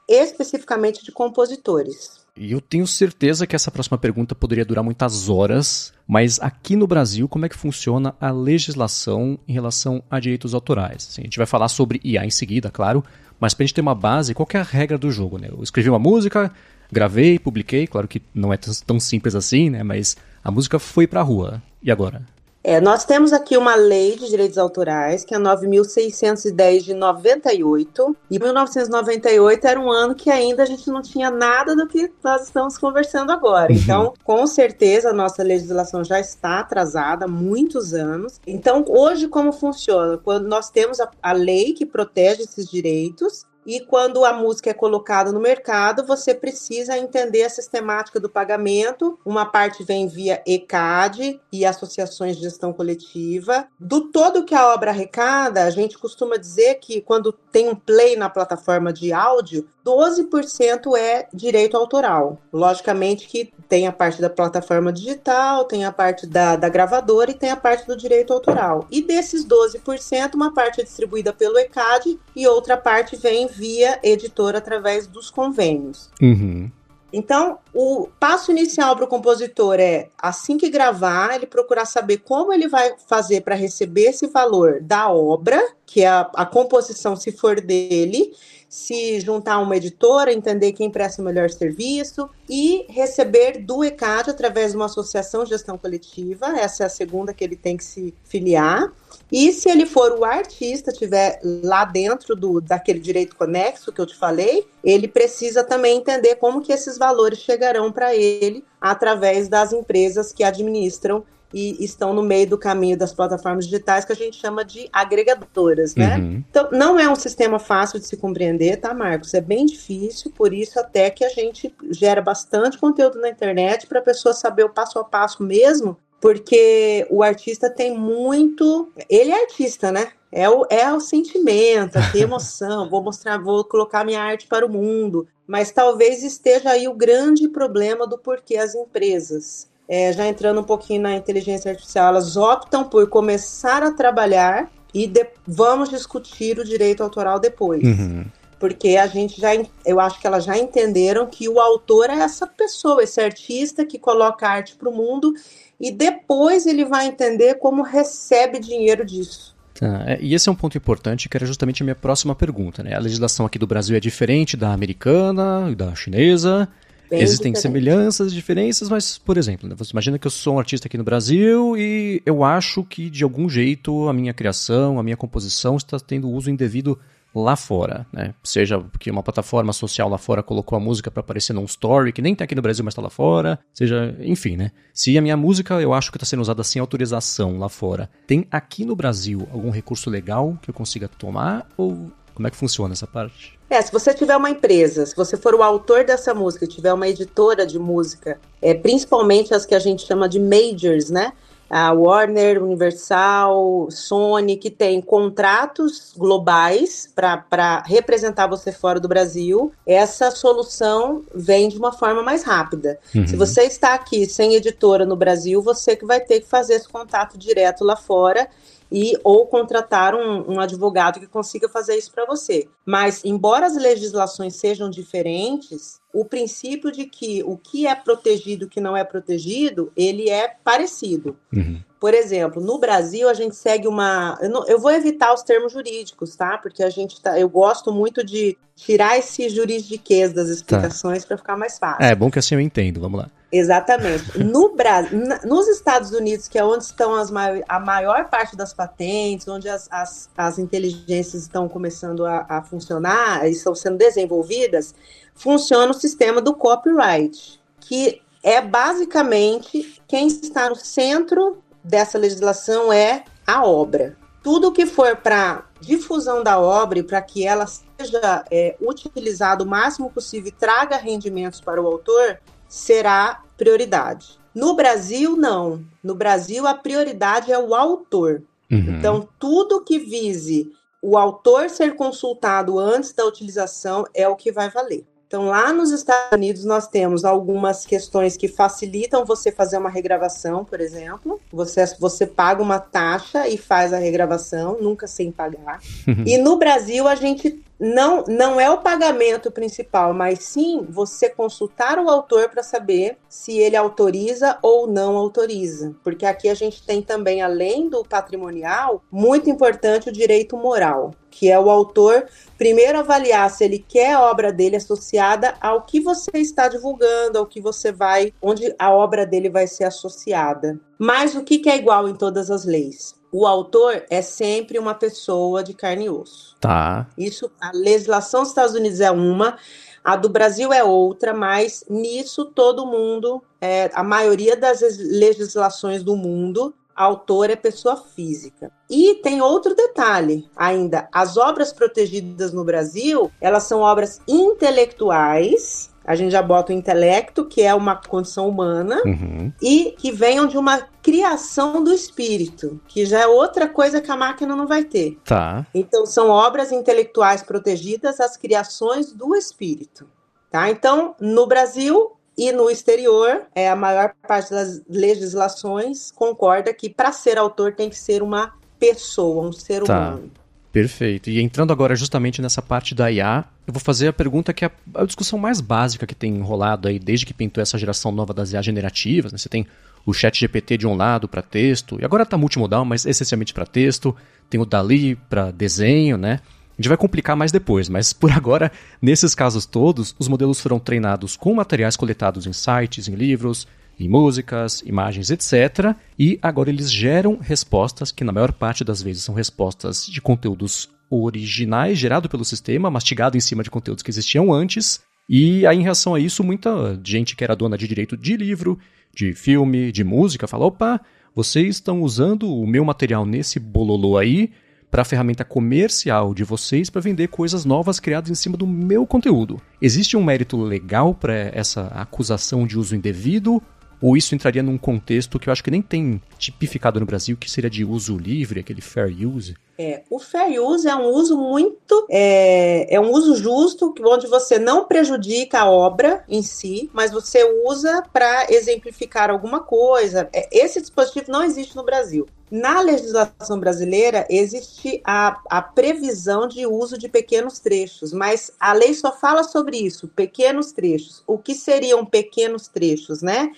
especificamente 0.08 1.04
de 1.04 1.12
compositores. 1.12 2.24
E 2.36 2.52
eu 2.52 2.60
tenho 2.60 2.88
certeza 2.88 3.46
que 3.46 3.56
essa 3.56 3.70
próxima 3.70 3.98
pergunta 3.98 4.34
poderia 4.34 4.66
durar 4.66 4.84
muitas 4.84 5.30
horas, 5.30 5.94
mas 6.08 6.40
aqui 6.40 6.76
no 6.76 6.88
Brasil, 6.88 7.30
como 7.30 7.46
é 7.46 7.50
que 7.50 7.56
funciona 7.56 8.16
a 8.20 8.32
legislação 8.32 9.38
em 9.48 9.54
relação 9.54 10.04
a 10.10 10.20
direitos 10.20 10.54
autorais? 10.56 11.08
Assim, 11.10 11.22
a 11.22 11.26
gente 11.26 11.38
vai 11.38 11.46
falar 11.46 11.68
sobre 11.68 12.02
IA 12.04 12.26
em 12.26 12.32
seguida, 12.32 12.72
claro, 12.72 13.04
mas 13.40 13.54
para 13.54 13.64
a 13.64 13.68
gente 13.68 13.76
ter 13.76 13.82
uma 13.82 13.94
base, 13.94 14.34
qual 14.34 14.48
é 14.54 14.58
a 14.58 14.64
regra 14.64 14.98
do 14.98 15.12
jogo? 15.12 15.38
Né? 15.38 15.50
Eu 15.52 15.62
escrevi 15.62 15.90
uma 15.90 16.00
música, 16.00 16.52
gravei, 16.92 17.38
publiquei, 17.38 17.86
claro 17.86 18.08
que 18.08 18.22
não 18.34 18.52
é 18.52 18.58
tão 18.58 19.00
simples 19.00 19.36
assim, 19.36 19.70
né? 19.70 19.84
mas 19.84 20.18
a 20.44 20.50
música 20.50 20.80
foi 20.80 21.06
para 21.06 21.20
a 21.20 21.24
rua. 21.24 21.62
E 21.84 21.92
agora? 21.92 22.24
É, 22.64 22.80
nós 22.80 23.04
temos 23.04 23.34
aqui 23.34 23.58
uma 23.58 23.76
lei 23.76 24.16
de 24.16 24.30
direitos 24.30 24.58
autorais, 24.58 25.26
que 25.26 25.36
é 25.36 25.38
9.610 25.38 26.80
de 26.80 26.94
98, 26.94 28.16
e 28.32 28.40
1998 28.40 29.68
era 29.68 29.80
um 29.80 29.92
ano 29.92 30.16
que 30.16 30.30
ainda 30.30 30.64
a 30.64 30.66
gente 30.66 30.90
não 30.90 31.02
tinha 31.02 31.30
nada 31.30 31.76
do 31.76 31.86
que 31.88 32.10
nós 32.24 32.44
estamos 32.44 32.78
conversando 32.78 33.32
agora. 33.34 33.72
Uhum. 33.72 33.78
Então, 33.78 34.14
com 34.24 34.48
certeza, 34.48 35.10
a 35.10 35.14
nossa 35.14 35.44
legislação 35.44 36.06
já 36.06 36.22
está 36.22 36.62
atrasada 36.62 37.26
há 37.26 37.28
muitos 37.28 37.94
anos. 37.94 38.40
Então, 38.48 38.86
hoje, 38.88 39.28
como 39.28 39.52
funciona? 39.52 40.18
Quando 40.18 40.48
nós 40.48 40.70
temos 40.70 41.02
a, 41.02 41.12
a 41.22 41.34
lei 41.34 41.74
que 41.74 41.86
protege 41.86 42.44
esses 42.44 42.66
direitos, 42.66 43.46
e 43.66 43.80
quando 43.80 44.26
a 44.26 44.34
música 44.34 44.70
é 44.70 44.74
colocada 44.74 45.32
no 45.32 45.40
mercado, 45.40 46.06
você 46.06 46.34
precisa 46.34 46.98
entender 46.98 47.44
a 47.44 47.50
sistemática 47.50 48.20
do 48.20 48.30
pagamento. 48.30 49.20
Uma 49.26 49.46
parte 49.46 49.84
vem 49.84 50.08
via 50.08 50.42
ECAD 50.46 51.40
e 51.52 51.66
associações 51.66 52.38
de 52.38 52.44
gestão 52.44 52.74
coletiva. 52.74 53.68
Do 53.80 54.12
todo 54.12 54.46
que 54.46 54.56
a 54.56 54.74
obra 54.74 54.92
arrecada, 54.92 55.64
a 55.64 55.70
gente 55.70 55.98
costuma 55.98 56.38
dizer 56.38 56.76
que 56.76 57.02
quando 57.02 57.32
tem 57.52 57.70
um 57.70 57.76
play 57.76 58.16
na 58.16 58.30
plataforma 58.30 58.92
de 58.92 59.14
áudio, 59.14 59.68
12% 59.86 60.98
é 60.98 61.28
direito 61.34 61.76
autoral. 61.76 62.40
Logicamente 62.52 63.28
que 63.28 63.54
tem 63.68 63.86
a 63.88 63.92
parte 63.92 64.22
da 64.22 64.30
plataforma 64.30 64.94
digital, 64.94 65.66
tem 65.66 65.86
a 65.86 65.92
parte 65.92 66.26
da, 66.26 66.56
da 66.56 66.70
gravadora 66.70 67.32
e 67.32 67.36
tem 67.36 67.52
a 67.52 67.58
parte 67.58 67.86
do 67.86 67.98
direito 67.98 68.32
autoral. 68.32 68.88
E 68.90 69.02
desses 69.02 69.46
12%, 69.46 70.36
uma 70.36 70.54
parte 70.54 70.82
é 70.82 70.84
distribuída 70.84 71.34
pelo 71.34 71.58
ECAD 71.58 72.20
e 72.36 72.48
outra 72.48 72.78
parte 72.78 73.16
vem 73.16 73.48
via 73.56 74.00
editora 74.04 74.58
através 74.58 75.08
dos 75.08 75.30
convênios. 75.30 76.10
Uhum. 76.22 76.72
Então, 77.14 77.60
o 77.72 78.10
passo 78.20 78.50
inicial 78.50 78.96
para 78.96 79.06
o 79.06 79.08
compositor 79.08 79.80
é, 79.80 80.10
assim 80.18 80.58
que 80.58 80.68
gravar, 80.68 81.36
ele 81.36 81.46
procurar 81.46 81.86
saber 81.86 82.18
como 82.18 82.52
ele 82.52 82.68
vai 82.68 82.96
fazer 83.08 83.42
para 83.42 83.54
receber 83.54 84.06
esse 84.06 84.26
valor 84.26 84.82
da 84.82 85.12
obra 85.12 85.62
que 85.86 86.02
é 86.02 86.08
a, 86.08 86.22
a 86.34 86.44
composição, 86.44 87.16
se 87.16 87.32
for 87.32 87.62
dele, 87.62 88.34
se 88.74 89.20
juntar 89.20 89.54
a 89.54 89.60
uma 89.60 89.78
editora, 89.78 90.34
entender 90.34 90.72
quem 90.72 90.90
presta 90.90 91.22
o 91.22 91.26
melhor 91.26 91.48
serviço 91.48 92.28
e 92.50 92.88
receber 92.90 93.60
do 93.60 93.84
ECAD 93.84 94.32
através 94.32 94.72
de 94.72 94.78
uma 94.78 94.88
associação 94.88 95.44
de 95.44 95.52
gestão 95.52 95.78
coletiva. 95.78 96.48
Essa 96.58 96.82
é 96.82 96.86
a 96.88 96.90
segunda 96.90 97.36
que 97.36 97.44
ele 97.44 97.56
tem 97.56 97.78
que 97.78 97.84
se 97.84 98.16
filiar. 98.24 98.92
E 99.32 99.54
se 99.54 99.70
ele 99.70 99.86
for 99.86 100.14
o 100.14 100.26
artista, 100.26 100.92
tiver 100.92 101.40
lá 101.44 101.86
dentro 101.86 102.36
do 102.36 102.60
daquele 102.60 103.00
direito 103.00 103.36
conexo 103.36 103.92
que 103.92 104.02
eu 104.02 104.08
te 104.08 104.18
falei, 104.18 104.66
ele 104.84 105.08
precisa 105.08 105.64
também 105.64 105.98
entender 105.98 106.38
como 106.38 106.60
que 106.60 106.74
esses 106.74 106.98
valores 106.98 107.38
chegarão 107.38 107.92
para 107.92 108.16
ele 108.16 108.66
através 108.82 109.48
das 109.48 109.72
empresas 109.72 110.34
que 110.34 110.44
administram 110.44 111.24
e 111.54 111.84
estão 111.84 112.14
no 112.14 112.24
meio 112.24 112.50
do 112.50 112.58
caminho 112.58 112.98
das 112.98 113.14
plataformas 113.14 113.66
digitais 113.66 114.04
que 114.04 114.12
a 114.12 114.16
gente 114.16 114.38
chama 114.38 114.66
de 114.66 114.90
agregadoras, 114.92 115.94
né? 115.96 116.18
Uhum. 116.18 116.44
Então, 116.50 116.70
não 116.72 117.00
é 117.00 117.08
um 117.08 117.16
sistema 117.16 117.60
fácil 117.60 118.00
de 118.00 118.08
se 118.08 118.18
compreender, 118.18 118.78
tá, 118.78 118.94
Marcos? 118.94 119.34
É 119.34 119.42
bem 119.42 119.66
difícil, 119.66 120.32
por 120.32 120.52
isso 120.52 120.80
até 120.80 121.12
que 121.12 121.24
a 121.24 121.30
gente 121.30 121.74
gera 121.92 122.22
bastante 122.22 122.78
conteúdo 122.78 123.20
na 123.20 123.30
internet 123.30 123.86
para 123.86 124.00
a 124.00 124.04
pessoa 124.04 124.34
saber 124.34 124.64
o 124.64 124.70
passo 124.70 124.98
a 124.98 125.04
passo 125.04 125.44
mesmo, 125.44 125.96
porque 126.20 127.06
o 127.10 127.22
artista 127.22 127.70
tem 127.70 127.96
muito. 127.96 128.92
Ele 129.10 129.32
é 129.32 129.42
artista, 129.42 129.92
né? 129.92 130.08
É 130.32 130.50
o, 130.50 130.66
é 130.70 130.92
o 130.92 131.00
sentimento, 131.00 131.98
a 131.98 132.12
emoção. 132.18 132.90
vou 132.90 133.04
mostrar, 133.04 133.38
vou 133.38 133.64
colocar 133.64 134.04
minha 134.04 134.22
arte 134.22 134.48
para 134.48 134.66
o 134.66 134.72
mundo. 134.72 135.28
Mas 135.46 135.72
talvez 135.72 136.24
esteja 136.24 136.72
aí 136.72 136.88
o 136.88 136.94
grande 136.94 137.48
problema 137.50 138.08
do 138.08 138.18
porquê 138.18 138.58
as 138.58 138.74
empresas 138.74 139.72
é, 139.88 140.12
já 140.14 140.28
entrando 140.28 140.62
um 140.62 140.64
pouquinho 140.64 141.02
na 141.02 141.16
inteligência 141.16 141.72
artificial, 141.72 142.10
elas 142.10 142.38
optam 142.38 142.84
por 142.84 143.08
começar 143.10 143.84
a 143.84 143.92
trabalhar 143.92 144.72
e 144.94 145.08
de, 145.08 145.26
vamos 145.46 145.90
discutir 145.90 146.60
o 146.60 146.64
direito 146.64 147.04
autoral 147.04 147.40
depois. 147.40 147.84
Uhum. 147.84 148.26
Porque 148.60 148.96
a 148.96 149.08
gente 149.08 149.42
já, 149.42 149.50
eu 149.86 150.00
acho 150.00 150.22
que 150.22 150.28
elas 150.28 150.46
já 150.46 150.58
entenderam 150.58 151.26
que 151.26 151.50
o 151.50 151.60
autor 151.60 152.10
é 152.10 152.20
essa 152.20 152.48
pessoa, 152.48 153.04
esse 153.04 153.20
artista 153.20 153.86
que 153.86 154.00
coloca 154.00 154.48
arte 154.48 154.76
para 154.76 154.88
o 154.88 154.96
mundo 154.96 155.34
e 155.80 155.92
depois 155.92 156.66
ele 156.66 156.86
vai 156.86 157.08
entender 157.08 157.56
como 157.56 157.82
recebe 157.82 158.60
dinheiro 158.60 159.06
disso. 159.06 159.54
Tá, 159.74 160.04
é, 160.08 160.20
e 160.22 160.34
esse 160.34 160.48
é 160.48 160.52
um 160.52 160.56
ponto 160.56 160.78
importante 160.78 161.28
que 161.28 161.36
era 161.36 161.46
justamente 161.46 161.82
a 161.82 161.84
minha 161.84 161.96
próxima 161.96 162.34
pergunta. 162.34 162.82
Né? 162.84 162.96
A 162.96 163.00
legislação 163.00 163.46
aqui 163.46 163.60
do 163.60 163.68
Brasil 163.68 163.98
é 163.98 164.00
diferente 164.00 164.56
da 164.56 164.72
americana 164.72 165.68
e 165.70 165.76
da 165.76 165.94
chinesa. 165.94 166.70
Bem 167.10 167.22
Existem 167.22 167.52
diferente. 167.52 167.62
semelhanças, 167.62 168.34
diferenças, 168.34 168.90
mas, 168.90 169.18
por 169.18 169.38
exemplo, 169.38 169.70
né, 169.70 169.76
você 169.78 169.92
imagina 169.92 170.18
que 170.18 170.26
eu 170.26 170.32
sou 170.32 170.56
um 170.56 170.60
artista 170.60 170.88
aqui 170.88 170.98
no 170.98 171.04
Brasil 171.04 171.78
e 171.78 172.22
eu 172.26 172.44
acho 172.44 172.84
que, 172.84 173.10
de 173.10 173.24
algum 173.24 173.48
jeito, 173.48 174.08
a 174.08 174.14
minha 174.14 174.34
criação, 174.34 175.00
a 175.00 175.04
minha 175.04 175.18
composição 175.18 175.78
está 175.78 176.00
tendo 176.00 176.30
uso 176.30 176.50
indevido 176.50 176.98
lá 177.36 177.56
fora, 177.56 178.06
né? 178.14 178.34
Seja 178.44 178.80
porque 178.80 179.10
uma 179.10 179.24
plataforma 179.24 179.74
social 179.74 180.08
lá 180.08 180.18
fora 180.18 180.44
colocou 180.44 180.76
a 180.78 180.80
música 180.80 181.10
para 181.10 181.22
aparecer 181.22 181.54
num 181.54 181.66
story 181.66 182.14
que 182.14 182.22
nem 182.22 182.36
tem 182.36 182.46
aqui 182.46 182.54
no 182.54 182.62
Brasil, 182.62 182.86
mas 182.86 182.92
está 182.92 183.02
lá 183.02 183.10
fora, 183.10 183.60
seja, 183.74 184.16
enfim, 184.22 184.56
né? 184.56 184.72
Se 184.94 185.18
a 185.18 185.22
minha 185.22 185.36
música 185.36 185.82
eu 185.82 185.94
acho 185.94 186.12
que 186.12 186.18
está 186.18 186.26
sendo 186.26 186.42
usada 186.42 186.64
sem 186.64 186.80
autorização 186.80 187.58
lá 187.58 187.70
fora, 187.70 188.10
tem 188.28 188.46
aqui 188.52 188.86
no 188.86 188.96
Brasil 188.96 189.48
algum 189.52 189.72
recurso 189.72 190.10
legal 190.10 190.58
que 190.62 190.70
eu 190.70 190.74
consiga 190.74 191.08
tomar 191.08 191.68
ou 191.76 192.12
como 192.36 192.48
é 192.48 192.52
que 192.52 192.58
funciona 192.58 192.94
essa 192.94 193.08
parte? 193.08 193.60
É, 193.74 193.82
se 193.82 193.92
você 193.92 194.14
tiver 194.14 194.38
uma 194.38 194.52
empresa, 194.52 195.04
se 195.04 195.16
você 195.16 195.36
for 195.36 195.56
o 195.56 195.64
autor 195.64 196.04
dessa 196.04 196.32
música, 196.32 196.68
tiver 196.68 196.94
uma 196.94 197.08
editora 197.08 197.66
de 197.66 197.80
música, 197.80 198.40
é, 198.62 198.72
principalmente 198.76 199.52
as 199.52 199.66
que 199.66 199.74
a 199.74 199.80
gente 199.80 200.06
chama 200.06 200.30
de 200.30 200.40
majors, 200.40 201.10
né? 201.10 201.34
A 201.68 201.92
Warner, 201.92 202.62
Universal, 202.62 203.88
Sony, 203.90 204.58
que 204.58 204.70
tem 204.70 205.02
contratos 205.02 206.14
globais 206.16 207.12
para 207.16 207.82
representar 207.88 208.46
você 208.46 208.72
fora 208.72 209.00
do 209.00 209.08
Brasil, 209.08 209.74
essa 209.88 210.30
solução 210.30 211.24
vem 211.34 211.68
de 211.68 211.80
uma 211.80 211.92
forma 211.92 212.22
mais 212.22 212.44
rápida. 212.44 213.00
Uhum. 213.16 213.26
Se 213.26 213.36
você 213.36 213.64
está 213.64 213.96
aqui 213.96 214.28
sem 214.28 214.54
editora 214.54 215.04
no 215.04 215.16
Brasil, 215.16 215.64
você 215.64 215.96
que 215.96 216.06
vai 216.06 216.20
ter 216.20 216.42
que 216.42 216.48
fazer 216.48 216.76
esse 216.76 216.88
contato 216.88 217.40
direto 217.40 217.84
lá 217.84 217.96
fora 217.96 218.48
e 218.92 219.18
ou 219.24 219.48
contratar 219.48 220.16
um, 220.16 220.54
um 220.54 220.60
advogado 220.60 221.20
que 221.20 221.28
consiga 221.28 221.68
fazer 221.70 221.96
isso 221.96 222.12
para 222.12 222.26
você. 222.26 222.68
Mas, 222.86 223.24
embora 223.24 223.66
as 223.66 223.76
legislações 223.76 224.56
sejam 224.56 224.90
diferentes, 224.90 226.02
o 226.14 226.24
princípio 226.24 226.92
de 226.92 227.06
que 227.06 227.44
o 227.44 227.58
que 227.58 227.88
é 227.88 227.96
protegido 227.96 228.64
e 228.64 228.68
o 228.68 228.70
que 228.70 228.80
não 228.80 228.96
é 228.96 229.04
protegido, 229.04 229.92
ele 229.98 230.30
é 230.30 230.48
parecido. 230.64 231.36
Uhum. 231.52 231.82
Por 232.00 232.14
exemplo, 232.14 232.62
no 232.62 232.78
Brasil 232.78 233.28
a 233.28 233.34
gente 233.34 233.56
segue 233.56 233.88
uma. 233.88 234.38
Eu, 234.42 234.50
não, 234.50 234.68
eu, 234.68 234.80
vou 234.80 234.92
evitar 234.92 235.34
os 235.34 235.42
termos 235.42 235.72
jurídicos, 235.72 236.36
tá? 236.36 236.58
Porque 236.58 236.84
a 236.84 236.90
gente 236.90 237.20
tá. 237.20 237.40
Eu 237.40 237.50
gosto 237.50 237.92
muito 237.92 238.24
de 238.24 238.56
tirar 238.76 239.18
esse 239.18 239.50
juridiquês 239.50 240.34
das 240.34 240.50
explicações 240.50 241.24
tá. 241.24 241.30
para 241.30 241.38
ficar 241.38 241.58
mais 241.58 241.80
fácil. 241.80 242.04
É, 242.04 242.14
bom 242.14 242.30
que 242.30 242.38
assim 242.38 242.56
eu 242.56 242.62
entendo. 242.62 243.00
Vamos 243.00 243.22
lá. 243.22 243.32
Exatamente. 243.54 244.40
No 244.40 244.76
Brasil, 244.76 245.20
nos 245.46 245.68
Estados 245.68 246.12
Unidos, 246.12 246.48
que 246.48 246.58
é 246.58 246.66
onde 246.66 246.84
estão 246.84 247.14
as 247.14 247.32
a 247.70 247.80
maior 247.80 248.28
parte 248.28 248.58
das 248.58 248.74
patentes, 248.74 249.48
onde 249.48 249.70
as, 249.70 249.88
as, 249.92 250.28
as 250.36 250.58
inteligências 250.58 251.44
estão 251.44 251.70
começando 251.70 252.26
a, 252.26 252.46
a 252.50 252.64
funcionar, 252.64 253.48
estão 253.48 253.76
sendo 253.76 253.98
desenvolvidas, 253.98 254.96
funciona 255.36 255.92
o 255.92 255.96
sistema 255.96 256.42
do 256.42 256.54
copyright, 256.54 257.60
que 257.80 258.22
é 258.42 258.62
basicamente 258.62 260.02
quem 260.08 260.28
está 260.28 260.70
no 260.70 260.76
centro 260.76 261.58
dessa 261.84 262.18
legislação 262.18 262.92
é 262.92 263.24
a 263.46 263.66
obra. 263.66 264.18
Tudo 264.42 264.72
que 264.72 264.86
for 264.86 265.16
para 265.16 265.66
difusão 265.80 266.44
da 266.44 266.60
obra 266.60 267.00
e 267.00 267.04
para 267.04 267.22
que 267.22 267.46
ela 267.46 267.66
seja 267.66 268.44
é, 268.52 268.76
utilizada 268.82 269.64
o 269.64 269.68
máximo 269.68 270.10
possível 270.12 270.50
e 270.50 270.52
traga 270.52 270.98
rendimentos 270.98 271.62
para 271.62 271.82
o 271.82 271.88
autor, 271.88 272.40
será 272.68 273.42
prioridade. 273.58 274.38
No 274.54 274.76
Brasil, 274.76 275.36
não. 275.36 275.84
No 276.04 276.14
Brasil, 276.14 276.68
a 276.68 276.74
prioridade 276.74 277.52
é 277.52 277.58
o 277.58 277.74
autor. 277.74 278.44
Uhum. 278.70 278.98
Então, 278.98 279.28
tudo 279.40 279.84
que 279.84 279.98
vise 279.98 280.72
o 281.02 281.18
autor 281.18 281.70
ser 281.70 281.96
consultado 281.96 282.80
antes 282.80 283.14
da 283.14 283.26
utilização 283.26 284.06
é 284.14 284.28
o 284.28 284.36
que 284.36 284.52
vai 284.52 284.70
valer. 284.70 285.06
Então, 285.34 285.48
lá 285.48 285.74
nos 285.74 285.90
Estados 285.90 286.32
Unidos, 286.32 286.64
nós 286.64 286.88
temos 286.88 287.26
algumas 287.26 287.88
questões 287.88 288.38
que 288.38 288.48
facilitam 288.48 289.26
você 289.26 289.52
fazer 289.52 289.80
uma 289.80 289.90
regravação, 289.90 290.64
por 290.64 290.80
exemplo. 290.80 291.42
Você, 291.52 291.84
você 292.00 292.28
paga 292.28 292.62
uma 292.62 292.78
taxa 292.78 293.48
e 293.48 293.58
faz 293.58 293.94
a 293.94 293.98
regravação, 293.98 294.78
nunca 294.80 295.08
sem 295.08 295.32
pagar. 295.32 295.80
e 296.24 296.38
no 296.38 296.58
Brasil, 296.58 297.08
a 297.08 297.16
gente 297.16 297.64
não, 297.80 298.24
não 298.28 298.62
é 298.62 298.70
o 298.70 298.78
pagamento 298.78 299.52
principal, 299.52 300.14
mas 300.14 300.40
sim 300.40 300.86
você 300.88 301.28
consultar 301.28 301.98
o 301.98 302.10
autor 302.10 302.50
para 302.50 302.64
saber 302.64 303.18
se 303.28 303.58
ele 303.58 303.76
autoriza 303.76 304.58
ou 304.62 304.86
não 304.86 305.18
autoriza. 305.18 305.96
Porque 306.04 306.26
aqui 306.26 306.48
a 306.48 306.54
gente 306.54 306.86
tem 306.86 307.02
também, 307.02 307.42
além 307.42 307.90
do 307.90 308.06
patrimonial, 308.06 309.04
muito 309.12 309.50
importante 309.50 310.10
o 310.10 310.14
direito 310.14 310.56
moral, 310.56 311.12
que 311.34 311.50
é 311.50 311.60
o 311.60 311.70
autor 311.70 312.26
primeiro 312.58 313.00
avaliar 313.00 313.50
se 313.50 313.64
ele 313.64 313.80
quer 313.80 314.14
a 314.14 314.22
obra 314.22 314.54
dele 314.54 314.76
associada 314.76 315.56
ao 315.60 315.82
que 315.82 316.00
você 316.00 316.32
está 316.36 316.68
divulgando, 316.68 317.38
ao 317.38 317.46
que 317.46 317.60
você 317.60 317.92
vai, 317.92 318.34
onde 318.42 318.74
a 318.78 318.94
obra 318.94 319.26
dele 319.26 319.50
vai 319.50 319.68
ser 319.68 319.84
associada. 319.84 320.80
Mas 320.98 321.36
o 321.36 321.44
que, 321.44 321.60
que 321.60 321.70
é 321.70 321.76
igual 321.76 322.08
em 322.08 322.16
todas 322.16 322.50
as 322.50 322.64
leis? 322.64 323.22
o 323.34 323.48
autor 323.48 324.06
é 324.12 324.22
sempre 324.22 324.78
uma 324.78 324.94
pessoa 324.94 325.64
de 325.64 325.74
carne 325.74 326.06
e 326.06 326.10
osso. 326.10 326.56
Tá. 326.62 327.08
Isso, 327.18 327.50
a 327.60 327.72
legislação 327.74 328.42
dos 328.42 328.50
Estados 328.50 328.76
Unidos 328.76 329.00
é 329.00 329.10
uma, 329.10 329.58
a 330.04 330.16
do 330.16 330.30
Brasil 330.30 330.72
é 330.72 330.84
outra, 330.84 331.34
mas 331.34 331.84
nisso 331.90 332.46
todo 332.46 332.86
mundo, 332.86 333.42
é, 333.60 333.90
a 333.96 334.04
maioria 334.04 334.56
das 334.56 334.82
legislações 335.00 336.04
do 336.04 336.16
mundo, 336.16 336.76
autor 336.96 337.50
é 337.50 337.56
pessoa 337.56 337.98
física. 337.98 338.72
E 338.90 339.16
tem 339.16 339.42
outro 339.42 339.76
detalhe 339.76 340.50
ainda: 340.56 341.08
as 341.12 341.38
obras 341.38 341.74
protegidas 341.74 342.54
no 342.54 342.64
Brasil, 342.64 343.32
elas 343.42 343.64
são 343.64 343.82
obras 343.82 344.20
intelectuais 344.28 345.94
a 346.06 346.16
gente 346.16 346.32
já 346.32 346.42
bota 346.42 346.72
o 346.72 346.76
intelecto, 346.76 347.46
que 347.46 347.62
é 347.62 347.74
uma 347.74 347.96
condição 347.96 348.48
humana, 348.48 349.02
uhum. 349.06 349.52
e 349.62 349.96
que 349.98 350.12
venham 350.12 350.46
de 350.46 350.58
uma 350.58 350.82
criação 351.02 351.84
do 351.84 351.94
espírito, 351.94 352.80
que 352.88 353.06
já 353.06 353.22
é 353.22 353.28
outra 353.28 353.68
coisa 353.68 354.02
que 354.02 354.12
a 354.12 354.18
máquina 354.18 354.56
não 354.56 354.68
vai 354.68 354.84
ter. 354.84 355.18
Tá. 355.24 355.66
Então, 355.74 356.06
são 356.06 356.30
obras 356.30 356.72
intelectuais 356.72 357.42
protegidas, 357.42 358.20
as 358.20 358.36
criações 358.36 359.14
do 359.14 359.36
espírito. 359.36 360.08
Tá? 360.52 360.70
Então, 360.70 361.16
no 361.20 361.48
Brasil, 361.48 362.12
e 362.38 362.52
no 362.52 362.70
exterior, 362.70 363.44
é, 363.54 363.70
a 363.70 363.76
maior 363.76 364.14
parte 364.28 364.50
das 364.52 364.82
legislações 364.90 366.12
concorda 366.12 366.74
que 366.74 366.90
para 366.90 367.12
ser 367.12 367.38
autor 367.38 367.74
tem 367.74 367.90
que 367.90 367.98
ser 367.98 368.24
uma 368.24 368.54
pessoa, 368.80 369.48
um 369.48 369.52
ser 369.52 369.84
tá. 369.84 370.10
humano. 370.10 370.32
Perfeito. 370.72 371.30
E 371.30 371.40
entrando 371.40 371.72
agora 371.72 371.96
justamente 371.96 372.42
nessa 372.42 372.60
parte 372.60 372.96
da 372.96 373.12
IA, 373.12 373.46
eu 373.68 373.72
vou 373.72 373.80
fazer 373.80 374.08
a 374.08 374.14
pergunta 374.14 374.52
que 374.52 374.66
é 374.66 374.72
a 374.96 375.06
discussão 375.06 375.38
mais 375.38 375.62
básica 375.62 376.08
que 376.08 376.16
tem 376.16 376.36
enrolado 376.36 376.88
aí 376.88 376.98
desde 376.98 377.28
que 377.28 377.34
pintou 377.34 377.62
essa 377.62 377.78
geração 377.78 378.12
nova 378.12 378.34
das 378.34 378.52
IA 378.52 378.62
generativas. 378.64 379.32
Né? 379.32 379.38
Você 379.38 379.48
tem 379.48 379.68
o 380.04 380.12
chat 380.12 380.40
GPT 380.40 380.80
de 380.80 380.88
um 380.88 380.96
lado 380.96 381.28
para 381.28 381.44
texto, 381.44 381.98
e 382.02 382.04
agora 382.04 382.24
está 382.24 382.38
multimodal, 382.38 382.84
mas 382.84 383.06
essencialmente 383.06 383.54
para 383.54 383.66
texto, 383.66 384.16
tem 384.50 384.60
o 384.60 384.66
Dali 384.66 385.16
para 385.16 385.52
desenho, 385.52 386.18
né? 386.18 386.40
A 386.78 386.82
gente 386.82 386.90
vai 386.90 386.98
complicar 386.98 387.36
mais 387.36 387.52
depois, 387.52 387.88
mas 387.88 388.14
por 388.14 388.32
agora, 388.34 388.72
nesses 389.02 389.36
casos 389.36 389.66
todos, 389.66 390.16
os 390.18 390.28
modelos 390.28 390.60
foram 390.60 390.80
treinados 390.80 391.38
com 391.38 391.54
materiais 391.54 391.96
coletados 391.96 392.48
em 392.48 392.54
sites, 392.54 393.08
em 393.08 393.16
livros, 393.16 393.68
em 394.00 394.10
músicas, 394.10 394.82
imagens, 394.86 395.30
etc. 395.30 395.96
E 396.18 396.40
agora 396.42 396.70
eles 396.70 396.92
geram 396.92 397.38
respostas 397.40 398.12
que, 398.12 398.24
na 398.24 398.32
maior 398.32 398.52
parte 398.52 398.84
das 398.84 399.02
vezes, 399.02 399.24
são 399.24 399.36
respostas 399.36 400.06
de 400.06 400.20
conteúdos 400.20 400.90
originais 401.10 401.98
gerados 401.98 402.30
pelo 402.30 402.44
sistema, 402.44 402.90
mastigado 402.90 403.38
em 403.38 403.42
cima 403.42 403.64
de 403.64 403.70
conteúdos 403.70 404.02
que 404.02 404.10
existiam 404.10 404.52
antes. 404.52 405.02
E 405.30 405.66
aí, 405.68 405.78
em 405.78 405.84
reação 405.84 406.16
a 406.16 406.20
isso, 406.20 406.44
muita 406.44 407.00
gente 407.04 407.36
que 407.36 407.44
era 407.44 407.56
dona 407.56 407.78
de 407.78 407.88
direito 407.88 408.18
de 408.18 408.36
livro, 408.36 408.80
de 409.16 409.34
filme, 409.34 409.92
de 409.92 410.04
música, 410.04 410.48
fala: 410.48 410.66
opa, 410.66 411.00
vocês 411.36 411.76
estão 411.76 412.02
usando 412.02 412.52
o 412.52 412.66
meu 412.66 412.84
material 412.84 413.26
nesse 413.26 413.60
bololô 413.60 414.18
aí 414.18 414.52
para 414.94 415.02
a 415.02 415.06
ferramenta 415.06 415.44
comercial 415.44 416.36
de 416.36 416.44
vocês 416.44 416.88
para 416.88 417.02
vender 417.02 417.28
coisas 417.30 417.66
novas 417.66 418.00
criadas 418.00 418.30
em 418.30 418.36
cima 418.36 418.56
do 418.56 418.68
meu 418.68 419.08
conteúdo. 419.08 419.60
Existe 419.82 420.16
um 420.16 420.24
mérito 420.24 420.56
legal 420.62 421.16
para 421.16 421.34
essa 421.52 421.88
acusação 421.88 422.68
de 422.68 422.78
uso 422.78 422.96
indevido 422.96 423.60
ou 424.00 424.16
isso 424.16 424.36
entraria 424.36 424.62
num 424.62 424.78
contexto 424.78 425.40
que 425.40 425.50
eu 425.50 425.52
acho 425.52 425.64
que 425.64 425.72
nem 425.72 425.82
tem 425.82 426.22
tipificado 426.38 427.00
no 427.00 427.08
Brasil, 427.08 427.36
que 427.36 427.50
seria 427.50 427.72
de 427.72 427.84
uso 427.84 428.16
livre, 428.16 428.60
aquele 428.60 428.82
fair 428.82 429.12
use? 429.28 429.56
É, 429.78 430.04
o 430.10 430.20
fair 430.20 430.62
use 430.62 430.88
é 430.88 430.96
um 430.96 431.08
uso 431.08 431.36
muito, 431.36 432.06
é, 432.10 432.94
é 432.94 433.00
um 433.00 433.12
uso 433.12 433.36
justo, 433.36 433.94
onde 434.06 434.28
você 434.28 434.60
não 434.60 434.86
prejudica 434.86 435.62
a 435.62 435.70
obra 435.70 436.24
em 436.30 436.44
si, 436.44 436.90
mas 436.94 437.12
você 437.12 437.44
usa 437.66 438.04
para 438.14 438.52
exemplificar 438.52 439.32
alguma 439.32 439.62
coisa. 439.62 440.30
É, 440.32 440.48
esse 440.52 440.80
dispositivo 440.80 441.32
não 441.32 441.44
existe 441.44 441.76
no 441.76 441.84
Brasil. 441.84 442.28
Na 442.52 442.82
legislação 442.82 443.60
brasileira, 443.60 444.28
existe 444.30 445.02
a, 445.04 445.42
a 445.50 445.60
previsão 445.60 446.48
de 446.48 446.68
uso 446.68 447.00
de 447.00 447.10
pequenos 447.10 447.58
trechos, 447.58 448.14
mas 448.14 448.52
a 448.60 448.74
lei 448.74 448.94
só 448.94 449.12
fala 449.12 449.44
sobre 449.44 449.78
isso, 449.78 450.08
pequenos 450.08 450.72
trechos. 450.72 451.24
O 451.26 451.40
que 451.40 451.56
seriam 451.56 452.06
pequenos 452.06 452.68
trechos, 452.68 453.24
né? 453.24 453.50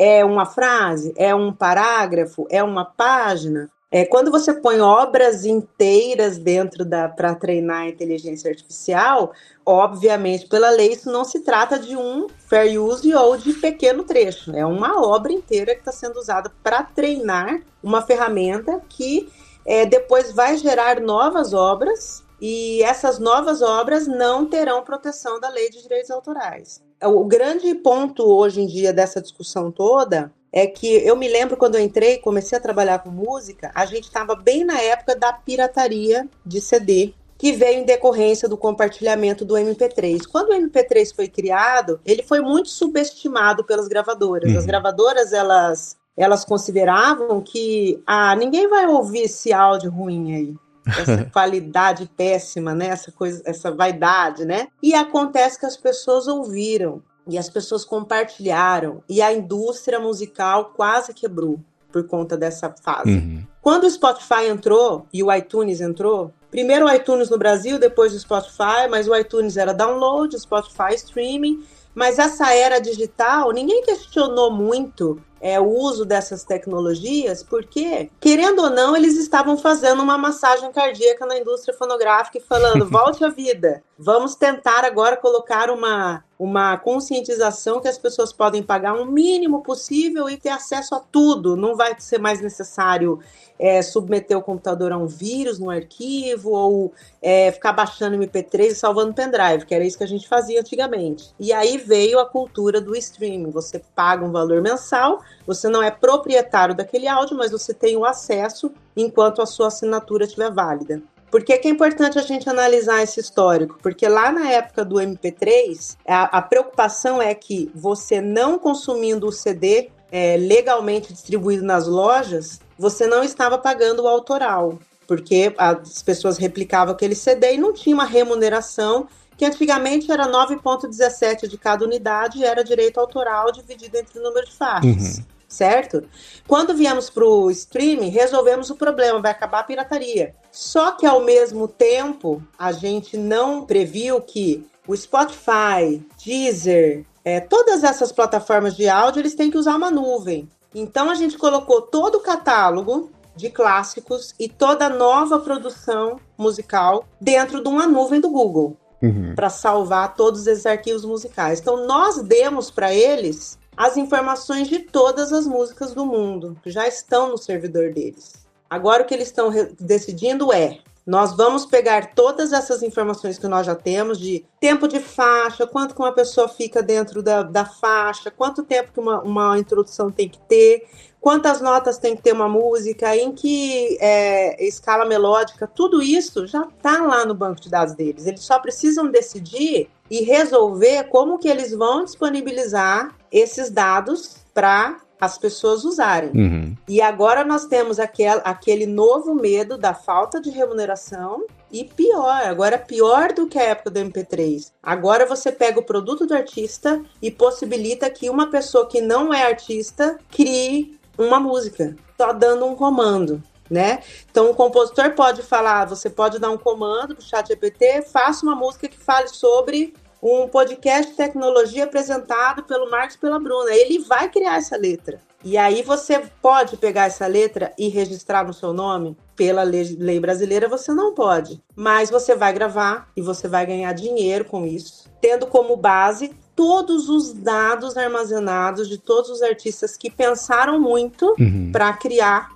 é 0.00 0.24
uma 0.24 0.46
frase, 0.46 1.12
é 1.16 1.34
um 1.34 1.52
parágrafo, 1.52 2.46
é 2.50 2.62
uma 2.62 2.86
página. 2.86 3.70
É, 3.92 4.04
quando 4.04 4.30
você 4.30 4.54
põe 4.54 4.80
obras 4.80 5.44
inteiras 5.44 6.38
dentro 6.38 6.84
da 6.84 7.08
para 7.08 7.34
treinar 7.34 7.82
a 7.82 7.88
inteligência 7.88 8.48
artificial, 8.48 9.32
obviamente, 9.66 10.46
pela 10.46 10.70
lei, 10.70 10.92
isso 10.92 11.10
não 11.10 11.24
se 11.24 11.40
trata 11.40 11.76
de 11.76 11.96
um 11.96 12.28
fair 12.48 12.80
use 12.80 13.12
ou 13.12 13.36
de 13.36 13.52
pequeno 13.54 14.04
trecho. 14.04 14.54
É 14.54 14.64
uma 14.64 15.04
obra 15.04 15.32
inteira 15.32 15.74
que 15.74 15.80
está 15.80 15.90
sendo 15.90 16.20
usada 16.20 16.52
para 16.62 16.84
treinar 16.84 17.62
uma 17.82 18.00
ferramenta 18.00 18.80
que 18.88 19.28
é, 19.66 19.84
depois 19.84 20.30
vai 20.30 20.56
gerar 20.56 21.00
novas 21.00 21.52
obras 21.52 22.22
e 22.40 22.80
essas 22.84 23.18
novas 23.18 23.60
obras 23.60 24.06
não 24.06 24.46
terão 24.46 24.84
proteção 24.84 25.40
da 25.40 25.48
lei 25.48 25.68
de 25.68 25.82
direitos 25.82 26.12
autorais. 26.12 26.80
O 27.02 27.24
grande 27.24 27.74
ponto 27.74 28.22
hoje 28.22 28.60
em 28.60 28.66
dia 28.66 28.92
dessa 28.92 29.20
discussão 29.20 29.72
toda 29.72 30.32
é 30.52 30.66
que 30.66 30.86
eu 31.06 31.16
me 31.16 31.28
lembro 31.28 31.56
quando 31.56 31.76
eu 31.76 31.80
entrei, 31.80 32.18
comecei 32.18 32.56
a 32.56 32.60
trabalhar 32.60 32.98
com 33.00 33.10
música, 33.10 33.70
a 33.74 33.86
gente 33.86 34.04
estava 34.04 34.34
bem 34.34 34.64
na 34.64 34.80
época 34.80 35.14
da 35.14 35.32
pirataria 35.32 36.28
de 36.44 36.60
CD, 36.60 37.14
que 37.38 37.52
veio 37.52 37.78
em 37.78 37.84
decorrência 37.84 38.48
do 38.48 38.56
compartilhamento 38.56 39.44
do 39.44 39.54
MP3. 39.54 40.26
Quando 40.30 40.50
o 40.50 40.54
MP3 40.54 41.14
foi 41.14 41.28
criado, 41.28 42.00
ele 42.04 42.22
foi 42.22 42.40
muito 42.40 42.68
subestimado 42.68 43.64
pelas 43.64 43.88
gravadoras. 43.88 44.50
Uhum. 44.52 44.58
As 44.58 44.66
gravadoras, 44.66 45.32
elas, 45.32 45.96
elas 46.16 46.44
consideravam 46.44 47.40
que 47.40 48.02
ah, 48.06 48.36
ninguém 48.36 48.68
vai 48.68 48.86
ouvir 48.86 49.22
esse 49.22 49.52
áudio 49.52 49.90
ruim 49.90 50.34
aí 50.34 50.54
essa 50.86 51.24
qualidade 51.32 52.10
péssima, 52.16 52.74
né? 52.74 52.88
Essa 52.88 53.12
coisa, 53.12 53.42
essa 53.44 53.70
vaidade, 53.70 54.44
né? 54.44 54.68
E 54.82 54.94
acontece 54.94 55.58
que 55.58 55.66
as 55.66 55.76
pessoas 55.76 56.26
ouviram 56.26 57.02
e 57.30 57.38
as 57.38 57.48
pessoas 57.48 57.84
compartilharam 57.84 59.02
e 59.08 59.22
a 59.22 59.32
indústria 59.32 59.98
musical 59.98 60.72
quase 60.76 61.14
quebrou 61.14 61.58
por 61.90 62.06
conta 62.06 62.36
dessa 62.36 62.74
fase. 62.82 63.10
Uhum. 63.10 63.46
Quando 63.62 63.84
o 63.84 63.90
Spotify 63.90 64.46
entrou 64.48 65.06
e 65.12 65.22
o 65.22 65.32
iTunes 65.32 65.80
entrou, 65.80 66.32
primeiro 66.50 66.86
o 66.86 66.92
iTunes 66.92 67.30
no 67.30 67.38
Brasil, 67.38 67.78
depois 67.78 68.14
o 68.14 68.18
Spotify, 68.18 68.88
mas 68.90 69.08
o 69.08 69.16
iTunes 69.16 69.56
era 69.56 69.72
download, 69.72 70.34
o 70.34 70.38
Spotify 70.38 70.94
streaming, 70.94 71.64
mas 71.94 72.18
essa 72.18 72.52
era 72.54 72.78
digital, 72.78 73.50
ninguém 73.50 73.82
questionou 73.82 74.50
muito 74.50 75.20
é, 75.40 75.58
o 75.58 75.68
uso 75.68 76.04
dessas 76.04 76.44
tecnologias, 76.44 77.42
porque, 77.42 78.10
querendo 78.20 78.62
ou 78.62 78.70
não, 78.70 78.94
eles 78.94 79.16
estavam 79.16 79.56
fazendo 79.56 80.02
uma 80.02 80.18
massagem 80.18 80.70
cardíaca 80.70 81.24
na 81.26 81.38
indústria 81.38 81.76
fonográfica 81.76 82.38
e 82.38 82.42
falando: 82.42 82.86
volte 82.88 83.24
à 83.24 83.28
vida, 83.28 83.82
vamos 83.98 84.34
tentar 84.34 84.84
agora 84.84 85.16
colocar 85.16 85.70
uma, 85.70 86.22
uma 86.40 86.78
conscientização 86.78 87.82
que 87.82 87.86
as 87.86 87.98
pessoas 87.98 88.32
podem 88.32 88.62
pagar 88.62 88.94
o 88.94 89.02
um 89.02 89.04
mínimo 89.04 89.62
possível 89.62 90.26
e 90.26 90.38
ter 90.38 90.48
acesso 90.48 90.94
a 90.94 90.98
tudo, 90.98 91.54
não 91.54 91.76
vai 91.76 91.94
ser 91.98 92.16
mais 92.16 92.40
necessário 92.40 93.20
é, 93.58 93.82
submeter 93.82 94.38
o 94.38 94.40
computador 94.40 94.90
a 94.90 94.96
um 94.96 95.06
vírus 95.06 95.58
no 95.58 95.68
arquivo 95.68 96.52
ou 96.52 96.94
é, 97.20 97.52
ficar 97.52 97.74
baixando 97.74 98.16
MP3 98.16 98.68
e 98.68 98.74
salvando 98.74 99.12
pendrive, 99.12 99.66
que 99.66 99.74
era 99.74 99.84
isso 99.84 99.98
que 99.98 100.04
a 100.04 100.06
gente 100.06 100.26
fazia 100.26 100.60
antigamente. 100.60 101.30
E 101.38 101.52
aí 101.52 101.76
veio 101.76 102.18
a 102.18 102.24
cultura 102.24 102.80
do 102.80 102.96
streaming. 102.96 103.50
Você 103.50 103.78
paga 103.94 104.24
um 104.24 104.32
valor 104.32 104.62
mensal, 104.62 105.20
você 105.46 105.68
não 105.68 105.82
é 105.82 105.90
proprietário 105.90 106.74
daquele 106.74 107.06
áudio, 107.06 107.36
mas 107.36 107.52
você 107.52 107.74
tem 107.74 107.98
o 107.98 108.04
acesso 108.06 108.72
enquanto 108.96 109.42
a 109.42 109.46
sua 109.46 109.66
assinatura 109.66 110.24
estiver 110.24 110.50
válida. 110.50 111.02
Por 111.30 111.44
que, 111.44 111.56
que, 111.58 111.68
é 111.68 111.70
importante 111.70 112.18
a 112.18 112.22
gente 112.22 112.48
analisar 112.48 113.02
esse 113.02 113.20
histórico? 113.20 113.78
Porque 113.82 114.08
lá 114.08 114.32
na 114.32 114.50
época 114.50 114.84
do 114.84 114.96
MP3, 114.96 115.96
a, 116.06 116.38
a 116.38 116.42
preocupação 116.42 117.22
é 117.22 117.34
que 117.34 117.70
você 117.74 118.20
não 118.20 118.58
consumindo 118.58 119.28
o 119.28 119.32
CD 119.32 119.90
é, 120.10 120.36
legalmente 120.36 121.12
distribuído 121.12 121.64
nas 121.64 121.86
lojas, 121.86 122.60
você 122.76 123.06
não 123.06 123.22
estava 123.22 123.56
pagando 123.58 124.02
o 124.02 124.08
autoral, 124.08 124.78
porque 125.06 125.54
as 125.56 126.02
pessoas 126.02 126.36
replicavam 126.36 126.94
aquele 126.94 127.14
CD 127.14 127.54
e 127.54 127.58
não 127.58 127.72
tinha 127.72 127.94
uma 127.94 128.04
remuneração 128.04 129.06
que 129.36 129.44
antigamente 129.44 130.10
era 130.12 130.26
9,17 130.26 131.46
de 131.46 131.56
cada 131.56 131.84
unidade 131.84 132.38
e 132.38 132.44
era 132.44 132.62
direito 132.62 132.98
autoral 132.98 133.50
dividido 133.52 133.96
entre 133.96 134.18
o 134.18 134.22
número 134.22 134.46
de 134.46 134.52
faixas. 134.52 135.18
Uhum. 135.18 135.24
Certo? 135.50 136.04
Quando 136.46 136.74
viemos 136.74 137.10
para 137.10 137.24
o 137.24 137.50
streaming, 137.50 138.08
resolvemos 138.08 138.70
o 138.70 138.76
problema, 138.76 139.20
vai 139.20 139.32
acabar 139.32 139.60
a 139.60 139.64
pirataria. 139.64 140.32
Só 140.52 140.92
que 140.92 141.04
ao 141.04 141.24
mesmo 141.24 141.66
tempo, 141.66 142.40
a 142.56 142.70
gente 142.70 143.16
não 143.16 143.66
previu 143.66 144.20
que 144.20 144.64
o 144.86 144.96
Spotify, 144.96 146.00
Deezer, 146.24 147.04
é, 147.24 147.40
todas 147.40 147.82
essas 147.82 148.12
plataformas 148.12 148.76
de 148.76 148.88
áudio, 148.88 149.20
eles 149.20 149.34
têm 149.34 149.50
que 149.50 149.58
usar 149.58 149.74
uma 149.74 149.90
nuvem. 149.90 150.48
Então 150.74 151.10
a 151.10 151.14
gente 151.14 151.36
colocou 151.36 151.82
todo 151.82 152.16
o 152.16 152.20
catálogo 152.20 153.10
de 153.34 153.50
clássicos 153.50 154.34
e 154.38 154.48
toda 154.48 154.88
nova 154.88 155.40
produção 155.40 156.20
musical 156.38 157.04
dentro 157.20 157.62
de 157.62 157.68
uma 157.68 157.86
nuvem 157.86 158.20
do 158.20 158.30
Google 158.30 158.76
uhum. 159.02 159.34
para 159.34 159.50
salvar 159.50 160.14
todos 160.14 160.46
esses 160.46 160.66
arquivos 160.66 161.04
musicais. 161.04 161.60
Então 161.60 161.86
nós 161.86 162.22
demos 162.22 162.70
para 162.70 162.94
eles 162.94 163.58
as 163.80 163.96
informações 163.96 164.68
de 164.68 164.80
todas 164.80 165.32
as 165.32 165.46
músicas 165.46 165.94
do 165.94 166.04
mundo 166.04 166.54
que 166.62 166.70
já 166.70 166.86
estão 166.86 167.30
no 167.30 167.38
servidor 167.38 167.94
deles. 167.94 168.34
Agora 168.68 169.02
o 169.02 169.06
que 169.06 169.14
eles 169.14 169.28
estão 169.28 169.50
decidindo 169.80 170.52
é 170.52 170.80
nós 171.10 171.36
vamos 171.36 171.66
pegar 171.66 172.14
todas 172.14 172.52
essas 172.52 172.84
informações 172.84 173.36
que 173.36 173.48
nós 173.48 173.66
já 173.66 173.74
temos 173.74 174.16
de 174.16 174.44
tempo 174.60 174.86
de 174.86 175.00
faixa, 175.00 175.66
quanto 175.66 175.92
que 175.92 176.00
uma 176.00 176.12
pessoa 176.12 176.46
fica 176.46 176.80
dentro 176.80 177.20
da, 177.20 177.42
da 177.42 177.64
faixa, 177.64 178.30
quanto 178.30 178.62
tempo 178.62 178.92
que 178.92 179.00
uma, 179.00 179.20
uma 179.20 179.58
introdução 179.58 180.08
tem 180.08 180.28
que 180.28 180.38
ter, 180.38 180.86
quantas 181.20 181.60
notas 181.60 181.98
tem 181.98 182.14
que 182.14 182.22
ter 182.22 182.32
uma 182.32 182.48
música, 182.48 183.16
em 183.16 183.32
que 183.32 183.98
é, 184.00 184.64
escala 184.64 185.04
melódica, 185.04 185.66
tudo 185.66 186.00
isso 186.00 186.46
já 186.46 186.62
está 186.62 187.02
lá 187.02 187.26
no 187.26 187.34
banco 187.34 187.60
de 187.60 187.68
dados 187.68 187.94
deles. 187.94 188.28
Eles 188.28 188.44
só 188.44 188.60
precisam 188.60 189.10
decidir 189.10 189.90
e 190.08 190.22
resolver 190.22 191.08
como 191.08 191.40
que 191.40 191.48
eles 191.48 191.72
vão 191.72 192.04
disponibilizar 192.04 193.16
esses 193.32 193.68
dados 193.68 194.36
para 194.54 195.00
as 195.20 195.36
pessoas 195.36 195.84
usarem. 195.84 196.30
Uhum. 196.34 196.76
E 196.88 197.00
agora 197.00 197.44
nós 197.44 197.66
temos 197.66 197.98
aquel, 197.98 198.40
aquele 198.42 198.86
novo 198.86 199.34
medo 199.34 199.76
da 199.76 199.92
falta 199.92 200.40
de 200.40 200.50
remuneração 200.50 201.44
e 201.70 201.84
pior, 201.84 202.42
agora 202.46 202.78
pior 202.78 203.32
do 203.32 203.46
que 203.46 203.58
a 203.58 203.64
época 203.64 203.90
do 203.90 204.00
MP3. 204.00 204.72
Agora 204.82 205.26
você 205.26 205.52
pega 205.52 205.78
o 205.78 205.84
produto 205.84 206.26
do 206.26 206.34
artista 206.34 207.00
e 207.20 207.30
possibilita 207.30 208.10
que 208.10 208.30
uma 208.30 208.50
pessoa 208.50 208.88
que 208.88 209.00
não 209.00 209.32
é 209.32 209.44
artista 209.44 210.18
crie 210.30 210.98
uma 211.18 211.38
música, 211.38 211.94
só 212.16 212.32
dando 212.32 212.64
um 212.66 212.74
comando. 212.74 213.42
Né? 213.70 214.02
Então 214.28 214.50
o 214.50 214.54
compositor 214.54 215.12
pode 215.12 215.42
falar, 215.42 215.84
você 215.84 216.10
pode 216.10 216.40
dar 216.40 216.50
um 216.50 216.58
comando 216.58 217.14
para 217.14 217.22
o 217.22 217.24
chat 217.24 217.46
GPT, 217.46 218.02
faça 218.02 218.44
uma 218.44 218.56
música 218.56 218.88
que 218.88 218.98
fale 218.98 219.28
sobre 219.28 219.94
um 220.22 220.48
podcast 220.48 221.10
de 221.10 221.16
tecnologia 221.16 221.84
apresentado 221.84 222.62
pelo 222.64 222.90
Marcos 222.90 223.16
pela 223.16 223.38
Bruna. 223.38 223.70
Ele 223.72 223.98
vai 224.00 224.28
criar 224.28 224.56
essa 224.56 224.76
letra. 224.76 225.20
E 225.42 225.56
aí 225.56 225.82
você 225.82 226.22
pode 226.42 226.76
pegar 226.76 227.06
essa 227.06 227.26
letra 227.26 227.72
e 227.78 227.88
registrar 227.88 228.46
no 228.46 228.52
seu 228.52 228.74
nome? 228.74 229.16
Pela 229.34 229.62
lei, 229.62 229.96
lei 229.98 230.20
brasileira 230.20 230.68
você 230.68 230.92
não 230.92 231.14
pode. 231.14 231.62
Mas 231.74 232.10
você 232.10 232.34
vai 232.34 232.52
gravar 232.52 233.08
e 233.16 233.22
você 233.22 233.48
vai 233.48 233.64
ganhar 233.64 233.92
dinheiro 233.94 234.44
com 234.44 234.66
isso, 234.66 235.08
tendo 235.20 235.46
como 235.46 235.76
base 235.76 236.34
todos 236.54 237.08
os 237.08 237.32
dados 237.32 237.96
armazenados 237.96 238.86
de 238.86 238.98
todos 238.98 239.30
os 239.30 239.40
artistas 239.40 239.96
que 239.96 240.10
pensaram 240.10 240.78
muito 240.78 241.34
uhum. 241.38 241.70
para 241.72 241.90
criar 241.94 242.50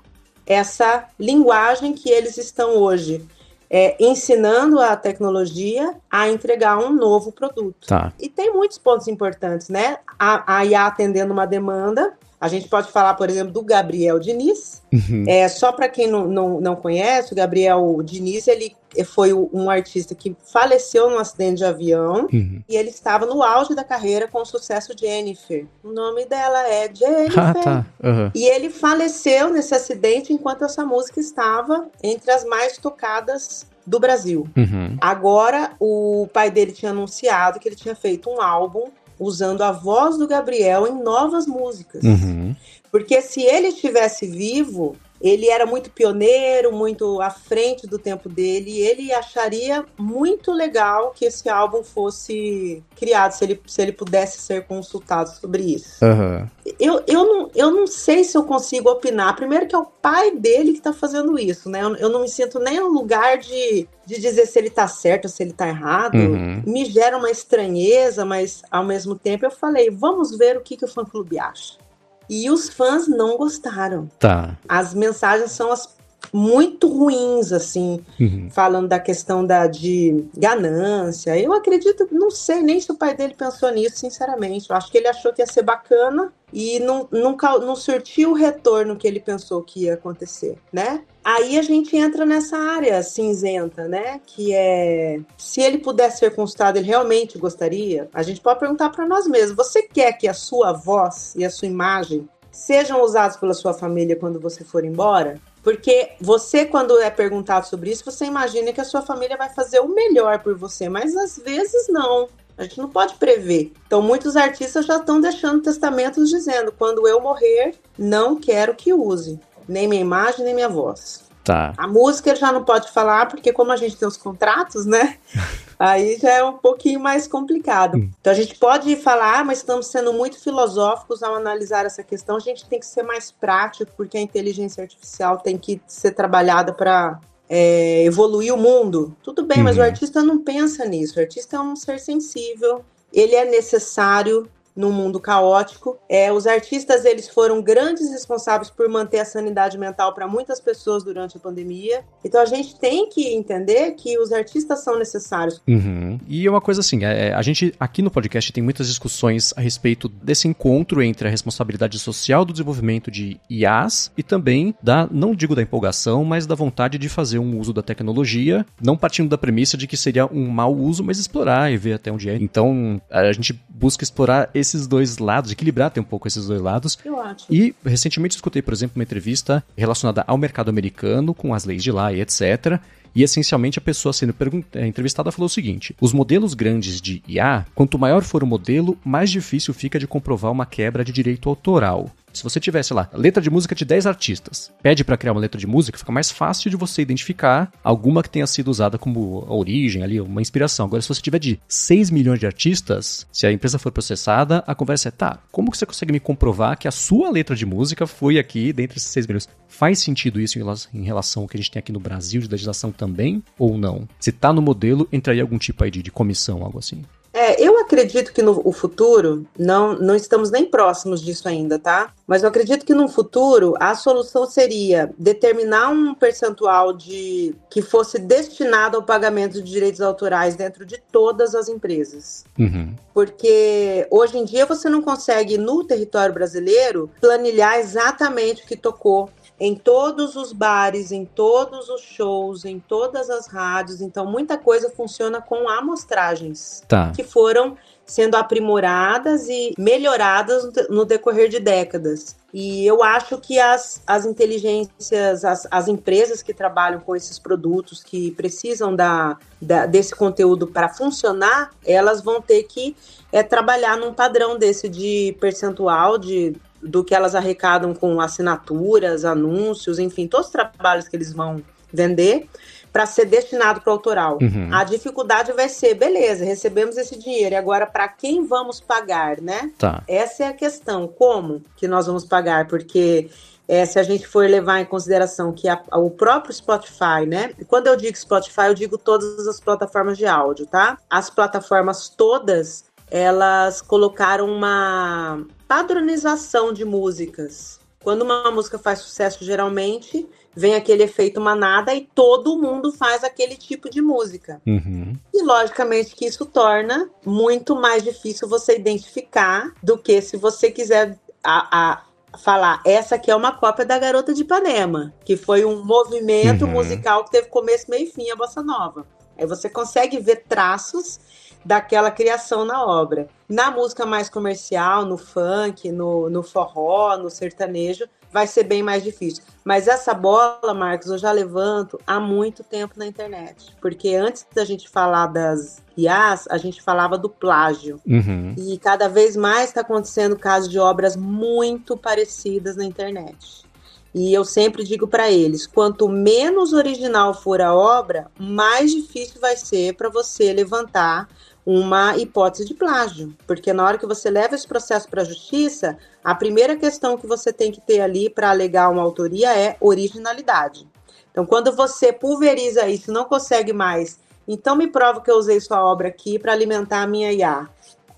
essa 0.46 1.08
linguagem 1.18 1.94
que 1.94 2.10
eles 2.10 2.36
estão 2.36 2.76
hoje 2.76 3.26
é, 3.74 3.96
ensinando 3.98 4.78
a 4.78 4.94
tecnologia 4.94 5.96
a 6.08 6.28
entregar 6.28 6.78
um 6.78 6.92
novo 6.92 7.32
produto. 7.32 7.88
Tá. 7.88 8.12
E 8.20 8.28
tem 8.28 8.52
muitos 8.52 8.78
pontos 8.78 9.08
importantes, 9.08 9.68
né? 9.68 9.96
A, 10.16 10.58
a 10.58 10.64
IA 10.64 10.86
atendendo 10.86 11.32
uma 11.32 11.44
demanda, 11.44 12.14
a 12.40 12.46
gente 12.46 12.68
pode 12.68 12.92
falar, 12.92 13.14
por 13.14 13.28
exemplo, 13.28 13.52
do 13.52 13.62
Gabriel 13.62 14.20
Diniz. 14.20 14.80
Uhum. 14.92 15.24
É, 15.26 15.48
só 15.48 15.72
para 15.72 15.88
quem 15.88 16.06
não, 16.06 16.28
não, 16.28 16.60
não 16.60 16.76
conhece, 16.76 17.32
o 17.32 17.36
Gabriel 17.36 18.00
Diniz 18.04 18.46
ele 18.46 18.76
foi 19.02 19.32
um 19.32 19.68
artista 19.68 20.14
que 20.14 20.36
faleceu 20.52 21.10
num 21.10 21.18
acidente 21.18 21.56
de 21.56 21.64
avião 21.64 22.28
uhum. 22.32 22.62
e 22.68 22.76
ele 22.76 22.90
estava 22.90 23.26
no 23.26 23.42
auge 23.42 23.74
da 23.74 23.82
carreira 23.82 24.28
com 24.28 24.42
o 24.42 24.44
sucesso 24.44 24.92
Jennifer. 24.96 25.66
O 25.82 25.90
nome 25.90 26.26
dela 26.26 26.68
é 26.68 26.88
Jennifer. 26.94 27.38
Ah, 27.38 27.54
tá. 27.54 27.86
Uhum. 28.02 28.30
E 28.34 28.46
ele 28.46 28.70
faleceu 28.70 29.50
nesse 29.50 29.74
acidente 29.74 30.32
enquanto 30.32 30.64
essa 30.64 30.84
música 30.84 31.18
estava 31.18 31.88
entre 32.02 32.30
as 32.30 32.44
mais 32.44 32.78
tocadas 32.78 33.66
do 33.86 33.98
Brasil. 33.98 34.46
Uhum. 34.56 34.96
Agora, 35.00 35.72
o 35.80 36.28
pai 36.32 36.50
dele 36.50 36.72
tinha 36.72 36.90
anunciado 36.90 37.58
que 37.58 37.68
ele 37.68 37.76
tinha 37.76 37.94
feito 37.94 38.30
um 38.30 38.40
álbum 38.40 38.90
usando 39.18 39.62
a 39.62 39.70
voz 39.70 40.18
do 40.18 40.26
Gabriel 40.26 40.86
em 40.86 41.02
novas 41.02 41.46
músicas. 41.46 42.02
Uhum. 42.02 42.54
Porque 42.90 43.20
se 43.20 43.42
ele 43.42 43.68
estivesse 43.68 44.26
vivo, 44.26 44.96
ele 45.24 45.48
era 45.48 45.64
muito 45.64 45.90
pioneiro, 45.90 46.70
muito 46.70 47.18
à 47.22 47.30
frente 47.30 47.86
do 47.86 47.98
tempo 47.98 48.28
dele, 48.28 48.72
e 48.72 48.80
ele 48.82 49.10
acharia 49.10 49.82
muito 49.98 50.52
legal 50.52 51.12
que 51.16 51.24
esse 51.24 51.48
álbum 51.48 51.82
fosse 51.82 52.84
criado, 52.94 53.32
se 53.32 53.42
ele, 53.42 53.60
se 53.66 53.80
ele 53.80 53.92
pudesse 53.92 54.38
ser 54.38 54.66
consultado 54.66 55.30
sobre 55.30 55.62
isso. 55.62 56.04
Uhum. 56.04 56.46
Eu, 56.78 57.02
eu, 57.06 57.24
não, 57.24 57.50
eu 57.54 57.70
não 57.70 57.86
sei 57.86 58.22
se 58.22 58.36
eu 58.36 58.44
consigo 58.44 58.90
opinar. 58.90 59.34
Primeiro 59.34 59.66
que 59.66 59.74
é 59.74 59.78
o 59.78 59.86
pai 59.86 60.30
dele 60.32 60.72
que 60.72 60.78
está 60.78 60.92
fazendo 60.92 61.38
isso, 61.38 61.70
né? 61.70 61.82
Eu, 61.82 61.96
eu, 61.96 62.08
não 62.10 62.20
me 62.20 62.28
sinto 62.28 62.58
nem 62.58 62.78
no 62.78 62.88
lugar 62.88 63.38
de, 63.38 63.88
de 64.04 64.20
dizer 64.20 64.44
se 64.44 64.58
ele 64.58 64.68
está 64.68 64.86
certo 64.86 65.24
ou 65.24 65.30
se 65.30 65.42
ele 65.42 65.52
está 65.52 65.66
errado. 65.66 66.16
Uhum. 66.16 66.62
Me 66.66 66.84
gera 66.84 67.16
uma 67.16 67.30
estranheza, 67.30 68.26
mas 68.26 68.62
ao 68.70 68.84
mesmo 68.84 69.14
tempo 69.14 69.46
eu 69.46 69.50
falei, 69.50 69.90
vamos 69.90 70.36
ver 70.36 70.58
o 70.58 70.60
que, 70.60 70.76
que 70.76 70.84
o 70.84 70.88
fã-clube 70.88 71.38
acha. 71.38 71.82
E 72.28 72.50
os 72.50 72.68
fãs 72.68 73.06
não 73.06 73.36
gostaram. 73.36 74.08
Tá. 74.18 74.56
As 74.68 74.94
mensagens 74.94 75.52
são 75.52 75.70
as 75.70 75.94
muito 76.32 76.88
ruins, 76.88 77.52
assim, 77.52 78.04
uhum. 78.18 78.48
falando 78.50 78.88
da 78.88 78.98
questão 78.98 79.46
da, 79.46 79.66
de 79.66 80.24
ganância. 80.36 81.38
Eu 81.38 81.52
acredito, 81.52 82.08
não 82.10 82.30
sei 82.30 82.62
nem 82.62 82.80
se 82.80 82.90
o 82.90 82.96
pai 82.96 83.14
dele 83.14 83.34
pensou 83.36 83.70
nisso, 83.70 83.98
sinceramente. 83.98 84.68
Eu 84.68 84.76
acho 84.76 84.90
que 84.90 84.98
ele 84.98 85.06
achou 85.06 85.32
que 85.32 85.42
ia 85.42 85.46
ser 85.46 85.62
bacana 85.62 86.32
e 86.54 86.78
não, 86.78 87.08
nunca, 87.10 87.58
não 87.58 87.74
surtiu 87.74 88.30
o 88.30 88.34
retorno 88.34 88.94
que 88.94 89.08
ele 89.08 89.18
pensou 89.18 89.60
que 89.60 89.86
ia 89.86 89.94
acontecer, 89.94 90.56
né? 90.72 91.02
Aí 91.24 91.58
a 91.58 91.62
gente 91.62 91.96
entra 91.96 92.24
nessa 92.24 92.56
área 92.56 93.02
cinzenta, 93.02 93.88
né? 93.88 94.20
Que 94.24 94.54
é 94.54 95.18
se 95.36 95.60
ele 95.60 95.78
pudesse 95.78 96.18
ser 96.18 96.32
consultado, 96.32 96.78
ele 96.78 96.86
realmente 96.86 97.36
gostaria. 97.38 98.08
A 98.14 98.22
gente 98.22 98.40
pode 98.40 98.60
perguntar 98.60 98.90
para 98.90 99.04
nós 99.04 99.26
mesmos: 99.26 99.56
você 99.56 99.82
quer 99.82 100.12
que 100.12 100.28
a 100.28 100.34
sua 100.34 100.72
voz 100.72 101.34
e 101.34 101.44
a 101.44 101.50
sua 101.50 101.66
imagem 101.66 102.28
sejam 102.52 103.02
usados 103.02 103.36
pela 103.36 103.52
sua 103.52 103.74
família 103.74 104.14
quando 104.14 104.38
você 104.38 104.62
for 104.62 104.84
embora? 104.84 105.40
Porque 105.60 106.10
você, 106.20 106.64
quando 106.66 107.00
é 107.00 107.10
perguntado 107.10 107.66
sobre 107.66 107.90
isso, 107.90 108.04
você 108.04 108.26
imagina 108.26 108.72
que 108.72 108.80
a 108.80 108.84
sua 108.84 109.02
família 109.02 109.36
vai 109.36 109.48
fazer 109.48 109.80
o 109.80 109.88
melhor 109.88 110.38
por 110.40 110.54
você, 110.54 110.88
mas 110.88 111.16
às 111.16 111.36
vezes 111.36 111.88
não. 111.88 112.28
A 112.56 112.62
gente 112.62 112.78
não 112.78 112.88
pode 112.88 113.14
prever. 113.14 113.72
Então, 113.86 114.00
muitos 114.00 114.36
artistas 114.36 114.86
já 114.86 114.96
estão 114.96 115.20
deixando 115.20 115.62
testamentos 115.62 116.30
dizendo: 116.30 116.72
quando 116.72 117.06
eu 117.08 117.20
morrer, 117.20 117.74
não 117.98 118.36
quero 118.36 118.74
que 118.74 118.92
use 118.92 119.40
nem 119.68 119.88
minha 119.88 120.00
imagem, 120.00 120.44
nem 120.44 120.54
minha 120.54 120.68
voz. 120.68 121.24
Tá. 121.42 121.74
A 121.76 121.86
música 121.86 122.30
ele 122.30 122.38
já 122.38 122.50
não 122.50 122.64
pode 122.64 122.90
falar, 122.90 123.26
porque 123.26 123.52
como 123.52 123.70
a 123.70 123.76
gente 123.76 123.96
tem 123.96 124.08
os 124.08 124.16
contratos, 124.16 124.86
né? 124.86 125.18
Aí 125.78 126.16
já 126.18 126.30
é 126.30 126.44
um 126.44 126.56
pouquinho 126.56 127.00
mais 127.00 127.26
complicado. 127.26 127.98
Hum. 127.98 128.10
Então 128.18 128.32
a 128.32 128.36
gente 128.36 128.54
pode 128.54 128.96
falar, 128.96 129.44
mas 129.44 129.58
estamos 129.58 129.88
sendo 129.88 130.12
muito 130.12 130.40
filosóficos 130.40 131.22
ao 131.22 131.34
analisar 131.34 131.84
essa 131.84 132.02
questão. 132.02 132.36
A 132.36 132.40
gente 132.40 132.66
tem 132.66 132.78
que 132.78 132.86
ser 132.86 133.02
mais 133.02 133.30
prático, 133.30 133.92
porque 133.96 134.16
a 134.16 134.20
inteligência 134.20 134.82
artificial 134.82 135.36
tem 135.36 135.58
que 135.58 135.82
ser 135.86 136.12
trabalhada 136.12 136.72
para 136.72 137.20
é, 137.56 138.02
evoluir 138.02 138.52
o 138.52 138.56
mundo. 138.56 139.16
Tudo 139.22 139.44
bem, 139.44 139.58
uhum. 139.58 139.64
mas 139.64 139.76
o 139.76 139.80
uhum. 139.80 139.86
artista 139.86 140.24
não 140.24 140.42
pensa 140.42 140.84
nisso. 140.84 141.16
O 141.16 141.22
artista 141.22 141.56
é 141.56 141.60
um 141.60 141.76
ser 141.76 142.00
sensível, 142.00 142.84
ele 143.12 143.36
é 143.36 143.44
necessário 143.44 144.48
num 144.76 144.92
mundo 144.92 145.20
caótico. 145.20 145.98
É, 146.08 146.32
os 146.32 146.46
artistas 146.46 147.04
eles 147.04 147.28
foram 147.28 147.62
grandes 147.62 148.10
responsáveis 148.10 148.70
por 148.70 148.88
manter 148.88 149.20
a 149.20 149.24
sanidade 149.24 149.78
mental 149.78 150.12
para 150.12 150.26
muitas 150.26 150.60
pessoas 150.60 151.02
durante 151.02 151.36
a 151.36 151.40
pandemia. 151.40 152.04
Então 152.24 152.40
a 152.40 152.44
gente 152.46 152.78
tem 152.78 153.08
que 153.08 153.34
entender 153.34 153.92
que 153.92 154.18
os 154.18 154.32
artistas 154.32 154.82
são 154.82 154.98
necessários. 154.98 155.60
Uhum. 155.66 156.18
E 156.26 156.46
é 156.46 156.50
uma 156.50 156.60
coisa 156.60 156.80
assim, 156.80 157.04
é, 157.04 157.32
a 157.32 157.42
gente 157.42 157.74
aqui 157.78 158.02
no 158.02 158.10
podcast 158.10 158.52
tem 158.52 158.62
muitas 158.62 158.88
discussões 158.88 159.52
a 159.56 159.60
respeito 159.60 160.08
desse 160.08 160.48
encontro 160.48 161.02
entre 161.02 161.28
a 161.28 161.30
responsabilidade 161.30 161.98
social 161.98 162.44
do 162.44 162.52
desenvolvimento 162.52 163.10
de 163.10 163.40
IAs 163.48 164.10
e 164.16 164.22
também 164.22 164.74
da, 164.82 165.08
não 165.10 165.34
digo 165.34 165.54
da 165.54 165.62
empolgação, 165.62 166.24
mas 166.24 166.46
da 166.46 166.54
vontade 166.54 166.98
de 166.98 167.08
fazer 167.08 167.38
um 167.38 167.58
uso 167.58 167.72
da 167.72 167.82
tecnologia, 167.82 168.66
não 168.80 168.96
partindo 168.96 169.28
da 169.28 169.38
premissa 169.38 169.76
de 169.76 169.86
que 169.86 169.96
seria 169.96 170.26
um 170.26 170.48
mau 170.48 170.74
uso, 170.74 171.04
mas 171.04 171.18
explorar 171.18 171.72
e 171.72 171.76
ver 171.76 171.94
até 171.94 172.10
onde 172.10 172.28
é. 172.28 172.36
Então 172.36 173.00
a 173.10 173.32
gente 173.32 173.52
busca 173.68 174.04
explorar 174.04 174.50
esses 174.64 174.86
dois 174.86 175.18
lados, 175.18 175.52
equilibrar 175.52 175.88
até 175.88 176.00
um 176.00 176.04
pouco 176.04 176.26
esses 176.26 176.46
dois 176.46 176.60
lados. 176.60 176.98
Eu 177.04 177.20
acho. 177.20 177.46
E 177.50 177.74
recentemente 177.84 178.34
escutei, 178.34 178.62
por 178.62 178.72
exemplo, 178.72 178.96
uma 178.98 179.04
entrevista 179.04 179.62
relacionada 179.76 180.24
ao 180.26 180.38
mercado 180.38 180.68
americano, 180.68 181.34
com 181.34 181.54
as 181.54 181.64
leis 181.64 181.82
de 181.82 181.92
lá 181.92 182.12
e 182.12 182.20
etc. 182.20 182.80
E 183.14 183.22
essencialmente 183.22 183.78
a 183.78 183.82
pessoa 183.82 184.12
sendo 184.12 184.34
é, 184.72 184.86
entrevistada 184.86 185.30
falou 185.30 185.46
o 185.46 185.50
seguinte: 185.50 185.94
os 186.00 186.12
modelos 186.12 186.54
grandes 186.54 187.00
de 187.00 187.22
IA, 187.28 187.64
quanto 187.74 187.98
maior 187.98 188.22
for 188.22 188.42
o 188.42 188.46
modelo, 188.46 188.98
mais 189.04 189.30
difícil 189.30 189.72
fica 189.72 189.98
de 189.98 190.06
comprovar 190.06 190.50
uma 190.50 190.66
quebra 190.66 191.04
de 191.04 191.12
direito 191.12 191.48
autoral. 191.48 192.10
Se 192.34 192.42
você 192.42 192.58
tivesse 192.58 192.92
lá, 192.92 193.08
letra 193.14 193.40
de 193.40 193.48
música 193.48 193.76
de 193.76 193.84
10 193.84 194.06
artistas, 194.06 194.72
pede 194.82 195.04
para 195.04 195.16
criar 195.16 195.32
uma 195.32 195.40
letra 195.40 195.58
de 195.58 195.68
música, 195.68 195.96
fica 195.96 196.10
mais 196.10 196.32
fácil 196.32 196.68
de 196.68 196.76
você 196.76 197.00
identificar 197.00 197.72
alguma 197.82 198.24
que 198.24 198.28
tenha 198.28 198.46
sido 198.46 198.68
usada 198.68 198.98
como 198.98 199.46
origem 199.48 200.02
ali, 200.02 200.20
uma 200.20 200.42
inspiração. 200.42 200.86
Agora, 200.86 201.00
se 201.00 201.08
você 201.08 201.22
tiver 201.22 201.38
de 201.38 201.60
6 201.68 202.10
milhões 202.10 202.40
de 202.40 202.46
artistas, 202.46 203.24
se 203.32 203.46
a 203.46 203.52
empresa 203.52 203.78
for 203.78 203.92
processada, 203.92 204.64
a 204.66 204.74
conversa 204.74 205.08
é, 205.08 205.12
tá, 205.12 205.38
como 205.52 205.70
que 205.70 205.78
você 205.78 205.86
consegue 205.86 206.12
me 206.12 206.18
comprovar 206.18 206.76
que 206.76 206.88
a 206.88 206.90
sua 206.90 207.30
letra 207.30 207.54
de 207.54 207.64
música 207.64 208.04
foi 208.04 208.36
aqui 208.36 208.72
dentre 208.72 208.98
esses 208.98 209.10
6 209.10 209.28
milhões? 209.28 209.48
Faz 209.68 210.00
sentido 210.00 210.40
isso 210.40 210.58
em 210.92 211.04
relação 211.04 211.42
ao 211.44 211.48
que 211.48 211.56
a 211.56 211.60
gente 211.60 211.70
tem 211.70 211.80
aqui 211.80 211.92
no 211.92 212.00
Brasil 212.00 212.40
de 212.40 212.48
legislação 212.48 212.90
também 212.90 213.42
ou 213.56 213.78
não? 213.78 214.08
Se 214.18 214.32
tá 214.32 214.52
no 214.52 214.60
modelo, 214.60 215.08
entraria 215.12 215.42
algum 215.42 215.58
tipo 215.58 215.84
aí 215.84 215.90
de, 215.90 216.02
de 216.02 216.10
comissão, 216.10 216.64
algo 216.64 216.78
assim? 216.78 217.04
É, 217.34 217.60
eu 217.60 217.80
acredito 217.80 218.32
que 218.32 218.40
no 218.40 218.70
futuro, 218.70 219.44
não, 219.58 219.98
não 219.98 220.14
estamos 220.14 220.52
nem 220.52 220.64
próximos 220.64 221.20
disso 221.20 221.48
ainda, 221.48 221.80
tá? 221.80 222.12
Mas 222.28 222.44
eu 222.44 222.48
acredito 222.48 222.86
que 222.86 222.94
no 222.94 223.08
futuro 223.08 223.74
a 223.80 223.96
solução 223.96 224.46
seria 224.46 225.12
determinar 225.18 225.88
um 225.88 226.14
percentual 226.14 226.92
de 226.92 227.52
que 227.68 227.82
fosse 227.82 228.20
destinado 228.20 228.96
ao 228.96 229.02
pagamento 229.02 229.60
de 229.60 229.68
direitos 229.68 230.00
autorais 230.00 230.54
dentro 230.54 230.86
de 230.86 231.02
todas 231.10 231.56
as 231.56 231.68
empresas. 231.68 232.44
Uhum. 232.56 232.94
Porque 233.12 234.06
hoje 234.12 234.38
em 234.38 234.44
dia 234.44 234.64
você 234.64 234.88
não 234.88 235.02
consegue, 235.02 235.58
no 235.58 235.82
território 235.82 236.32
brasileiro, 236.32 237.10
planilhar 237.20 237.80
exatamente 237.80 238.62
o 238.62 238.66
que 238.66 238.76
tocou 238.76 239.28
em 239.58 239.74
todos 239.74 240.34
os 240.36 240.52
bares, 240.52 241.12
em 241.12 241.24
todos 241.24 241.88
os 241.88 242.00
shows, 242.00 242.64
em 242.64 242.80
todas 242.80 243.30
as 243.30 243.46
rádios. 243.46 244.00
Então, 244.00 244.26
muita 244.26 244.58
coisa 244.58 244.90
funciona 244.90 245.40
com 245.40 245.68
amostragens 245.68 246.82
tá. 246.88 247.12
que 247.14 247.22
foram 247.22 247.76
sendo 248.06 248.34
aprimoradas 248.34 249.48
e 249.48 249.72
melhoradas 249.78 250.70
no 250.90 251.04
decorrer 251.04 251.48
de 251.48 251.58
décadas. 251.58 252.36
E 252.52 252.86
eu 252.86 253.02
acho 253.02 253.38
que 253.38 253.58
as, 253.58 254.02
as 254.06 254.26
inteligências, 254.26 255.44
as, 255.44 255.66
as 255.70 255.88
empresas 255.88 256.42
que 256.42 256.52
trabalham 256.52 257.00
com 257.00 257.16
esses 257.16 257.38
produtos, 257.38 258.02
que 258.02 258.30
precisam 258.32 258.94
da, 258.94 259.36
da 259.60 259.86
desse 259.86 260.14
conteúdo 260.14 260.66
para 260.66 260.88
funcionar, 260.88 261.70
elas 261.84 262.22
vão 262.22 262.40
ter 262.40 262.64
que 262.64 262.94
é, 263.32 263.42
trabalhar 263.42 263.96
num 263.96 264.12
padrão 264.12 264.56
desse 264.58 264.88
de 264.88 265.36
percentual 265.40 266.18
de 266.18 266.54
do 266.84 267.02
que 267.02 267.14
elas 267.14 267.34
arrecadam 267.34 267.94
com 267.94 268.20
assinaturas, 268.20 269.24
anúncios, 269.24 269.98
enfim, 269.98 270.28
todos 270.28 270.46
os 270.46 270.52
trabalhos 270.52 271.08
que 271.08 271.16
eles 271.16 271.32
vão 271.32 271.62
vender, 271.92 272.48
para 272.92 273.06
ser 273.06 273.24
destinado 273.24 273.80
para 273.80 273.90
o 273.90 273.92
autoral. 273.94 274.38
Uhum. 274.40 274.68
A 274.72 274.84
dificuldade 274.84 275.52
vai 275.52 275.68
ser, 275.68 275.94
beleza, 275.94 276.44
recebemos 276.44 276.96
esse 276.96 277.18
dinheiro, 277.18 277.54
e 277.54 277.56
agora 277.56 277.86
para 277.86 278.06
quem 278.06 278.46
vamos 278.46 278.80
pagar, 278.80 279.40
né? 279.40 279.72
Tá. 279.76 280.04
Essa 280.06 280.44
é 280.44 280.46
a 280.48 280.52
questão. 280.52 281.08
Como 281.08 281.60
que 281.76 281.88
nós 281.88 282.06
vamos 282.06 282.24
pagar? 282.24 282.68
Porque 282.68 283.28
é, 283.66 283.84
se 283.84 283.98
a 283.98 284.02
gente 284.02 284.26
for 284.26 284.48
levar 284.48 284.80
em 284.80 284.84
consideração 284.84 285.52
que 285.52 285.68
a, 285.68 285.82
o 285.94 286.10
próprio 286.10 286.54
Spotify, 286.54 287.26
né? 287.26 287.52
Quando 287.66 287.88
eu 287.88 287.96
digo 287.96 288.16
Spotify, 288.16 288.66
eu 288.66 288.74
digo 288.74 288.96
todas 288.96 289.48
as 289.48 289.58
plataformas 289.58 290.16
de 290.16 290.26
áudio, 290.26 290.66
tá? 290.66 290.98
As 291.10 291.30
plataformas 291.30 292.08
todas, 292.08 292.84
elas 293.10 293.80
colocaram 293.80 294.46
uma 294.46 295.44
padronização 295.74 296.72
de 296.72 296.84
músicas. 296.84 297.80
Quando 298.00 298.22
uma 298.22 298.48
música 298.48 298.78
faz 298.78 299.00
sucesso, 299.00 299.44
geralmente 299.44 300.24
vem 300.54 300.76
aquele 300.76 301.02
efeito 301.02 301.40
manada 301.40 301.92
e 301.92 302.08
todo 302.14 302.56
mundo 302.56 302.92
faz 302.92 303.24
aquele 303.24 303.56
tipo 303.56 303.90
de 303.90 304.00
música. 304.00 304.62
Uhum. 304.64 305.14
E 305.32 305.42
logicamente 305.42 306.14
que 306.14 306.26
isso 306.26 306.46
torna 306.46 307.10
muito 307.26 307.74
mais 307.74 308.04
difícil 308.04 308.48
você 308.48 308.76
identificar 308.76 309.72
do 309.82 309.98
que 309.98 310.22
se 310.22 310.36
você 310.36 310.70
quiser 310.70 311.18
a, 311.42 311.90
a 311.92 312.38
falar, 312.38 312.80
essa 312.84 313.16
aqui 313.16 313.32
é 313.32 313.34
uma 313.34 313.50
cópia 313.50 313.84
da 313.84 313.98
Garota 313.98 314.32
de 314.32 314.42
Ipanema, 314.42 315.12
que 315.24 315.36
foi 315.36 315.64
um 315.64 315.84
movimento 315.84 316.66
uhum. 316.66 316.70
musical 316.70 317.24
que 317.24 317.32
teve 317.32 317.48
começo, 317.48 317.90
meio 317.90 318.04
e 318.04 318.10
fim, 318.12 318.30
a 318.30 318.36
bossa 318.36 318.62
nova. 318.62 319.04
Aí 319.36 319.44
você 319.44 319.68
consegue 319.68 320.20
ver 320.20 320.44
traços 320.48 321.18
daquela 321.64 322.10
criação 322.10 322.64
na 322.64 322.84
obra. 322.84 323.28
Na 323.48 323.70
música 323.70 324.04
mais 324.04 324.28
comercial, 324.28 325.04
no 325.04 325.16
funk, 325.16 325.90
no, 325.90 326.28
no 326.28 326.42
forró, 326.42 327.16
no 327.16 327.30
sertanejo, 327.30 328.06
vai 328.34 328.48
ser 328.48 328.64
bem 328.64 328.82
mais 328.82 329.04
difícil. 329.04 329.44
Mas 329.64 329.86
essa 329.86 330.12
bola, 330.12 330.74
Marcos, 330.74 331.06
eu 331.08 331.16
já 331.16 331.30
levanto 331.30 332.00
há 332.04 332.18
muito 332.18 332.64
tempo 332.64 332.94
na 332.96 333.06
internet. 333.06 333.74
Porque 333.80 334.14
antes 334.16 334.44
da 334.52 334.64
gente 334.64 334.88
falar 334.88 335.28
das 335.28 335.80
IAs, 335.96 336.46
a 336.50 336.58
gente 336.58 336.82
falava 336.82 337.16
do 337.16 337.28
plágio. 337.28 338.00
Uhum. 338.04 338.54
E 338.58 338.76
cada 338.78 339.08
vez 339.08 339.36
mais 339.36 339.68
está 339.68 339.82
acontecendo 339.82 340.36
casos 340.36 340.68
de 340.68 340.80
obras 340.80 341.14
muito 341.14 341.96
parecidas 341.96 342.74
na 342.76 342.84
internet. 342.84 343.64
E 344.12 344.32
eu 344.32 344.44
sempre 344.44 344.84
digo 344.84 345.06
para 345.06 345.30
eles: 345.30 345.66
quanto 345.66 346.08
menos 346.08 346.72
original 346.72 347.34
for 347.34 347.60
a 347.60 347.74
obra, 347.74 348.26
mais 348.38 348.92
difícil 348.92 349.40
vai 349.40 349.56
ser 349.56 349.94
para 349.94 350.08
você 350.08 350.52
levantar 350.52 351.28
uma 351.66 352.16
hipótese 352.16 352.64
de 352.64 352.74
plágio, 352.74 353.34
porque 353.46 353.72
na 353.72 353.84
hora 353.84 353.98
que 353.98 354.06
você 354.06 354.28
leva 354.30 354.54
esse 354.54 354.66
processo 354.66 355.08
para 355.08 355.22
a 355.22 355.24
justiça, 355.24 355.96
a 356.22 356.34
primeira 356.34 356.76
questão 356.76 357.16
que 357.16 357.26
você 357.26 357.52
tem 357.52 357.72
que 357.72 357.80
ter 357.80 358.00
ali 358.00 358.28
para 358.28 358.50
alegar 358.50 358.90
uma 358.90 359.02
autoria 359.02 359.56
é 359.56 359.76
originalidade. 359.80 360.86
Então, 361.30 361.46
quando 361.46 361.72
você 361.72 362.12
pulveriza 362.12 362.86
isso, 362.88 363.10
não 363.10 363.24
consegue 363.24 363.72
mais, 363.72 364.18
então 364.46 364.76
me 364.76 364.86
prova 364.86 365.20
que 365.20 365.30
eu 365.30 365.36
usei 365.36 365.58
sua 365.58 365.84
obra 365.84 366.08
aqui 366.08 366.38
para 366.38 366.52
alimentar 366.52 367.02
a 367.02 367.06
minha 367.06 367.32
IA. 367.32 367.68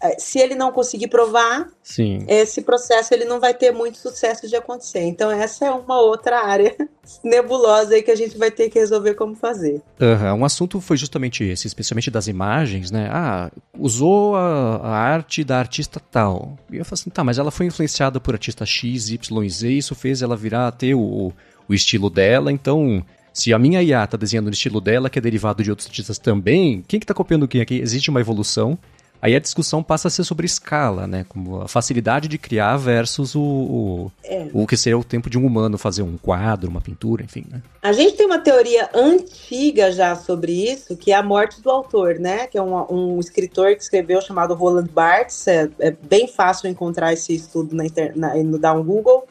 É, 0.01 0.19
se 0.19 0.39
ele 0.39 0.55
não 0.55 0.71
conseguir 0.71 1.09
provar, 1.09 1.69
Sim. 1.83 2.19
esse 2.29 2.61
processo 2.61 3.15
ele 3.15 3.25
não 3.25 3.41
vai 3.41 3.55
ter 3.55 3.73
muito 3.73 3.97
sucesso 3.97 4.47
de 4.47 4.55
acontecer. 4.55 5.03
Então 5.03 5.31
essa 5.31 5.65
é 5.65 5.71
uma 5.71 6.01
outra 6.01 6.45
área 6.45 6.77
nebulosa 7.25 7.95
aí 7.95 8.03
que 8.03 8.11
a 8.11 8.17
gente 8.17 8.37
vai 8.37 8.51
ter 8.51 8.69
que 8.69 8.79
resolver 8.79 9.15
como 9.15 9.35
fazer. 9.35 9.81
Uhum. 9.99 10.41
Um 10.41 10.45
assunto 10.45 10.81
foi 10.83 10.99
justamente 10.99 11.43
esse, 11.45 11.67
especialmente 11.67 12.11
das 12.11 12.27
imagens, 12.27 12.91
né? 12.91 13.09
Ah, 13.11 13.51
usou 13.79 14.37
a, 14.37 14.77
a 14.77 14.91
arte 14.91 15.43
da 15.43 15.59
artista 15.59 15.99
tal. 16.11 16.59
E 16.71 16.77
eu 16.77 16.85
falo 16.85 16.95
assim, 16.95 17.11
tá, 17.11 17.25
mas 17.25 17.39
ela 17.39 17.51
foi 17.51 17.65
influenciada 17.65 18.21
por 18.21 18.35
artista 18.35 18.67
X, 18.67 19.09
Y 19.09 19.49
Z, 19.49 19.69
isso 19.69 19.95
fez 19.95 20.21
ela 20.21 20.37
virar 20.37 20.71
ter 20.73 20.95
o, 20.95 21.33
o 21.69 21.75
estilo 21.75 22.11
dela, 22.11 22.53
então... 22.53 23.05
Se 23.33 23.53
a 23.53 23.59
minha 23.59 23.83
IA 23.83 24.03
está 24.03 24.17
desenhando 24.17 24.47
no 24.47 24.53
estilo 24.53 24.81
dela, 24.81 25.11
que 25.11 25.19
é 25.19 25.21
derivado 25.21 25.63
de 25.63 25.69
outros 25.69 25.87
artistas 25.87 26.19
também, 26.19 26.83
quem 26.89 26.99
que 26.99 27.05
está 27.05 27.13
copiando 27.13 27.47
quem 27.47 27.61
aqui? 27.61 27.79
Existe 27.79 28.09
uma 28.09 28.19
evolução. 28.19 28.79
Aí 29.27 29.35
a 29.35 29.41
discussão 29.41 29.83
passa 29.83 30.07
a 30.07 30.11
ser 30.11 30.23
sobre 30.23 30.47
escala, 30.47 31.05
né? 31.05 31.27
Como 31.29 31.61
a 31.61 31.67
facilidade 31.67 32.29
de 32.29 32.39
criar 32.39 32.77
versus 32.77 33.35
o, 33.35 33.41
o, 33.43 34.13
é. 34.23 34.47
o 34.53 34.65
que 34.69 34.77
seria 34.77 34.97
o 34.97 35.03
tempo 35.03 35.29
de 35.29 35.37
um 35.37 35.45
humano 35.45 35.77
fazer 35.77 36.03
um 36.03 36.17
quadro, 36.17 36.71
uma 36.71 36.81
pintura, 36.81 37.25
enfim, 37.25 37.45
né? 37.51 37.61
A 37.83 37.93
gente 37.93 38.17
tem 38.17 38.25
uma 38.25 38.39
teoria 38.39 38.89
antiga 38.95 39.91
já 39.91 40.15
sobre 40.15 40.53
isso, 40.53 40.97
que 40.97 41.11
é 41.11 41.17
a 41.17 41.25
morte 41.25 41.61
do 41.61 41.69
autor, 41.69 42.21
né? 42.21 42.47
Que 42.47 42.57
é 42.57 42.63
um, 42.63 43.17
um 43.17 43.19
escritor 43.19 43.75
que 43.75 43.83
escreveu 43.83 44.23
chamado 44.23 44.55
Roland 44.55 44.87
Barthes. 44.95 45.45
É, 45.49 45.69
é 45.81 45.91
bem 45.91 46.29
fácil 46.29 46.71
encontrar 46.71 47.13
esse 47.13 47.35
estudo 47.35 47.75
na, 47.75 47.85
internet, 47.85 48.45
no 48.45 48.61
dar 48.61 48.75
um 48.75 48.85
Google 48.85 49.27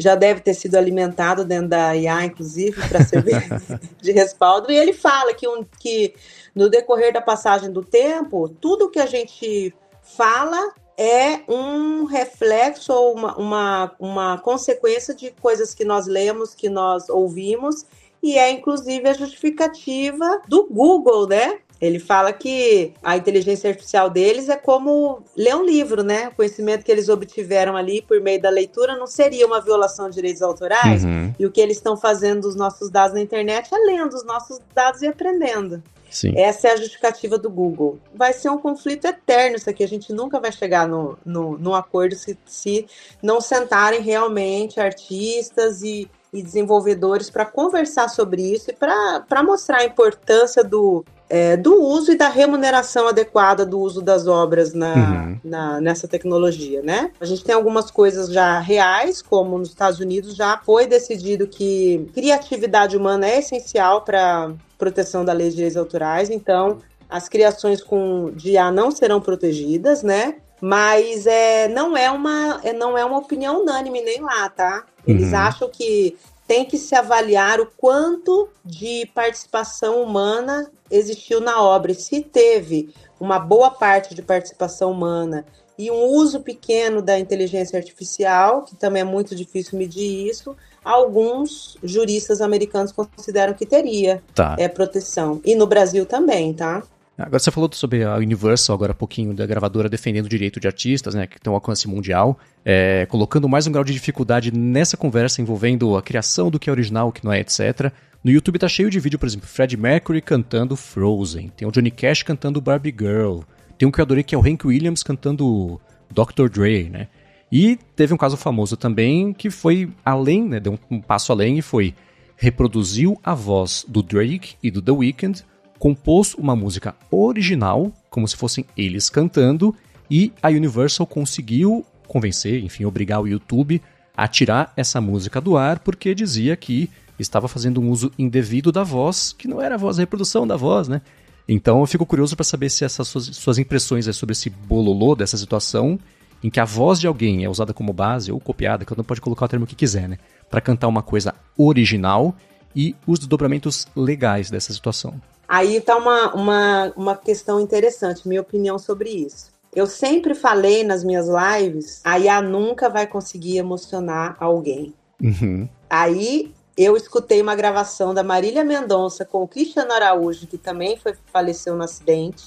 já 0.00 0.14
deve 0.14 0.40
ter 0.40 0.54
sido 0.54 0.76
alimentado 0.76 1.44
dentro 1.44 1.68
da 1.68 1.94
IA, 1.94 2.24
inclusive, 2.24 2.88
para 2.88 3.04
servir 3.04 3.42
de 4.00 4.12
respaldo. 4.12 4.72
E 4.72 4.76
ele 4.76 4.94
fala 4.94 5.34
que, 5.34 5.46
um, 5.46 5.64
que 5.78 6.14
no 6.54 6.70
decorrer 6.70 7.12
da 7.12 7.20
passagem 7.20 7.70
do 7.70 7.84
tempo, 7.84 8.48
tudo 8.48 8.90
que 8.90 8.98
a 8.98 9.06
gente 9.06 9.74
fala 10.02 10.72
é 10.96 11.40
um 11.48 12.04
reflexo 12.04 12.92
ou 12.92 13.14
uma, 13.14 13.36
uma, 13.36 13.92
uma 13.98 14.38
consequência 14.38 15.14
de 15.14 15.30
coisas 15.30 15.74
que 15.74 15.84
nós 15.84 16.06
lemos, 16.06 16.54
que 16.54 16.68
nós 16.68 17.08
ouvimos, 17.08 17.84
e 18.22 18.38
é 18.38 18.50
inclusive 18.50 19.08
a 19.08 19.14
justificativa 19.14 20.42
do 20.48 20.66
Google, 20.66 21.26
né? 21.26 21.58
Ele 21.80 21.98
fala 21.98 22.32
que 22.32 22.92
a 23.02 23.16
inteligência 23.16 23.70
artificial 23.70 24.10
deles 24.10 24.48
é 24.48 24.56
como 24.56 25.22
ler 25.34 25.56
um 25.56 25.64
livro, 25.64 26.02
né? 26.02 26.28
O 26.28 26.34
conhecimento 26.34 26.84
que 26.84 26.92
eles 26.92 27.08
obtiveram 27.08 27.74
ali 27.74 28.02
por 28.02 28.20
meio 28.20 28.40
da 28.40 28.50
leitura 28.50 28.96
não 28.96 29.06
seria 29.06 29.46
uma 29.46 29.60
violação 29.60 30.08
de 30.08 30.16
direitos 30.16 30.42
autorais. 30.42 31.04
Uhum. 31.04 31.32
E 31.38 31.46
o 31.46 31.50
que 31.50 31.60
eles 31.60 31.78
estão 31.78 31.96
fazendo 31.96 32.42
dos 32.42 32.54
nossos 32.54 32.90
dados 32.90 33.14
na 33.14 33.20
internet 33.22 33.70
é 33.72 33.78
lendo 33.78 34.12
os 34.14 34.24
nossos 34.24 34.60
dados 34.74 35.00
e 35.00 35.06
aprendendo. 35.06 35.82
Sim. 36.10 36.36
Essa 36.36 36.68
é 36.68 36.72
a 36.72 36.76
justificativa 36.76 37.38
do 37.38 37.48
Google. 37.48 37.98
Vai 38.14 38.32
ser 38.32 38.50
um 38.50 38.58
conflito 38.58 39.06
eterno 39.06 39.56
isso 39.56 39.70
aqui. 39.70 39.84
A 39.84 39.88
gente 39.88 40.12
nunca 40.12 40.40
vai 40.40 40.50
chegar 40.50 40.86
no, 40.86 41.16
no, 41.24 41.74
acordo 41.74 42.14
se, 42.16 42.36
se 42.44 42.86
não 43.22 43.40
sentarem 43.40 44.02
realmente 44.02 44.80
artistas 44.80 45.82
e, 45.82 46.10
e 46.32 46.42
desenvolvedores 46.42 47.30
para 47.30 47.46
conversar 47.46 48.08
sobre 48.08 48.42
isso 48.42 48.70
e 48.70 48.74
para 48.74 49.42
mostrar 49.44 49.78
a 49.78 49.84
importância 49.84 50.64
do, 50.64 51.04
é, 51.30 51.56
do 51.56 51.80
uso 51.80 52.10
e 52.10 52.16
da 52.16 52.28
remuneração 52.28 53.06
adequada 53.06 53.64
do 53.64 53.78
uso 53.78 54.02
das 54.02 54.26
obras 54.26 54.74
na, 54.74 54.94
uhum. 54.94 55.40
na, 55.44 55.80
nessa 55.80 56.08
tecnologia, 56.08 56.82
né? 56.82 57.12
A 57.20 57.24
gente 57.24 57.44
tem 57.44 57.54
algumas 57.54 57.88
coisas 57.88 58.32
já 58.32 58.58
reais, 58.58 59.22
como 59.22 59.56
nos 59.56 59.68
Estados 59.68 60.00
Unidos 60.00 60.34
já 60.34 60.58
foi 60.58 60.88
decidido 60.88 61.46
que 61.46 62.10
criatividade 62.12 62.96
humana 62.96 63.28
é 63.28 63.38
essencial 63.38 64.02
para 64.02 64.50
proteção 64.76 65.24
da 65.24 65.32
lei 65.32 65.50
de 65.50 65.54
direitos 65.54 65.76
autorais, 65.76 66.30
então 66.30 66.78
as 67.08 67.28
criações 67.28 67.80
com 67.80 68.32
de 68.34 68.52
IA 68.52 68.72
não 68.72 68.90
serão 68.90 69.20
protegidas, 69.20 70.02
né? 70.02 70.34
Mas 70.60 71.26
é, 71.26 71.68
não, 71.68 71.96
é 71.96 72.10
uma, 72.10 72.60
é, 72.64 72.72
não 72.72 72.98
é 72.98 73.04
uma 73.04 73.18
opinião 73.18 73.62
unânime 73.62 74.02
nem 74.02 74.20
lá, 74.20 74.48
tá? 74.48 74.84
Eles 75.06 75.30
uhum. 75.30 75.38
acham 75.38 75.68
que 75.68 76.16
tem 76.50 76.64
que 76.64 76.76
se 76.76 76.96
avaliar 76.96 77.60
o 77.60 77.66
quanto 77.76 78.48
de 78.64 79.08
participação 79.14 80.02
humana 80.02 80.68
existiu 80.90 81.40
na 81.40 81.62
obra. 81.62 81.92
E 81.92 81.94
se 81.94 82.22
teve 82.22 82.92
uma 83.20 83.38
boa 83.38 83.70
parte 83.70 84.16
de 84.16 84.20
participação 84.20 84.90
humana 84.90 85.46
e 85.78 85.92
um 85.92 86.06
uso 86.06 86.40
pequeno 86.40 87.00
da 87.00 87.16
inteligência 87.16 87.76
artificial, 87.78 88.62
que 88.64 88.74
também 88.74 89.02
é 89.02 89.04
muito 89.04 89.36
difícil 89.36 89.78
medir 89.78 90.28
isso, 90.28 90.56
alguns 90.84 91.78
juristas 91.84 92.40
americanos 92.40 92.90
consideram 92.90 93.54
que 93.54 93.64
teria 93.64 94.20
tá. 94.34 94.56
é, 94.58 94.66
proteção. 94.66 95.40
E 95.44 95.54
no 95.54 95.68
Brasil 95.68 96.04
também, 96.04 96.52
tá? 96.52 96.82
Agora 97.22 97.38
você 97.38 97.50
falou 97.50 97.68
sobre 97.72 98.02
a 98.02 98.16
Universal, 98.16 98.74
agora 98.74 98.92
há 98.92 98.94
pouquinho, 98.94 99.34
da 99.34 99.44
gravadora 99.44 99.90
defendendo 99.90 100.24
o 100.24 100.28
direito 100.28 100.58
de 100.58 100.66
artistas, 100.66 101.14
né, 101.14 101.26
que 101.26 101.38
tem 101.38 101.52
um 101.52 101.54
alcance 101.54 101.86
mundial, 101.86 102.38
é, 102.64 103.04
colocando 103.06 103.46
mais 103.46 103.66
um 103.66 103.72
grau 103.72 103.84
de 103.84 103.92
dificuldade 103.92 104.50
nessa 104.50 104.96
conversa 104.96 105.42
envolvendo 105.42 105.96
a 105.98 106.02
criação 106.02 106.50
do 106.50 106.58
que 106.58 106.70
é 106.70 106.72
original, 106.72 107.08
o 107.08 107.12
que 107.12 107.22
não 107.22 107.32
é, 107.32 107.40
etc. 107.40 107.92
No 108.24 108.30
YouTube 108.30 108.58
tá 108.58 108.68
cheio 108.68 108.88
de 108.88 108.98
vídeo, 108.98 109.18
por 109.18 109.26
exemplo, 109.26 109.46
Fred 109.46 109.76
Mercury 109.76 110.22
cantando 110.22 110.74
Frozen, 110.76 111.52
tem 111.54 111.68
o 111.68 111.70
Johnny 111.70 111.90
Cash 111.90 112.22
cantando 112.22 112.60
Barbie 112.60 112.94
Girl, 112.98 113.40
tem 113.76 113.86
um 113.86 113.90
que 113.90 114.00
eu 114.00 114.04
adorei 114.04 114.22
que 114.22 114.34
é 114.34 114.38
o 114.38 114.42
Hank 114.42 114.66
Williams 114.66 115.02
cantando 115.02 115.78
Dr. 116.10 116.48
Dre, 116.50 116.88
né? 116.88 117.08
E 117.52 117.78
teve 117.96 118.14
um 118.14 118.16
caso 118.16 118.36
famoso 118.36 118.76
também 118.76 119.32
que 119.34 119.50
foi 119.50 119.90
além, 120.04 120.48
né, 120.48 120.60
deu 120.60 120.78
um, 120.90 121.00
passo 121.00 121.32
além 121.32 121.58
e 121.58 121.62
foi 121.62 121.94
reproduziu 122.36 123.20
a 123.22 123.34
voz 123.34 123.84
do 123.86 124.02
Drake 124.02 124.54
e 124.62 124.70
do 124.70 124.80
The 124.80 124.92
Weeknd, 124.92 125.44
compôs 125.80 126.34
uma 126.34 126.54
música 126.54 126.94
original, 127.10 127.90
como 128.10 128.28
se 128.28 128.36
fossem 128.36 128.66
eles 128.76 129.08
cantando, 129.08 129.74
e 130.10 130.30
a 130.42 130.48
Universal 130.48 131.06
conseguiu 131.06 131.86
convencer, 132.06 132.62
enfim, 132.62 132.84
obrigar 132.84 133.18
o 133.22 133.26
YouTube 133.26 133.80
a 134.14 134.28
tirar 134.28 134.74
essa 134.76 135.00
música 135.00 135.40
do 135.40 135.56
ar 135.56 135.78
porque 135.78 136.14
dizia 136.14 136.54
que 136.54 136.90
estava 137.18 137.48
fazendo 137.48 137.80
um 137.80 137.88
uso 137.88 138.12
indevido 138.18 138.70
da 138.70 138.84
voz, 138.84 139.32
que 139.32 139.48
não 139.48 139.60
era 139.60 139.76
a 139.76 139.78
voz, 139.78 139.98
a 139.98 140.02
reprodução 140.02 140.46
da 140.46 140.54
voz, 140.54 140.86
né? 140.86 141.00
Então 141.48 141.80
eu 141.80 141.86
fico 141.86 142.04
curioso 142.04 142.36
para 142.36 142.44
saber 142.44 142.68
se 142.68 142.84
essas 142.84 143.08
suas, 143.08 143.24
suas 143.24 143.58
impressões 143.58 144.04
sobre 144.14 144.32
esse 144.32 144.50
bololô 144.50 145.14
dessa 145.14 145.38
situação 145.38 145.98
em 146.44 146.50
que 146.50 146.60
a 146.60 146.64
voz 146.66 147.00
de 147.00 147.06
alguém 147.06 147.42
é 147.44 147.48
usada 147.48 147.72
como 147.72 147.92
base 147.92 148.30
ou 148.30 148.38
copiada, 148.38 148.84
cada 148.84 149.00
um 149.00 149.04
pode 149.04 149.20
colocar 149.22 149.46
o 149.46 149.48
termo 149.48 149.66
que 149.66 149.74
quiser, 149.74 150.06
né? 150.10 150.18
Para 150.50 150.60
cantar 150.60 150.88
uma 150.88 151.02
coisa 151.02 151.34
original 151.56 152.36
e 152.76 152.94
os 153.06 153.18
desdobramentos 153.18 153.86
legais 153.96 154.50
dessa 154.50 154.74
situação. 154.74 155.18
Aí 155.50 155.78
está 155.78 155.96
uma, 155.96 156.32
uma, 156.32 156.92
uma 156.96 157.16
questão 157.16 157.58
interessante, 157.58 158.28
minha 158.28 158.40
opinião 158.40 158.78
sobre 158.78 159.10
isso. 159.10 159.50
Eu 159.74 159.84
sempre 159.84 160.32
falei 160.32 160.84
nas 160.84 161.02
minhas 161.02 161.26
lives, 161.26 162.00
a 162.04 162.20
IA 162.20 162.40
nunca 162.40 162.88
vai 162.88 163.04
conseguir 163.04 163.58
emocionar 163.58 164.36
alguém. 164.38 164.94
Uhum. 165.20 165.68
Aí 165.90 166.54
eu 166.78 166.96
escutei 166.96 167.42
uma 167.42 167.56
gravação 167.56 168.14
da 168.14 168.22
Marília 168.22 168.64
Mendonça 168.64 169.24
com 169.24 169.42
o 169.42 169.48
Cristiano 169.48 169.92
Araújo, 169.92 170.46
que 170.46 170.56
também 170.56 170.96
foi, 170.96 171.14
faleceu 171.32 171.74
no 171.74 171.82
acidente, 171.82 172.44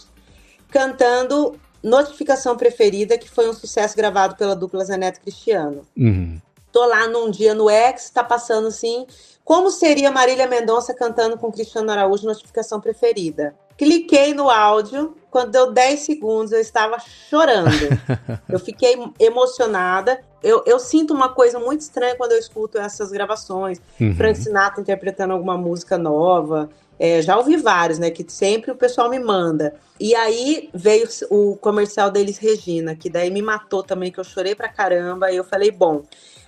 cantando 0.70 1.60
Notificação 1.84 2.56
Preferida, 2.56 3.18
que 3.18 3.30
foi 3.30 3.50
um 3.50 3.54
sucesso 3.54 3.98
gravado 3.98 4.38
pela 4.38 4.56
dupla 4.56 4.86
Zaneto 4.86 5.20
Cristiano. 5.20 5.86
Uhum. 5.98 6.40
Tô 6.74 6.86
lá 6.86 7.08
num 7.08 7.30
dia 7.30 7.54
no 7.54 7.70
X, 7.70 8.10
tá 8.10 8.24
passando 8.24 8.68
assim, 8.68 9.06
como 9.46 9.70
seria 9.70 10.10
Marília 10.12 10.48
Mendonça 10.48 10.92
cantando 10.92 11.38
com 11.38 11.52
Cristiano 11.52 11.92
Araújo 11.92 12.26
Notificação 12.26 12.82
Preferida? 12.82 13.54
Cliquei 13.78 14.34
no 14.34 14.50
áudio, 14.50 15.16
quando 15.30 15.52
deu 15.52 15.72
10 15.72 16.00
segundos 16.00 16.52
eu 16.52 16.60
estava 16.60 16.98
chorando. 17.00 17.70
eu 18.50 18.60
fiquei 18.60 18.96
emocionada. 19.20 20.20
Eu, 20.42 20.64
eu, 20.66 20.80
sinto 20.80 21.14
uma 21.14 21.30
coisa 21.30 21.60
muito 21.60 21.82
estranha 21.82 22.16
quando 22.16 22.32
eu 22.32 22.40
escuto 22.40 22.80
essas 22.80 23.12
gravações. 23.12 23.80
Uhum. 24.02 24.16
Frank 24.16 24.40
Sinatra 24.40 24.82
interpretando 24.82 25.32
alguma 25.32 25.58
música 25.58 25.96
nova. 25.96 26.70
É, 27.00 27.22
já 27.22 27.38
ouvi 27.38 27.56
vários, 27.58 28.00
né? 28.00 28.10
Que 28.10 28.26
sempre 28.28 28.72
o 28.72 28.76
pessoal 28.76 29.10
me 29.10 29.20
manda. 29.20 29.76
E 30.00 30.16
aí 30.16 30.70
veio 30.74 31.08
o 31.30 31.56
comercial 31.58 32.10
deles, 32.10 32.38
Regina, 32.38 32.96
que 32.96 33.10
daí 33.10 33.30
me 33.30 33.42
matou 33.42 33.84
também, 33.84 34.12
que 34.12 34.20
eu 34.20 34.24
chorei 34.24 34.56
pra 34.56 34.70
caramba. 34.70 35.32
E 35.32 35.36
eu 35.36 35.44
falei, 35.44 35.72
bom, 35.72 36.04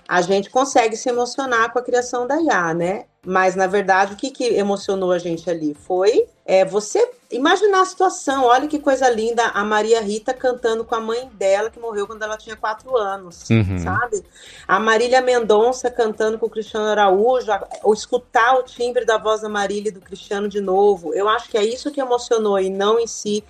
a 0.07 0.21
gente 0.21 0.49
consegue 0.49 0.95
se 0.95 1.09
emocionar 1.09 1.71
com 1.71 1.79
a 1.79 1.81
criação 1.81 2.27
da 2.27 2.39
IA, 2.39 2.73
né? 2.73 3.05
Mas, 3.25 3.55
na 3.55 3.65
verdade, 3.65 4.13
o 4.13 4.15
que, 4.15 4.29
que 4.29 4.43
emocionou 4.43 5.11
a 5.11 5.17
gente 5.17 5.49
ali 5.49 5.73
foi 5.73 6.27
é, 6.45 6.63
você 6.63 7.09
imaginar 7.31 7.81
a 7.81 7.85
situação. 7.85 8.43
Olha 8.43 8.67
que 8.67 8.77
coisa 8.77 9.09
linda, 9.09 9.47
a 9.47 9.63
Maria 9.63 9.99
Rita 9.99 10.31
cantando 10.31 10.85
com 10.85 10.93
a 10.93 10.99
mãe 10.99 11.27
dela, 11.33 11.71
que 11.71 11.79
morreu 11.79 12.05
quando 12.05 12.21
ela 12.21 12.37
tinha 12.37 12.55
quatro 12.55 12.95
anos, 12.95 13.49
uhum. 13.49 13.79
sabe? 13.79 14.23
A 14.67 14.79
Marília 14.79 15.21
Mendonça 15.21 15.89
cantando 15.89 16.37
com 16.37 16.45
o 16.45 16.49
Cristiano 16.49 16.85
Araújo, 16.85 17.47
ou 17.81 17.93
escutar 17.93 18.55
o 18.59 18.63
timbre 18.63 19.05
da 19.05 19.17
voz 19.17 19.41
da 19.41 19.49
Marília 19.49 19.89
e 19.89 19.93
do 19.93 20.01
Cristiano 20.01 20.47
de 20.47 20.61
novo. 20.61 21.13
Eu 21.15 21.27
acho 21.27 21.49
que 21.49 21.57
é 21.57 21.63
isso 21.63 21.89
que 21.89 21.99
emocionou, 21.99 22.59
e 22.59 22.69
não 22.69 22.99
em 22.99 23.07
si 23.07 23.43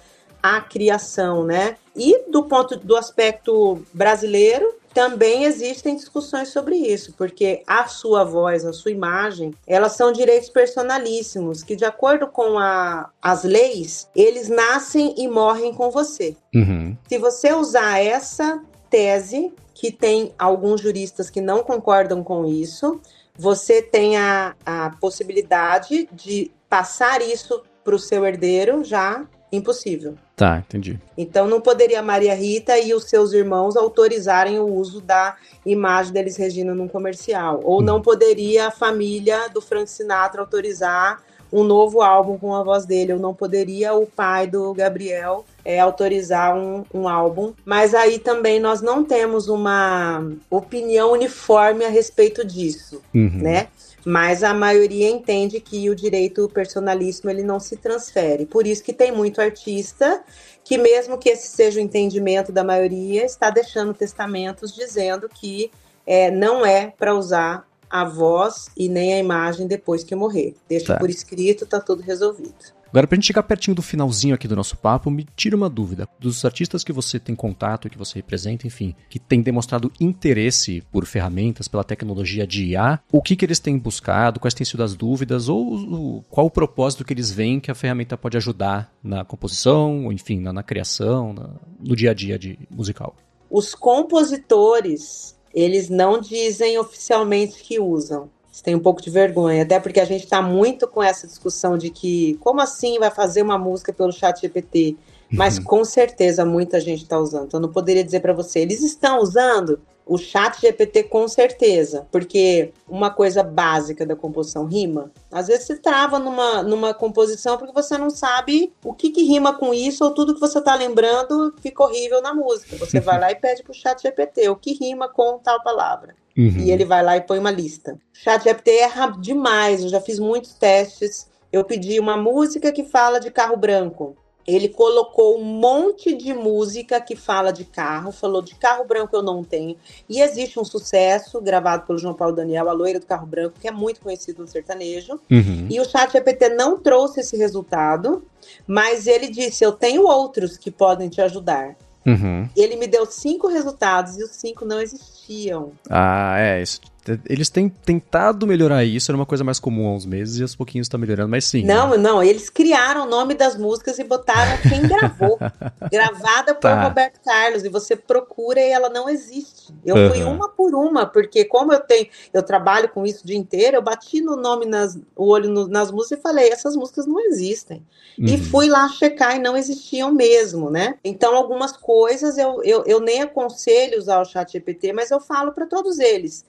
a 0.45 0.61
criação, 0.61 1.43
né? 1.43 1.75
E 1.95 2.29
do 2.29 2.43
ponto 2.43 2.77
do 2.77 2.95
aspecto 2.95 3.81
brasileiro, 3.91 4.75
também 4.93 5.43
existem 5.43 5.95
discussões 5.95 6.49
sobre 6.49 6.75
isso, 6.75 7.13
porque 7.17 7.63
a 7.65 7.87
sua 7.87 8.23
voz, 8.23 8.63
a 8.63 8.71
sua 8.71 8.91
imagem, 8.91 9.55
elas 9.65 9.93
são 9.93 10.11
direitos 10.11 10.47
personalíssimos, 10.49 11.63
que 11.63 11.75
de 11.75 11.83
acordo 11.83 12.27
com 12.27 12.59
a, 12.59 13.09
as 13.21 13.43
leis, 13.43 14.07
eles 14.15 14.47
nascem 14.47 15.15
e 15.17 15.27
morrem 15.27 15.73
com 15.73 15.89
você. 15.89 16.37
Uhum. 16.53 16.95
Se 17.09 17.17
você 17.17 17.51
usar 17.51 17.99
essa 17.99 18.61
tese, 18.87 19.51
que 19.73 19.91
tem 19.91 20.31
alguns 20.37 20.79
juristas 20.79 21.29
que 21.29 21.41
não 21.41 21.63
concordam 21.63 22.23
com 22.23 22.45
isso, 22.45 23.01
você 23.35 23.81
tem 23.81 24.15
a, 24.15 24.55
a 24.65 24.91
possibilidade 25.01 26.07
de 26.13 26.51
passar 26.69 27.21
isso 27.21 27.63
para 27.83 27.95
o 27.95 27.99
seu 27.99 28.25
herdeiro 28.25 28.83
já 28.83 29.25
impossível. 29.51 30.15
Tá, 30.35 30.59
entendi. 30.59 30.99
Então 31.17 31.47
não 31.47 31.61
poderia 31.61 32.01
Maria 32.01 32.35
Rita 32.35 32.77
e 32.77 32.93
os 32.93 33.05
seus 33.05 33.31
irmãos 33.33 33.75
autorizarem 33.77 34.59
o 34.59 34.65
uso 34.65 35.01
da 35.01 35.35
imagem 35.65 36.11
deles 36.11 36.35
Regina 36.35 36.73
num 36.73 36.87
comercial. 36.87 37.61
Ou 37.63 37.81
não 37.81 38.01
poderia 38.01 38.67
a 38.67 38.71
família 38.71 39.47
do 39.49 39.61
Frank 39.61 39.89
Sinatra 39.89 40.41
autorizar 40.41 41.23
um 41.53 41.63
novo 41.63 42.01
álbum 42.01 42.37
com 42.37 42.53
a 42.53 42.63
voz 42.63 42.85
dele. 42.85 43.13
Ou 43.13 43.19
não 43.19 43.33
poderia 43.33 43.93
o 43.93 44.05
pai 44.05 44.45
do 44.45 44.73
Gabriel 44.73 45.45
é, 45.63 45.79
autorizar 45.79 46.55
um, 46.57 46.83
um 46.93 47.07
álbum. 47.07 47.53
Mas 47.63 47.93
aí 47.93 48.19
também 48.19 48.59
nós 48.59 48.81
não 48.81 49.03
temos 49.03 49.47
uma 49.47 50.25
opinião 50.49 51.13
uniforme 51.13 51.85
a 51.85 51.89
respeito 51.89 52.45
disso, 52.45 53.01
uhum. 53.13 53.39
né? 53.41 53.67
Mas 54.05 54.43
a 54.43 54.53
maioria 54.53 55.09
entende 55.09 55.59
que 55.59 55.89
o 55.89 55.95
direito 55.95 56.47
personalíssimo 56.47 57.31
ele 57.31 57.41
não 57.41 57.59
se 57.59 57.75
transfere. 57.75 58.45
Por 58.45 58.67
isso 58.67 58.83
que 58.83 58.93
tem 58.93 59.11
muito 59.11 59.41
artista 59.41 60.23
que 60.63 60.77
mesmo 60.77 61.17
que 61.17 61.29
esse 61.29 61.47
seja 61.47 61.79
o 61.79 61.83
entendimento 61.83 62.51
da 62.51 62.63
maioria, 62.63 63.23
está 63.25 63.49
deixando 63.49 63.93
testamentos 63.93 64.73
dizendo 64.73 65.27
que 65.27 65.71
é, 66.05 66.29
não 66.29 66.65
é 66.65 66.93
para 66.97 67.15
usar 67.15 67.67
a 67.89 68.03
voz 68.03 68.69
e 68.75 68.89
nem 68.89 69.13
a 69.13 69.19
imagem 69.19 69.67
depois 69.67 70.03
que 70.03 70.15
morrer. 70.15 70.55
Deixa 70.67 70.93
tá. 70.93 70.99
por 70.99 71.09
escrito, 71.09 71.65
tá 71.65 71.79
tudo 71.79 72.01
resolvido. 72.01 72.75
Agora, 72.95 73.07
pra 73.07 73.17
gente 73.17 73.27
chegar 73.27 73.43
pertinho 73.43 73.75
do 73.75 73.81
finalzinho 73.81 74.33
aqui 74.33 74.47
do 74.47 74.55
nosso 74.55 74.77
papo, 74.77 75.11
me 75.11 75.27
tira 75.35 75.53
uma 75.53 75.69
dúvida. 75.69 76.07
Dos 76.17 76.45
artistas 76.45 76.81
que 76.81 76.93
você 76.93 77.19
tem 77.19 77.35
contato, 77.35 77.89
que 77.89 77.97
você 77.97 78.19
representa, 78.19 78.65
enfim, 78.65 78.95
que 79.09 79.19
tem 79.19 79.41
demonstrado 79.41 79.91
interesse 79.99 80.81
por 80.93 81.05
ferramentas, 81.05 81.67
pela 81.67 81.83
tecnologia 81.83 82.47
de 82.47 82.67
IA, 82.67 83.01
o 83.11 83.21
que, 83.21 83.35
que 83.35 83.43
eles 83.43 83.59
têm 83.59 83.77
buscado, 83.77 84.39
quais 84.39 84.53
têm 84.53 84.63
sido 84.63 84.81
as 84.81 84.95
dúvidas, 84.95 85.49
ou 85.49 86.23
qual 86.29 86.45
o 86.45 86.49
propósito 86.49 87.03
que 87.03 87.11
eles 87.11 87.29
veem 87.29 87.59
que 87.59 87.69
a 87.69 87.75
ferramenta 87.75 88.15
pode 88.15 88.37
ajudar 88.37 88.89
na 89.03 89.25
composição, 89.25 90.05
ou 90.05 90.13
enfim, 90.13 90.39
na, 90.39 90.53
na 90.53 90.63
criação, 90.63 91.33
na, 91.33 91.49
no 91.77 91.97
dia 91.97 92.11
a 92.11 92.13
dia 92.13 92.39
de 92.39 92.57
musical? 92.71 93.13
Os 93.49 93.75
compositores, 93.75 95.37
eles 95.53 95.89
não 95.89 96.17
dizem 96.21 96.79
oficialmente 96.79 97.61
que 97.61 97.77
usam 97.77 98.29
tem 98.63 98.75
um 98.75 98.79
pouco 98.79 99.01
de 99.01 99.09
vergonha, 99.09 99.63
até 99.63 99.79
porque 99.79 99.99
a 99.99 100.05
gente 100.05 100.23
está 100.23 100.41
muito 100.41 100.87
com 100.87 101.01
essa 101.03 101.27
discussão 101.27 101.77
de 101.77 101.89
que 101.89 102.37
como 102.41 102.61
assim 102.61 102.97
vai 102.99 103.11
fazer 103.11 103.41
uma 103.41 103.57
música 103.57 103.91
pelo 103.91 104.11
chat 104.11 104.41
GPT? 104.41 104.95
Mas 105.31 105.57
uhum. 105.57 105.63
com 105.63 105.85
certeza 105.85 106.45
muita 106.45 106.79
gente 106.79 107.03
está 107.03 107.19
usando. 107.19 107.47
Então 107.47 107.59
eu 107.59 107.67
não 107.67 107.73
poderia 107.73 108.03
dizer 108.03 108.19
para 108.19 108.33
você, 108.33 108.59
eles 108.59 108.81
estão 108.81 109.19
usando 109.19 109.81
o 110.05 110.17
chat 110.17 110.61
GPT 110.61 111.03
com 111.03 111.27
certeza, 111.27 112.07
porque 112.11 112.71
uma 112.87 113.09
coisa 113.09 113.41
básica 113.41 114.05
da 114.05 114.15
composição 114.15 114.65
rima. 114.65 115.11
Às 115.31 115.47
vezes 115.47 115.65
você 115.65 115.77
trava 115.77 116.19
numa, 116.19 116.61
numa 116.61 116.93
composição 116.93 117.57
porque 117.57 117.73
você 117.73 117.97
não 117.97 118.11
sabe 118.11 118.71
o 118.83 118.93
que, 118.93 119.09
que 119.09 119.23
rima 119.23 119.57
com 119.57 119.73
isso 119.73 120.03
ou 120.03 120.13
tudo 120.13 120.35
que 120.35 120.39
você 120.39 120.59
está 120.59 120.75
lembrando 120.75 121.53
fica 121.59 121.83
horrível 121.83 122.21
na 122.21 122.33
música. 122.33 122.77
Você 122.77 122.99
vai 122.99 123.17
lá 123.19 123.31
e 123.31 123.35
pede 123.35 123.63
para 123.63 123.71
o 123.71 123.75
chat 123.75 124.01
GPT 124.01 124.47
o 124.49 124.55
que 124.55 124.73
rima 124.73 125.09
com 125.09 125.39
tal 125.39 125.61
palavra. 125.63 126.15
Uhum. 126.37 126.59
E 126.59 126.71
ele 126.71 126.85
vai 126.85 127.03
lá 127.03 127.15
e 127.17 127.21
põe 127.21 127.39
uma 127.39 127.51
lista. 127.51 127.97
Chat 128.13 128.43
GPT 128.43 128.71
erra 128.71 129.07
demais, 129.19 129.83
eu 129.83 129.89
já 129.89 130.01
fiz 130.01 130.19
muitos 130.19 130.53
testes. 130.53 131.27
Eu 131.51 131.63
pedi 131.63 131.99
uma 131.99 132.17
música 132.17 132.71
que 132.71 132.83
fala 132.83 133.19
de 133.19 133.31
carro 133.31 133.55
branco. 133.55 134.17
Ele 134.47 134.69
colocou 134.69 135.39
um 135.39 135.43
monte 135.43 136.13
de 136.15 136.31
música 136.31 137.01
que 137.01 137.15
fala 137.15 137.51
de 137.51 137.65
carro, 137.65 138.11
falou 138.11 138.43
de 138.43 138.53
carro 138.55 138.85
branco 138.85 139.15
eu 139.15 139.23
não 139.23 139.43
tenho. 139.43 139.75
E 140.07 140.21
existe 140.21 140.59
um 140.59 140.63
sucesso 140.63 141.41
gravado 141.41 141.87
pelo 141.87 141.97
João 141.97 142.13
Paulo 142.13 142.35
Daniel, 142.35 142.69
a 142.69 142.73
loira 142.73 142.99
do 142.99 143.07
carro 143.07 143.25
branco, 143.25 143.59
que 143.59 143.67
é 143.67 143.71
muito 143.71 144.01
conhecido 144.01 144.43
no 144.43 144.47
sertanejo. 144.47 145.19
Uhum. 145.31 145.67
E 145.69 145.79
o 145.79 145.85
Chat 145.85 146.11
GPT 146.11 146.49
não 146.49 146.77
trouxe 146.77 147.21
esse 147.21 147.35
resultado, 147.35 148.23
mas 148.67 149.07
ele 149.07 149.29
disse: 149.29 149.63
Eu 149.63 149.71
tenho 149.71 150.03
outros 150.03 150.57
que 150.57 150.69
podem 150.69 151.09
te 151.09 151.21
ajudar. 151.21 151.75
Uhum. 152.05 152.47
Ele 152.55 152.75
me 152.75 152.87
deu 152.87 153.05
cinco 153.05 153.47
resultados 153.47 154.17
e 154.17 154.23
os 154.23 154.31
cinco 154.31 154.63
não 154.63 154.79
existiam. 154.79 155.71
Ah, 155.89 156.35
é. 156.37 156.61
Isso 156.61 156.79
eles 157.27 157.49
têm 157.49 157.69
tentado 157.69 158.47
melhorar 158.47 158.83
isso, 158.83 159.11
era 159.11 159.15
uma 159.15 159.25
coisa 159.25 159.43
mais 159.43 159.59
comum 159.59 159.87
há 159.87 159.93
uns 159.93 160.05
meses 160.05 160.39
e 160.39 160.41
aos 160.41 160.55
pouquinhos 160.55 160.87
está 160.87 160.97
melhorando, 160.97 161.29
mas 161.29 161.45
sim. 161.45 161.63
Não, 161.63 161.91
né? 161.91 161.97
não, 161.97 162.23
eles 162.23 162.49
criaram 162.49 163.05
o 163.05 163.09
nome 163.09 163.35
das 163.35 163.55
músicas 163.55 163.99
e 163.99 164.03
botaram 164.03 164.57
quem 164.61 164.81
gravou. 164.81 165.37
gravada 165.91 166.53
por 166.53 166.61
tá. 166.61 166.83
Roberto 166.83 167.19
Carlos, 167.23 167.63
e 167.63 167.69
você 167.69 167.95
procura 167.95 168.59
e 168.59 168.71
ela 168.71 168.89
não 168.89 169.07
existe. 169.07 169.73
Eu 169.85 169.95
uhum. 169.95 170.09
fui 170.09 170.23
uma 170.23 170.49
por 170.49 170.73
uma, 170.73 171.05
porque 171.05 171.45
como 171.45 171.73
eu 171.73 171.79
tenho, 171.79 172.07
eu 172.33 172.41
trabalho 172.41 172.89
com 172.89 173.05
isso 173.05 173.23
o 173.23 173.27
dia 173.27 173.37
inteiro, 173.37 173.77
eu 173.77 173.81
bati 173.81 174.21
no 174.21 174.35
nome 174.35 174.65
nas, 174.65 174.97
o 175.15 175.27
olho 175.27 175.49
no, 175.49 175.67
nas 175.67 175.91
músicas 175.91 176.19
e 176.19 176.21
falei, 176.21 176.49
essas 176.49 176.75
músicas 176.75 177.05
não 177.05 177.19
existem. 177.19 177.83
Uhum. 178.17 178.25
E 178.25 178.37
fui 178.37 178.67
lá 178.67 178.87
checar 178.89 179.35
e 179.35 179.39
não 179.39 179.55
existiam 179.55 180.11
mesmo, 180.11 180.69
né? 180.69 180.95
Então, 181.03 181.35
algumas 181.35 181.75
coisas 181.75 182.37
eu, 182.37 182.63
eu, 182.63 182.83
eu 182.85 182.99
nem 182.99 183.21
aconselho 183.21 183.99
usar 183.99 184.21
o 184.21 184.25
chat 184.25 184.53
GPT, 184.53 184.93
mas 184.93 185.11
eu 185.11 185.19
falo 185.19 185.51
para 185.51 185.65
todos 185.65 185.99
eles 185.99 186.45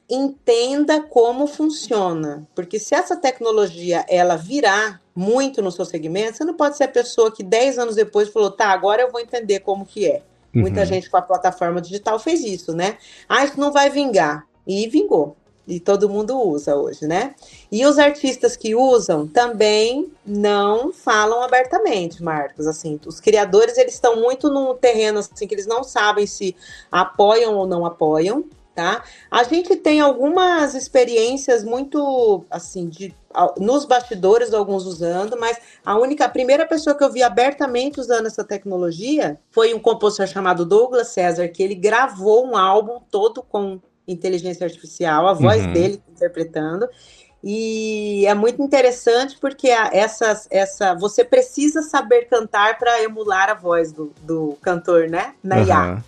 entenda 0.46 1.02
como 1.02 1.48
funciona, 1.48 2.46
porque 2.54 2.78
se 2.78 2.94
essa 2.94 3.16
tecnologia 3.16 4.06
ela 4.08 4.36
virar 4.36 5.02
muito 5.12 5.60
no 5.60 5.72
seu 5.72 5.84
segmento, 5.84 6.36
você 6.36 6.44
não 6.44 6.54
pode 6.54 6.76
ser 6.76 6.84
a 6.84 6.88
pessoa 6.88 7.32
que 7.32 7.42
10 7.42 7.80
anos 7.80 7.96
depois 7.96 8.28
falou, 8.28 8.50
tá, 8.50 8.68
agora 8.68 9.02
eu 9.02 9.10
vou 9.10 9.20
entender 9.20 9.60
como 9.60 9.84
que 9.84 10.06
é. 10.06 10.22
Uhum. 10.54 10.62
Muita 10.62 10.86
gente 10.86 11.10
com 11.10 11.16
a 11.16 11.22
plataforma 11.22 11.80
digital 11.80 12.20
fez 12.20 12.44
isso, 12.44 12.72
né? 12.72 12.96
Ah, 13.28 13.44
isso 13.44 13.58
não 13.58 13.72
vai 13.72 13.90
vingar. 13.90 14.46
E 14.64 14.86
vingou. 14.88 15.36
E 15.66 15.80
todo 15.80 16.08
mundo 16.08 16.40
usa 16.40 16.76
hoje, 16.76 17.08
né? 17.08 17.34
E 17.72 17.84
os 17.84 17.98
artistas 17.98 18.56
que 18.56 18.74
usam 18.76 19.26
também 19.26 20.08
não 20.24 20.92
falam 20.92 21.42
abertamente, 21.42 22.22
Marcos. 22.22 22.68
Assim, 22.68 23.00
os 23.04 23.18
criadores 23.18 23.76
eles 23.76 23.94
estão 23.94 24.20
muito 24.20 24.48
num 24.48 24.76
terreno 24.76 25.18
assim 25.18 25.46
que 25.46 25.54
eles 25.54 25.66
não 25.66 25.82
sabem 25.82 26.24
se 26.24 26.54
apoiam 26.90 27.56
ou 27.56 27.66
não 27.66 27.84
apoiam 27.84 28.44
tá? 28.76 29.02
A 29.30 29.42
gente 29.42 29.74
tem 29.74 30.02
algumas 30.02 30.74
experiências 30.74 31.64
muito, 31.64 32.44
assim, 32.50 32.88
de 32.88 33.12
nos 33.58 33.86
bastidores, 33.86 34.52
alguns 34.52 34.84
usando, 34.84 35.36
mas 35.38 35.58
a 35.84 35.98
única, 35.98 36.26
a 36.26 36.28
primeira 36.28 36.66
pessoa 36.66 36.94
que 36.94 37.02
eu 37.02 37.10
vi 37.10 37.22
abertamente 37.22 37.98
usando 37.98 38.26
essa 38.26 38.44
tecnologia 38.44 39.38
foi 39.50 39.72
um 39.72 39.78
compositor 39.78 40.26
chamado 40.26 40.64
Douglas 40.64 41.08
César, 41.08 41.48
que 41.48 41.62
ele 41.62 41.74
gravou 41.74 42.46
um 42.46 42.56
álbum 42.56 43.00
todo 43.10 43.42
com 43.42 43.80
inteligência 44.06 44.64
artificial, 44.64 45.26
a 45.26 45.32
voz 45.32 45.64
uhum. 45.64 45.72
dele 45.72 46.02
interpretando. 46.10 46.86
E 47.42 48.26
é 48.26 48.34
muito 48.34 48.62
interessante 48.62 49.38
porque 49.38 49.70
a, 49.70 49.90
essa, 49.92 50.94
você 50.98 51.24
precisa 51.24 51.80
saber 51.82 52.26
cantar 52.26 52.78
para 52.78 53.02
emular 53.02 53.48
a 53.48 53.54
voz 53.54 53.92
do, 53.92 54.12
do 54.22 54.56
cantor, 54.60 55.08
né? 55.08 55.34
Na 55.42 55.60
IA. 55.60 56.02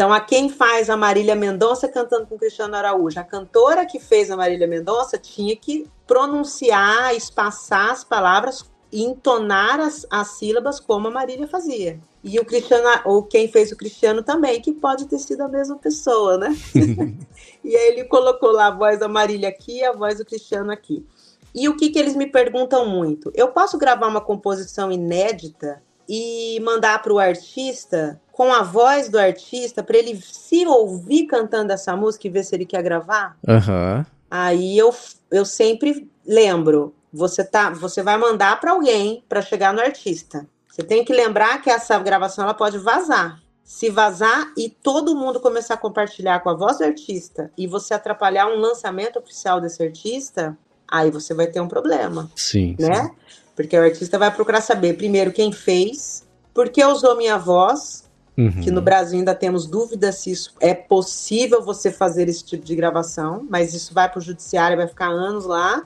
Então, 0.00 0.14
a 0.14 0.18
quem 0.18 0.48
faz 0.48 0.88
a 0.88 0.96
Marília 0.96 1.36
Mendonça 1.36 1.86
cantando 1.86 2.26
com 2.26 2.38
Cristiano 2.38 2.74
Araújo, 2.74 3.20
a 3.20 3.22
cantora 3.22 3.84
que 3.84 4.00
fez 4.00 4.30
a 4.30 4.36
Marília 4.36 4.66
Mendonça 4.66 5.18
tinha 5.18 5.54
que 5.54 5.86
pronunciar, 6.06 7.14
espaçar 7.14 7.90
as 7.90 8.02
palavras 8.02 8.64
e 8.90 9.04
entonar 9.04 9.78
as, 9.78 10.06
as 10.08 10.28
sílabas 10.38 10.80
como 10.80 11.08
a 11.08 11.10
Marília 11.10 11.46
fazia. 11.46 12.00
E 12.24 12.40
o 12.40 12.46
Cristiano, 12.46 12.88
ou 13.04 13.24
quem 13.24 13.46
fez 13.46 13.72
o 13.72 13.76
Cristiano 13.76 14.22
também, 14.22 14.62
que 14.62 14.72
pode 14.72 15.04
ter 15.04 15.18
sido 15.18 15.42
a 15.42 15.48
mesma 15.48 15.76
pessoa, 15.76 16.38
né? 16.38 16.56
e 17.62 17.76
aí 17.76 17.88
ele 17.88 18.04
colocou 18.04 18.52
lá 18.52 18.68
a 18.68 18.74
voz 18.74 18.98
da 19.00 19.06
Marília 19.06 19.50
aqui 19.50 19.80
e 19.80 19.84
a 19.84 19.92
voz 19.92 20.16
do 20.16 20.24
Cristiano 20.24 20.72
aqui. 20.72 21.06
E 21.54 21.68
o 21.68 21.76
que, 21.76 21.90
que 21.90 21.98
eles 21.98 22.16
me 22.16 22.26
perguntam 22.26 22.88
muito? 22.88 23.30
Eu 23.34 23.48
posso 23.48 23.76
gravar 23.76 24.08
uma 24.08 24.22
composição 24.22 24.90
inédita 24.90 25.82
e 26.08 26.58
mandar 26.60 27.02
para 27.02 27.12
o 27.12 27.18
artista 27.18 28.18
com 28.40 28.54
a 28.54 28.62
voz 28.62 29.10
do 29.10 29.18
artista 29.18 29.82
para 29.82 29.98
ele 29.98 30.18
se 30.18 30.66
ouvir 30.66 31.26
cantando 31.26 31.74
essa 31.74 31.94
música 31.94 32.26
e 32.26 32.30
ver 32.30 32.42
se 32.42 32.54
ele 32.54 32.64
quer 32.64 32.82
gravar? 32.82 33.36
Uhum. 33.46 34.02
Aí 34.30 34.78
eu, 34.78 34.94
eu 35.30 35.44
sempre 35.44 36.10
lembro, 36.26 36.94
você 37.12 37.44
tá, 37.44 37.68
você 37.68 38.02
vai 38.02 38.16
mandar 38.16 38.58
para 38.58 38.70
alguém 38.70 39.22
para 39.28 39.42
chegar 39.42 39.74
no 39.74 39.80
artista. 39.82 40.46
Você 40.66 40.82
tem 40.82 41.04
que 41.04 41.12
lembrar 41.12 41.60
que 41.60 41.68
essa 41.68 41.98
gravação 41.98 42.42
ela 42.42 42.54
pode 42.54 42.78
vazar. 42.78 43.42
Se 43.62 43.90
vazar 43.90 44.50
e 44.56 44.70
todo 44.70 45.14
mundo 45.14 45.38
começar 45.38 45.74
a 45.74 45.76
compartilhar 45.76 46.40
com 46.40 46.48
a 46.48 46.54
voz 46.54 46.78
do 46.78 46.84
artista 46.84 47.52
e 47.58 47.66
você 47.66 47.92
atrapalhar 47.92 48.46
um 48.46 48.58
lançamento 48.58 49.18
oficial 49.18 49.60
desse 49.60 49.82
artista, 49.82 50.56
aí 50.88 51.10
você 51.10 51.34
vai 51.34 51.46
ter 51.46 51.60
um 51.60 51.68
problema. 51.68 52.30
Sim. 52.34 52.74
Né? 52.78 53.02
Sim. 53.02 53.10
Porque 53.54 53.76
o 53.76 53.82
artista 53.82 54.18
vai 54.18 54.34
procurar 54.34 54.62
saber, 54.62 54.96
primeiro, 54.96 55.30
quem 55.30 55.52
fez, 55.52 56.26
por 56.54 56.70
que 56.70 56.82
usou 56.82 57.14
minha 57.18 57.36
voz, 57.36 58.08
uhum. 58.36 58.60
que 58.60 58.70
no 58.70 58.80
Brasil 58.80 59.18
ainda 59.18 59.34
temos 59.34 59.66
dúvidas 59.66 60.16
se 60.16 60.30
isso 60.30 60.54
é 60.60 60.74
possível 60.74 61.62
você 61.62 61.90
fazer 61.90 62.28
esse 62.28 62.44
tipo 62.44 62.64
de 62.64 62.74
gravação, 62.74 63.46
mas 63.48 63.74
isso 63.74 63.94
vai 63.94 64.08
para 64.08 64.18
o 64.18 64.22
judiciário, 64.22 64.76
vai 64.76 64.86
ficar 64.86 65.08
anos 65.08 65.44
lá, 65.44 65.82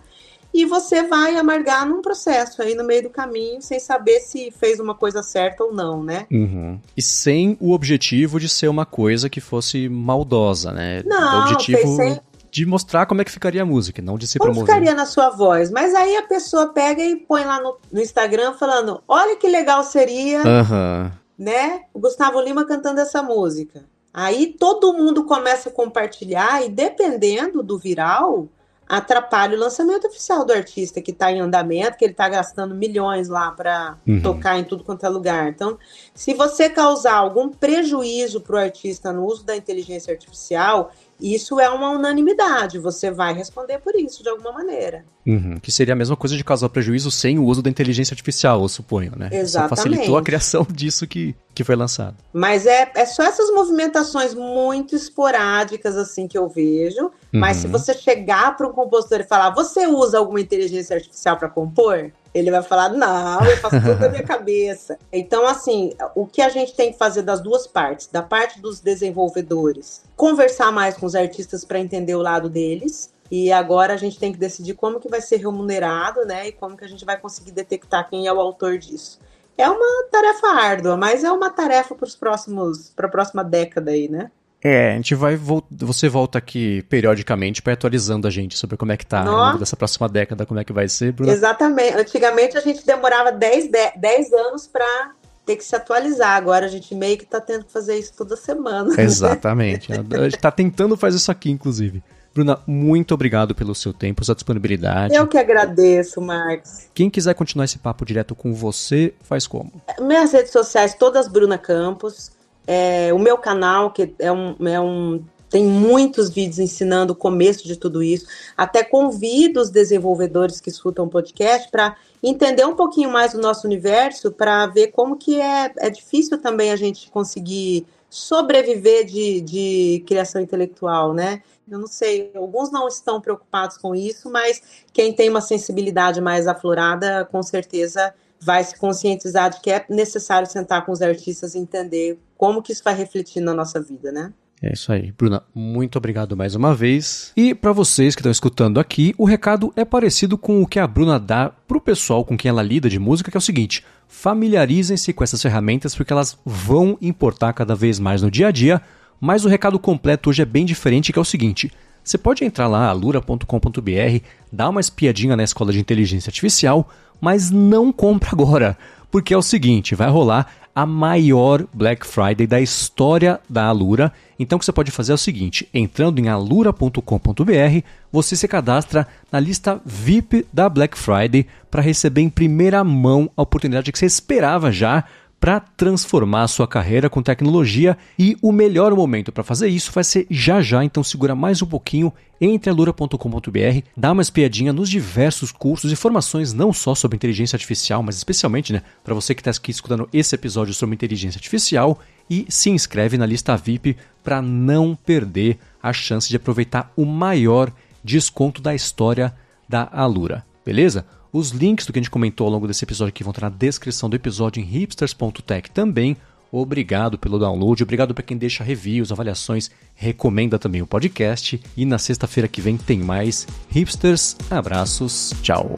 e 0.53 0.65
você 0.65 1.03
vai 1.03 1.37
amargar 1.37 1.85
num 1.85 2.01
processo 2.01 2.63
aí 2.63 2.77
no 2.77 2.85
meio 2.85 3.03
do 3.03 3.11
caminho, 3.11 3.61
sem 3.61 3.81
saber 3.81 4.21
se 4.21 4.53
fez 4.53 4.79
uma 4.79 4.95
coisa 4.95 5.21
certa 5.21 5.65
ou 5.65 5.75
não, 5.75 6.03
né? 6.03 6.27
Uhum. 6.31 6.79
E 6.97 7.03
sem 7.03 7.57
o 7.61 7.73
objetivo 7.73 8.39
de 8.39 8.49
ser 8.49 8.69
uma 8.69 8.87
coisa 8.87 9.29
que 9.29 9.41
fosse 9.41 9.89
maldosa, 9.89 10.71
né? 10.71 11.03
Não, 11.05 11.41
o 11.41 11.43
objetivo... 11.43 11.97
sem 11.97 12.21
de 12.55 12.65
mostrar 12.65 13.05
como 13.07 13.21
é 13.21 13.25
que 13.25 13.33
ficaria 13.33 13.63
a 13.63 13.67
música, 13.67 14.01
não 14.01 14.17
de 14.17 14.29
se 14.29 14.39
como 14.39 14.53
promover. 14.53 14.73
ficaria 14.73 14.95
na 14.95 15.07
sua 15.07 15.29
voz? 15.29 15.73
Mas 15.73 15.93
aí 15.93 16.17
a 16.17 16.23
pessoa 16.23 16.69
pega 16.69 17.03
e 17.03 17.17
põe 17.17 17.43
lá 17.45 17.61
no, 17.61 17.77
no 17.93 18.01
Instagram 18.01 18.53
falando: 18.53 19.03
olha 19.09 19.35
que 19.35 19.49
legal 19.49 19.83
seria, 19.83 20.39
uhum. 20.39 21.11
Né? 21.39 21.83
O 21.93 21.99
Gustavo 21.99 22.41
Lima 22.41 22.67
cantando 22.67 23.01
essa 23.01 23.23
música. 23.23 23.85
Aí 24.13 24.55
todo 24.59 24.93
mundo 24.93 25.25
começa 25.25 25.69
a 25.69 25.73
compartilhar 25.73 26.65
e 26.65 26.69
dependendo 26.69 27.63
do 27.63 27.77
viral, 27.79 28.49
atrapalha 28.89 29.57
o 29.57 29.61
lançamento 29.61 30.07
oficial 30.07 30.45
do 30.45 30.53
artista 30.53 31.01
que 31.01 31.11
está 31.11 31.33
em 31.33 31.41
andamento, 31.41 31.97
que 31.97 32.05
ele 32.05 32.13
está 32.13 32.29
gastando 32.29 32.75
milhões 32.75 33.29
lá 33.29 33.51
para 33.51 33.99
uhum. 34.07 34.23
tocar 34.23 34.59
em 34.59 34.65
tudo 34.65 34.85
quanto 34.85 35.05
é 35.05 35.09
lugar. 35.09 35.49
Então, 35.49 35.79
se 36.15 36.35
você 36.35 36.69
causar 36.69 37.15
algum 37.15 37.49
prejuízo 37.49 38.41
para 38.41 38.57
o 38.57 38.59
artista 38.59 39.13
no 39.13 39.27
uso 39.27 39.45
da 39.45 39.57
inteligência 39.57 40.13
artificial, 40.13 40.93
isso 41.21 41.61
é 41.61 41.69
uma 41.71 41.91
unanimidade, 41.91 42.79
você 42.79 43.11
vai 43.11 43.33
responder 43.35 43.79
por 43.79 43.95
isso 43.95 44.23
de 44.23 44.29
alguma 44.29 44.53
maneira. 44.53 45.05
Uhum, 45.27 45.59
que 45.59 45.73
seria 45.73 45.95
a 45.95 45.97
mesma 45.97 46.17
coisa 46.17 46.37
de 46.37 46.45
causar 46.45 46.69
prejuízo 46.69 47.11
sem 47.11 47.39
o 47.39 47.45
uso 47.45 47.63
da 47.63 47.71
inteligência 47.71 48.13
artificial, 48.13 48.61
eu 48.63 48.69
suponho, 48.69 49.13
né? 49.17 49.31
Exatamente. 49.33 49.69
Só 49.69 49.69
facilitou 49.69 50.19
a 50.19 50.23
criação 50.23 50.67
disso 50.71 51.07
que, 51.07 51.35
que 51.55 51.65
foi 51.65 51.77
lançado. 51.77 52.17
Mas 52.33 52.67
é, 52.67 52.91
é 52.95 53.07
só 53.07 53.23
essas 53.23 53.51
movimentações 53.51 54.35
muito 54.35 54.95
esporádicas, 54.95 55.97
assim, 55.97 56.29
que 56.29 56.37
eu 56.37 56.49
vejo. 56.49 57.11
Uhum. 57.35 57.41
Mas 57.41 57.57
se 57.57 57.67
você 57.67 57.93
chegar 57.93 58.57
para 58.57 58.69
um 58.69 58.73
compositor 58.73 59.21
e 59.21 59.25
falar, 59.25 59.51
você 59.51 59.89
usa 59.89 60.19
alguma 60.19 60.41
inteligência 60.41 60.95
artificial 60.95 61.37
para 61.37 61.49
compor? 61.49 62.13
Ele 62.33 62.49
vai 62.49 62.63
falar: 62.63 62.91
não, 62.91 63.45
eu 63.45 63.57
faço 63.57 63.81
tudo 63.81 63.99
da 63.99 64.09
minha 64.09 64.23
cabeça. 64.23 64.97
Então, 65.13 65.47
assim, 65.47 65.93
o 66.15 66.27
que 66.27 66.43
a 66.43 66.49
gente 66.49 66.75
tem 66.75 66.93
que 66.93 66.99
fazer 66.99 67.23
das 67.23 67.41
duas 67.41 67.67
partes, 67.67 68.09
da 68.09 68.21
parte 68.21 68.61
dos 68.61 68.81
desenvolvedores, 68.81 70.03
conversar 70.17 70.73
mais 70.73 70.97
com 70.97 71.07
os 71.07 71.15
artistas 71.15 71.65
para 71.65 71.79
entender 71.79 72.15
o 72.15 72.23
lado 72.23 72.49
deles. 72.49 73.13
E 73.31 73.51
agora 73.51 73.95
a 73.95 73.97
gente 73.97 74.19
tem 74.19 74.33
que 74.33 74.39
decidir 74.39 74.75
como 74.75 75.01
que 75.01 75.09
vai 75.09 75.21
ser 75.21 75.37
remunerado, 75.37 76.25
né? 76.27 76.49
E 76.49 76.53
como 76.53 76.77
que 76.77 76.85
a 76.85 76.89
gente 76.89 77.05
vai 77.05 77.19
conseguir 77.19 77.53
detectar 77.53 78.09
quem 78.09 78.27
é 78.27 78.33
o 78.33 78.41
autor 78.41 78.77
disso. 78.77 79.19
É 79.57 79.69
uma 79.69 80.05
tarefa 80.11 80.49
árdua, 80.49 80.97
mas 80.97 81.25
é 81.25 81.33
uma 81.33 81.49
tarefa 81.49 81.95
para 81.95 82.07
os 82.07 82.15
próximos, 82.15 82.91
para 82.91 83.07
a 83.07 83.11
próxima 83.11 83.43
década 83.43 83.93
aí, 83.93 84.09
né? 84.09 84.31
É, 84.65 84.93
a 84.93 84.97
gente 84.97 85.15
vai. 85.15 85.39
Você 85.71 86.09
volta 86.09 86.39
aqui 86.39 86.83
periodicamente 86.89 87.61
para 87.61 87.75
atualizando 87.75 88.27
a 88.27 88.31
gente 88.31 88.57
sobre 88.57 88.79
como 88.79 88.93
é 88.93 88.97
que 88.97 89.05
tá 89.05 89.23
Nossa. 89.23 89.59
dessa 89.59 89.77
próxima 89.77 90.09
década, 90.09 90.47
como 90.47 90.59
é 90.59 90.65
que 90.65 90.73
vai 90.73 90.89
ser, 90.89 91.13
Bruna. 91.13 91.31
Exatamente. 91.31 91.99
Antigamente 91.99 92.57
a 92.57 92.63
gente 92.63 92.87
demorava 92.87 93.31
10, 93.31 93.69
10 93.95 94.33
anos 94.33 94.67
para 94.67 95.13
ter 95.45 95.57
que 95.57 95.65
se 95.65 95.77
atualizar. 95.77 96.35
Agora 96.35 96.65
a 96.65 96.69
gente 96.69 96.95
meio 96.95 97.19
que 97.19 97.27
tá 97.27 97.43
tendo 97.43 97.67
que 97.67 97.73
fazer 97.73 97.99
isso 97.99 98.15
toda 98.17 98.37
semana. 98.37 98.95
Exatamente. 98.99 99.93
a 99.93 99.97
gente 100.25 100.39
tá 100.39 100.51
tentando 100.51 100.97
fazer 100.97 101.19
isso 101.19 101.31
aqui, 101.31 101.51
inclusive. 101.51 102.03
Bruna, 102.35 102.59
muito 102.67 103.13
obrigado 103.15 103.55
pelo 103.55 103.75
seu 103.75 103.93
tempo, 103.93 104.25
sua 104.25 104.35
disponibilidade. 104.35 105.15
Eu 105.15 105.29
que 105.29 105.39
agradeço, 105.39 106.21
Marcos. 106.21 106.89
Quem 106.93 107.09
quiser 107.09 107.35
continuar 107.35 107.67
esse 107.67 107.79
papo 107.79 108.05
direto 108.05 108.35
com 108.35 108.53
você, 108.53 109.15
faz 109.23 109.47
como? 109.47 109.71
Minhas 110.01 110.33
redes 110.33 110.51
sociais, 110.51 110.95
todas 110.95 111.29
Bruna 111.29 111.59
Campos. 111.59 112.34
É, 112.67 113.13
o 113.13 113.19
meu 113.19 113.37
canal, 113.39 113.91
que 113.91 114.15
é 114.19 114.33
um, 114.33 114.57
é 114.67 114.81
um 114.81 115.23
tem 115.55 115.65
muitos 115.65 116.31
vídeos 116.31 116.59
ensinando 116.59 117.13
o 117.13 117.17
começo 117.17 117.65
de 117.65 117.77
tudo 117.77 118.03
isso. 118.03 118.27
Até 118.57 118.83
convido 118.83 119.61
os 119.61 119.71
desenvolvedores 119.71 120.61
que 120.61 120.69
escutam 120.69 121.05
o 121.05 121.09
podcast 121.09 121.71
para 121.71 121.97
entender 122.21 122.65
um 122.65 122.75
pouquinho 122.75 123.09
mais 123.09 123.35
do 123.35 123.41
nosso 123.41 123.65
universo, 123.65 124.33
para 124.33 124.67
ver 124.67 124.89
como 124.89 125.17
que 125.17 125.41
é, 125.41 125.73
é 125.77 125.89
difícil 125.89 126.39
também 126.39 126.73
a 126.73 126.77
gente 126.77 127.09
conseguir 127.09 127.87
sobreviver 128.11 129.05
de, 129.05 129.41
de 129.43 130.05
criação 130.07 130.41
intelectual, 130.41 131.15
né? 131.15 131.41
Eu 131.71 131.79
não 131.79 131.87
sei, 131.87 132.33
alguns 132.35 132.73
não 132.73 132.89
estão 132.89 133.21
preocupados 133.21 133.79
com 133.79 133.95
isso, 133.95 134.29
mas 134.29 134.61
quem 134.93 135.13
tem 135.13 135.29
uma 135.29 135.41
sensibilidade 135.41 136.21
mais 136.21 136.49
aflorada, 136.49 137.25
com 137.31 137.43
certeza 137.45 138.13
vai 138.45 138.63
se 138.63 138.79
conscientizar 138.79 139.51
de 139.51 139.61
que 139.61 139.71
é 139.71 139.85
necessário 139.89 140.49
sentar 140.49 140.85
com 140.85 140.93
os 140.93 141.01
artistas 141.01 141.55
e 141.55 141.59
entender 141.59 142.19
como 142.37 142.63
que 142.63 142.73
isso 142.73 142.83
vai 142.85 142.95
refletir 142.95 143.41
na 143.41 143.55
nossa 143.55 143.81
vida, 143.81 144.13
né? 144.13 144.33
É 144.63 144.73
isso 144.73 144.91
aí. 144.93 145.13
Bruna, 145.13 145.43
muito 145.55 145.97
obrigado 145.97 146.37
mais 146.37 146.55
uma 146.55 146.75
vez. 146.75 147.33
E 147.37 147.55
para 147.55 147.73
vocês 147.73 148.15
que 148.15 148.21
estão 148.21 148.33
escutando 148.33 148.81
aqui, 148.81 149.15
o 149.19 149.25
recado 149.25 149.73
é 149.77 149.85
parecido 149.85 150.39
com 150.39 150.63
o 150.63 150.67
que 150.67 150.79
a 150.79 150.87
Bruna 150.87 151.19
dá 151.19 151.51
pro 151.51 151.81
pessoal 151.81 152.25
com 152.25 152.37
quem 152.37 152.49
ela 152.49 152.63
lida 152.63 152.89
de 152.89 152.99
música, 152.99 153.31
que 153.31 153.37
é 153.37 153.39
o 153.39 153.43
seguinte: 153.43 153.85
familiarizem-se 154.09 155.13
com 155.13 155.23
essas 155.23 155.43
ferramentas 155.43 155.95
porque 155.95 156.13
elas 156.13 156.39
vão 156.45 156.97
importar 157.01 157.53
cada 157.53 157.75
vez 157.75 157.99
mais 157.99 158.23
no 158.23 158.31
dia 158.31 158.49
a 158.49 158.51
dia. 158.51 158.81
Mas 159.21 159.45
o 159.45 159.49
recado 159.49 159.79
completo 159.79 160.31
hoje 160.31 160.43
é 160.43 160.47
bem 160.47 160.65
diferente, 160.65 161.13
que 161.13 161.19
é 161.19 161.23
o 161.23 161.27
seguinte: 161.27 161.71
você 162.05 162.19
pode 162.19 162.45
entrar 162.45 162.69
lá, 162.69 162.87
alura.com.br, 162.89 164.25
dar 164.53 164.69
uma 164.69 164.81
espiadinha 164.81 165.35
na 165.35 165.43
escola 165.43 165.73
de 165.73 165.81
inteligência 165.81 166.29
artificial, 166.29 166.89
mas 167.21 167.51
não 167.51 167.91
compra 167.91 168.31
agora, 168.33 168.77
porque 169.11 169.33
é 169.33 169.37
o 169.37 169.43
seguinte, 169.43 169.95
vai 169.95 170.11
rolar 170.11 170.47
a 170.75 170.85
maior 170.85 171.65
Black 171.73 172.05
Friday 172.07 172.47
da 172.47 172.61
história 172.61 173.41
da 173.49 173.67
Alura. 173.67 174.13
Então 174.39 174.57
o 174.57 174.59
que 174.59 174.65
você 174.65 174.73
pode 174.73 174.91
fazer 174.91 175.13
é 175.13 175.15
o 175.15 175.19
seguinte, 175.19 175.69
entrando 175.73 176.19
em 176.19 176.29
alura.com.br, 176.29 177.85
você 178.11 178.35
se 178.35 178.49
cadastra 178.49 179.07
na 179.31 179.39
lista 179.39 179.81
VIP 179.85 180.45
da 180.53 180.69
Black 180.69 180.99
Friday 180.99 181.47
para 181.71 181.81
receber 181.81 182.23
em 182.23 182.29
primeira 182.29 182.83
mão 182.83 183.31
a 183.37 183.43
oportunidade 183.43 183.93
que 183.93 183.99
você 183.99 184.07
esperava 184.07 184.73
já 184.73 185.05
para 185.45 185.61
transformar 185.61 186.49
sua 186.49 186.67
carreira 186.67 187.11
com 187.11 187.23
tecnologia 187.23 187.99
e 188.19 188.35
o 188.41 188.51
melhor 188.51 188.95
momento 188.95 189.31
para 189.31 189.45
fazer 189.45 189.69
isso 189.69 189.93
vai 189.93 190.03
ser 190.03 190.27
já 190.31 190.63
já, 190.63 190.83
então 190.83 191.05
segura 191.05 191.35
mais 191.35 191.61
um 191.61 191.67
pouquinho, 191.67 192.11
entre 192.41 192.71
alura.com.br, 192.71 193.87
dá 193.95 194.13
uma 194.13 194.23
espiadinha 194.23 194.73
nos 194.73 194.89
diversos 194.89 195.53
cursos 195.53 195.93
e 195.93 195.97
formações 195.97 196.55
não 196.55 196.73
só 196.73 196.95
sobre 196.95 197.17
inteligência 197.17 197.57
artificial, 197.57 198.03
mas 198.03 198.17
especialmente, 198.17 198.73
né, 198.73 198.81
para 199.05 199.13
você 199.13 199.35
que 199.35 199.43
está 199.43 199.51
aqui 199.51 199.71
escutando 199.71 200.09
esse 200.15 200.35
episódio 200.35 200.73
sobre 200.73 200.95
inteligência 200.95 201.37
artificial 201.37 201.99
e 202.31 202.47
se 202.49 202.71
inscreve 202.71 203.19
na 203.19 203.27
lista 203.27 203.55
VIP 203.55 203.99
para 204.23 204.41
não 204.41 204.97
perder 204.97 205.59
a 205.83 205.93
chance 205.93 206.27
de 206.27 206.37
aproveitar 206.37 206.91
o 206.97 207.05
maior 207.05 207.71
desconto 208.03 208.63
da 208.63 208.75
história 208.75 209.35
da 209.69 209.91
Alura. 209.93 210.43
Beleza? 210.65 211.05
Os 211.35 211.51
links 211.51 211.85
do 211.85 211.93
que 211.93 211.99
a 211.99 212.03
gente 212.03 212.13
comentou 212.13 212.47
ao 212.47 212.53
longo 212.53 212.69
desse 212.69 212.85
episódio 212.85 213.09
aqui 213.09 213.25
vão 213.25 213.33
estar 213.33 213.51
na 213.51 213.57
descrição 213.57 214.09
do 214.09 214.15
episódio 214.15 214.63
em 214.63 214.65
hipsters.tech 214.65 215.69
também. 215.73 216.17
Obrigado 216.53 217.19
pelo 217.19 217.41
download, 217.41 217.83
obrigado 217.83 218.15
para 218.15 218.23
quem 218.23 218.37
deixa 218.37 218.63
reviews, 218.63 219.11
avaliações, 219.11 219.69
recomenda 219.97 220.61
também 220.61 220.81
o 220.81 220.87
podcast. 220.87 221.61
E 221.77 221.85
na 221.85 221.99
sexta-feira 221.99 222.47
que 222.47 222.61
vem 222.61 222.77
tem 222.77 223.01
mais. 223.01 223.49
Hipsters, 223.69 224.37
abraços, 224.49 225.35
tchau. 225.43 225.75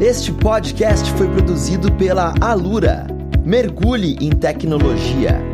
Este 0.00 0.30
podcast 0.34 1.10
foi 1.14 1.26
produzido 1.26 1.90
pela 1.94 2.32
Alura. 2.40 3.08
Mergulhe 3.44 4.16
em 4.20 4.30
tecnologia. 4.30 5.51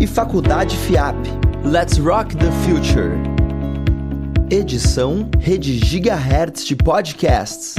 E 0.00 0.06
Faculdade 0.06 0.76
FIAP. 0.76 1.16
Let's 1.64 1.98
Rock 1.98 2.36
the 2.36 2.50
Future. 2.64 3.12
Edição 4.50 5.28
Rede 5.38 5.78
Gigahertz 5.78 6.64
de 6.64 6.74
Podcasts. 6.74 7.76